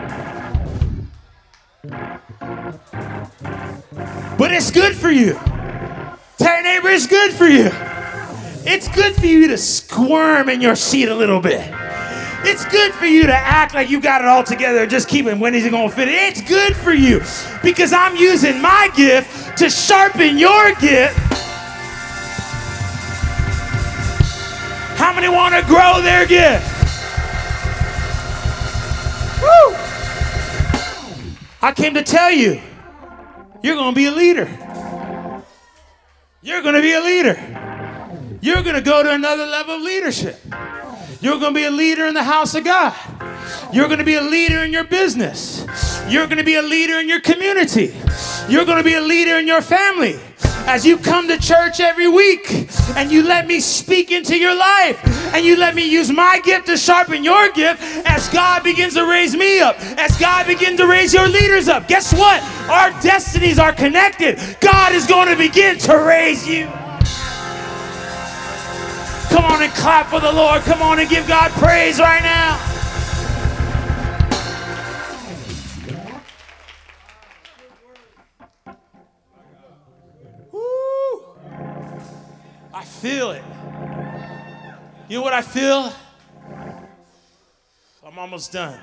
But 4.38 4.52
it's 4.52 4.70
good 4.70 4.96
for 4.96 5.10
you. 5.10 5.34
Tell 6.38 6.54
your 6.54 6.62
neighbor 6.62 6.88
it's 6.88 7.06
good 7.06 7.30
for 7.30 7.46
you. 7.46 7.68
It's 8.64 8.88
good 8.88 9.14
for 9.14 9.26
you 9.26 9.48
to 9.48 9.58
squirm 9.58 10.48
in 10.48 10.62
your 10.62 10.74
seat 10.74 11.08
a 11.08 11.14
little 11.14 11.40
bit. 11.40 11.60
It's 12.42 12.64
good 12.64 12.94
for 12.94 13.04
you 13.04 13.26
to 13.26 13.34
act 13.36 13.74
like 13.74 13.90
you 13.90 14.00
got 14.00 14.22
it 14.22 14.28
all 14.28 14.44
together. 14.44 14.80
and 14.80 14.90
Just 14.90 15.08
keep 15.08 15.26
it. 15.26 15.38
When 15.38 15.54
is 15.54 15.66
it 15.66 15.70
going 15.70 15.90
to 15.90 15.94
fit? 15.94 16.08
It's 16.08 16.40
good 16.40 16.74
for 16.74 16.94
you 16.94 17.20
because 17.62 17.92
I'm 17.92 18.16
using 18.16 18.62
my 18.62 18.90
gift 18.96 19.58
to 19.58 19.68
sharpen 19.68 20.38
your 20.38 20.74
gift 20.76 21.35
How 25.06 25.12
many 25.12 25.28
want 25.28 25.54
to 25.54 25.62
grow 25.62 26.02
their 26.02 26.26
gift? 26.26 26.66
Woo! 29.40 29.76
I 31.62 31.72
came 31.76 31.94
to 31.94 32.02
tell 32.02 32.32
you, 32.32 32.60
you're 33.62 33.76
going 33.76 33.94
to 33.94 33.94
be 33.94 34.06
a 34.06 34.10
leader. 34.10 34.48
You're 36.42 36.60
going 36.60 36.74
to 36.74 36.82
be 36.82 36.92
a 36.92 37.00
leader. 37.00 38.38
You're 38.40 38.64
going 38.64 38.74
to 38.74 38.80
go 38.80 39.04
to 39.04 39.12
another 39.12 39.46
level 39.46 39.76
of 39.76 39.82
leadership. 39.82 40.40
You're 41.20 41.38
going 41.38 41.54
to 41.54 41.60
be 41.60 41.66
a 41.66 41.70
leader 41.70 42.06
in 42.06 42.14
the 42.14 42.24
house 42.24 42.56
of 42.56 42.64
God. 42.64 42.92
You're 43.72 43.86
going 43.86 43.98
to 43.98 44.04
be 44.04 44.14
a 44.14 44.22
leader 44.22 44.62
in 44.64 44.72
your 44.72 44.84
business. 44.84 45.66
You're 46.08 46.26
going 46.26 46.38
to 46.38 46.44
be 46.44 46.54
a 46.54 46.62
leader 46.62 46.98
in 46.98 47.08
your 47.08 47.20
community. 47.20 47.94
You're 48.48 48.64
going 48.64 48.78
to 48.78 48.84
be 48.84 48.94
a 48.94 49.00
leader 49.00 49.38
in 49.38 49.46
your 49.46 49.62
family 49.62 50.18
as 50.66 50.84
you 50.84 50.98
come 50.98 51.28
to 51.28 51.38
church 51.38 51.78
every 51.78 52.08
week 52.08 52.68
and 52.96 53.10
you 53.10 53.22
let 53.22 53.46
me 53.46 53.60
speak 53.60 54.10
into 54.10 54.36
your 54.36 54.54
life 54.56 55.00
and 55.34 55.44
you 55.44 55.56
let 55.56 55.74
me 55.74 55.88
use 55.88 56.10
my 56.10 56.40
gift 56.44 56.66
to 56.66 56.76
sharpen 56.76 57.22
your 57.22 57.50
gift 57.52 57.80
as 58.04 58.28
God 58.28 58.64
begins 58.64 58.94
to 58.94 59.08
raise 59.08 59.34
me 59.36 59.60
up, 59.60 59.76
as 59.98 60.16
God 60.18 60.46
begins 60.46 60.78
to 60.80 60.86
raise 60.86 61.14
your 61.14 61.28
leaders 61.28 61.68
up. 61.68 61.86
Guess 61.88 62.12
what? 62.14 62.42
Our 62.68 62.90
destinies 63.00 63.58
are 63.58 63.72
connected. 63.72 64.38
God 64.60 64.92
is 64.92 65.06
going 65.06 65.28
to 65.28 65.36
begin 65.36 65.78
to 65.78 65.98
raise 65.98 66.48
you. 66.48 66.66
Come 69.30 69.44
on 69.44 69.62
and 69.62 69.72
clap 69.74 70.08
for 70.08 70.20
the 70.20 70.32
Lord. 70.32 70.62
Come 70.62 70.82
on 70.82 70.98
and 70.98 71.08
give 71.08 71.28
God 71.28 71.50
praise 71.52 71.98
right 71.98 72.22
now. 72.22 72.75
Feel 83.08 83.30
it. 83.30 83.44
You 85.08 85.18
know 85.18 85.22
what 85.22 85.32
I 85.32 85.40
feel? 85.40 85.92
I'm 88.04 88.18
almost 88.18 88.50
done. 88.50 88.80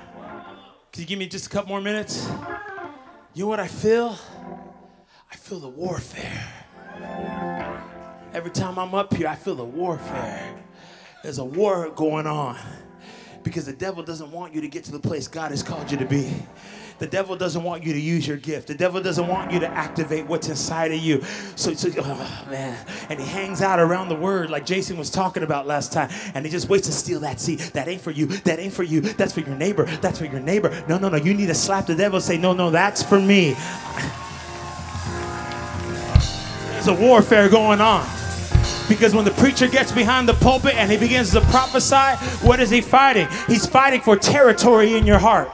Can 0.90 1.02
you 1.02 1.06
give 1.06 1.18
me 1.18 1.26
just 1.26 1.48
a 1.48 1.50
couple 1.50 1.68
more 1.68 1.82
minutes? 1.82 2.26
You 3.34 3.44
know 3.44 3.48
what 3.48 3.60
I 3.60 3.66
feel? 3.66 4.16
I 5.30 5.36
feel 5.36 5.60
the 5.60 5.68
warfare. 5.68 6.42
Every 8.32 8.50
time 8.50 8.78
I'm 8.78 8.94
up 8.94 9.12
here, 9.14 9.28
I 9.28 9.34
feel 9.34 9.56
the 9.56 9.64
warfare. 9.64 10.54
There's 11.22 11.36
a 11.36 11.44
war 11.44 11.90
going 11.90 12.26
on 12.26 12.56
because 13.42 13.66
the 13.66 13.74
devil 13.74 14.02
doesn't 14.02 14.32
want 14.32 14.54
you 14.54 14.62
to 14.62 14.68
get 14.68 14.84
to 14.84 14.92
the 14.92 15.00
place 15.00 15.28
God 15.28 15.50
has 15.50 15.62
called 15.62 15.90
you 15.90 15.98
to 15.98 16.06
be. 16.06 16.32
The 16.98 17.06
devil 17.08 17.34
doesn't 17.34 17.62
want 17.62 17.82
you 17.82 17.92
to 17.92 18.00
use 18.00 18.26
your 18.26 18.36
gift. 18.36 18.68
The 18.68 18.74
devil 18.74 19.02
doesn't 19.02 19.26
want 19.26 19.50
you 19.50 19.58
to 19.60 19.68
activate 19.68 20.26
what's 20.26 20.48
inside 20.48 20.92
of 20.92 20.98
you. 20.98 21.22
So, 21.56 21.74
so 21.74 21.90
oh, 21.98 22.46
man. 22.48 22.86
And 23.08 23.18
he 23.18 23.26
hangs 23.26 23.62
out 23.62 23.80
around 23.80 24.08
the 24.08 24.14
word 24.14 24.48
like 24.48 24.64
Jason 24.64 24.96
was 24.96 25.10
talking 25.10 25.42
about 25.42 25.66
last 25.66 25.92
time. 25.92 26.08
And 26.34 26.44
he 26.44 26.50
just 26.50 26.68
waits 26.68 26.86
to 26.86 26.92
steal 26.92 27.20
that 27.20 27.40
seed. 27.40 27.58
That 27.58 27.88
ain't 27.88 28.00
for 28.00 28.12
you. 28.12 28.26
That 28.26 28.60
ain't 28.60 28.72
for 28.72 28.84
you. 28.84 29.00
That's 29.00 29.32
for 29.32 29.40
your 29.40 29.56
neighbor. 29.56 29.86
That's 30.00 30.18
for 30.18 30.26
your 30.26 30.40
neighbor. 30.40 30.70
No, 30.88 30.98
no, 30.98 31.08
no. 31.08 31.16
You 31.16 31.34
need 31.34 31.46
to 31.46 31.54
slap 31.54 31.86
the 31.86 31.96
devil 31.96 32.16
and 32.16 32.24
say, 32.24 32.38
no, 32.38 32.52
no, 32.52 32.70
that's 32.70 33.02
for 33.02 33.20
me. 33.20 33.56
There's 36.70 36.86
a 36.86 36.94
warfare 36.94 37.48
going 37.48 37.80
on. 37.80 38.06
Because 38.88 39.14
when 39.14 39.24
the 39.24 39.30
preacher 39.32 39.66
gets 39.66 39.90
behind 39.90 40.28
the 40.28 40.34
pulpit 40.34 40.74
and 40.74 40.92
he 40.92 40.98
begins 40.98 41.32
to 41.32 41.40
prophesy, 41.40 42.16
what 42.46 42.60
is 42.60 42.68
he 42.68 42.80
fighting? 42.80 43.26
He's 43.46 43.66
fighting 43.66 44.02
for 44.02 44.16
territory 44.16 44.94
in 44.96 45.06
your 45.06 45.18
heart. 45.18 45.48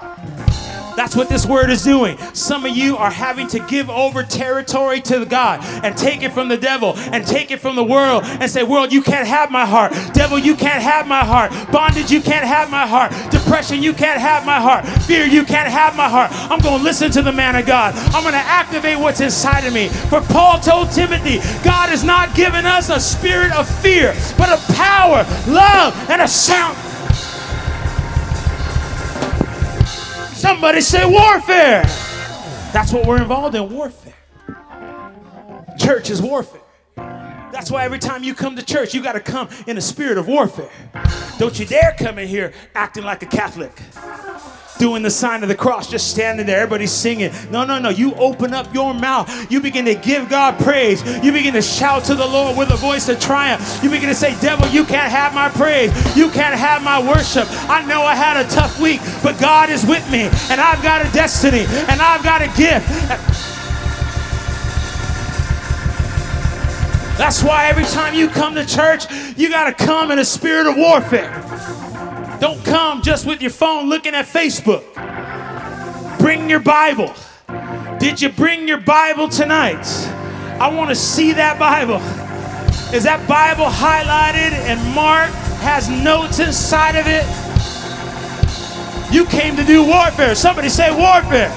That's 0.97 1.17
what 1.17 1.29
this 1.29 1.47
word 1.47 1.71
is 1.71 1.83
doing. 1.83 2.19
Some 2.35 2.65
of 2.65 2.77
you 2.77 2.97
are 2.97 3.11
having 3.11 3.47
to 3.49 3.61
give 3.61 3.91
over 3.91 4.23
territory 4.23 5.01
to 5.03 5.25
God 5.25 5.61
and 5.85 5.97
take 5.97 6.23
it 6.23 6.33
from 6.33 6.49
the 6.49 6.57
devil 6.57 6.95
and 6.97 7.27
take 7.27 7.51
it 7.51 7.61
from 7.61 7.77
the 7.77 7.85
world 7.85 8.25
and 8.25 8.51
say, 8.51 8.63
World, 8.63 8.93
you 8.93 9.03
can't 9.03 9.27
have 9.27 9.51
my 9.51 9.67
heart. 9.67 9.93
Devil, 10.13 10.39
you 10.39 10.55
can't 10.55 10.83
have 10.83 11.07
my 11.07 11.25
heart. 11.25 11.53
Bondage, 11.73 12.11
you 12.11 12.21
can't 12.21 12.47
have 12.47 12.71
my 12.71 12.87
heart. 12.87 13.13
Depression, 13.31 13.83
you 13.83 13.93
can't 13.93 14.21
have 14.21 14.45
my 14.45 14.61
heart. 14.61 14.87
Fear, 15.05 15.27
you 15.27 15.45
can't 15.45 15.69
have 15.69 15.97
my 15.97 16.09
heart. 16.09 16.31
I'm 16.51 16.61
going 16.61 16.79
to 16.79 16.85
listen 16.85 17.11
to 17.13 17.23
the 17.23 17.33
man 17.33 17.57
of 17.57 17.67
God. 17.67 17.95
I'm 18.15 18.23
going 18.23 18.35
to 18.35 18.39
activate 18.39 18.99
what's 18.99 19.21
inside 19.21 19.65
of 19.65 19.73
me. 19.73 19.89
For 19.89 20.21
Paul 20.21 20.61
told 20.61 20.91
Timothy, 20.91 21.39
God 21.65 21.89
has 21.89 22.05
not 22.05 22.35
given 22.35 22.67
us 22.67 22.91
a 22.91 23.01
spirit 23.01 23.53
of 23.53 23.69
fear, 23.81 24.15
but 24.37 24.49
of 24.49 24.61
power, 24.77 25.25
love, 25.47 25.95
and 26.11 26.23
a 26.23 26.29
sound 26.29 26.77
Somebody 30.51 30.81
say 30.81 31.09
warfare. 31.09 31.83
That's 32.73 32.93
what 32.93 33.07
we're 33.07 33.23
involved 33.23 33.55
in 33.55 33.73
warfare. 33.73 34.17
Church 35.79 36.11
is 36.11 36.21
warfare. 36.21 36.61
That's 36.97 37.71
why 37.71 37.85
every 37.85 38.01
time 38.01 38.25
you 38.25 38.35
come 38.35 38.57
to 38.57 38.63
church, 38.65 38.93
you 38.93 39.01
got 39.01 39.13
to 39.13 39.21
come 39.21 39.49
in 39.69 39.79
a 39.79 39.81
spirit 39.81 40.19
of 40.19 40.27
warfare. 40.27 40.69
Don't 41.39 41.57
you 41.57 41.67
dare 41.67 41.95
come 41.97 42.19
in 42.19 42.27
here 42.27 42.53
acting 42.75 43.05
like 43.05 43.23
a 43.23 43.27
Catholic 43.27 43.71
doing 44.81 45.03
the 45.03 45.11
sign 45.11 45.43
of 45.43 45.49
the 45.51 45.55
cross, 45.55 45.91
just 45.91 46.11
standing 46.11 46.47
there, 46.47 46.57
everybody's 46.57 46.91
singing. 46.91 47.31
No, 47.51 47.65
no, 47.65 47.79
no. 47.79 47.91
You 47.91 48.15
open 48.15 48.55
up 48.55 48.73
your 48.73 48.95
mouth. 48.95 49.29
You 49.53 49.61
begin 49.61 49.85
to 49.85 49.95
give 49.95 50.31
God 50.31 50.59
praise. 50.59 51.05
You 51.23 51.31
begin 51.33 51.53
to 51.53 51.63
shout 51.63 52.05
to 52.05 52.15
the 52.15 52.27
Lord 52.27 52.57
with 52.57 52.71
a 52.71 52.77
voice 52.77 53.09
of 53.11 53.21
triumph. 53.21 53.81
You 53.83 53.91
begin 53.91 54.09
to 54.09 54.15
say, 54.15 54.35
Devil, 54.41 54.67
you 54.69 54.85
can't 54.85 55.13
have 55.13 55.35
my 55.35 55.51
praise. 55.51 55.91
You 56.17 56.31
can't 56.31 56.59
have 56.59 56.83
my 56.83 56.99
worship. 56.99 57.47
I 57.69 57.85
know 57.85 58.03
I 58.03 58.15
had 58.15 58.43
a 58.43 58.49
tough 58.49 58.81
week, 58.81 59.01
but 59.23 59.39
God 59.39 59.69
is 59.69 59.85
with 59.85 60.11
me, 60.11 60.23
and 60.51 60.61
I've 60.61 60.83
got 60.83 61.05
a 61.05 61.13
destiny, 61.13 61.67
and 61.89 62.01
I've 62.01 62.25
got 62.25 62.41
a 62.41 62.49
gift. 62.57 62.89
That's 67.19 67.43
why 67.43 67.67
every 67.67 67.85
time 67.85 68.15
you 68.15 68.29
come 68.29 68.55
to 68.55 68.65
church, 68.65 69.05
you 69.37 69.51
got 69.51 69.77
to 69.77 69.85
come 69.85 70.11
in 70.11 70.19
a 70.19 70.25
spirit 70.25 70.67
of 70.67 70.77
warfare. 70.79 71.90
Don't 72.41 72.65
come 72.65 73.03
just 73.03 73.27
with 73.27 73.43
your 73.43 73.51
phone 73.51 73.91
looking 73.91 74.15
at 74.15 74.25
Facebook. 74.25 74.83
Bring 76.19 76.49
your 76.49 76.61
Bible. 76.61 77.13
Did 77.99 78.23
you 78.23 78.31
bring 78.31 78.67
your 78.67 78.81
Bible 78.81 79.29
tonight? 79.29 79.85
I 80.59 80.75
want 80.75 80.89
to 80.89 80.95
see 80.95 81.35
that 81.35 81.59
Bible. 81.59 82.01
Is 82.97 83.05
that 83.05 83.29
Bible 83.29 83.67
highlighted 83.67 84.57
and 84.65 84.81
marked? 84.95 85.35
Has 85.61 85.91
notes 85.91 86.39
inside 86.39 86.97
of 86.97 87.05
it? 87.07 87.29
You 89.13 89.27
came 89.27 89.55
to 89.57 89.65
do 89.65 89.85
warfare. 89.87 90.35
Somebody 90.35 90.71
say 90.71 90.91
warfare. 90.91 91.53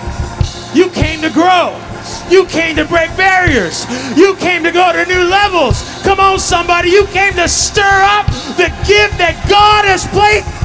You 0.73 0.89
came 0.89 1.21
to 1.21 1.29
grow. 1.29 1.79
You 2.29 2.45
came 2.47 2.75
to 2.75 2.83
break 2.83 3.15
barriers. 3.15 3.85
You 4.17 4.35
came 4.35 4.63
to 4.63 4.71
go 4.71 4.91
to 4.91 5.05
new 5.05 5.23
levels. 5.29 5.81
Come 6.03 6.19
on, 6.19 6.39
somebody. 6.39 6.89
You 6.89 7.05
came 7.07 7.35
to 7.35 7.47
stir 7.47 8.03
up 8.03 8.27
the 8.57 8.67
gift 8.83 9.15
that 9.23 9.45
God 9.47 9.85
has 9.85 10.05
placed 10.07 10.62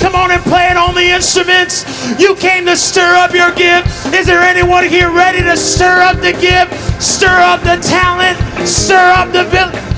Come 0.00 0.14
on 0.14 0.30
and 0.30 0.42
play 0.42 0.66
it 0.70 0.78
on 0.78 0.94
the 0.94 1.10
instruments. 1.12 1.84
You 2.18 2.34
came 2.34 2.64
to 2.64 2.74
stir 2.74 3.14
up 3.16 3.34
your 3.34 3.52
gift. 3.52 3.86
Is 4.14 4.26
there 4.26 4.40
anyone 4.40 4.84
here 4.84 5.12
ready 5.12 5.42
to 5.42 5.56
stir 5.56 6.00
up 6.00 6.16
the 6.16 6.32
gift? 6.32 6.72
Stir 7.02 7.28
up 7.28 7.60
the 7.60 7.76
talent. 7.86 8.38
Stir 8.66 9.12
up 9.12 9.30
the 9.30 9.44
village. 9.44 9.89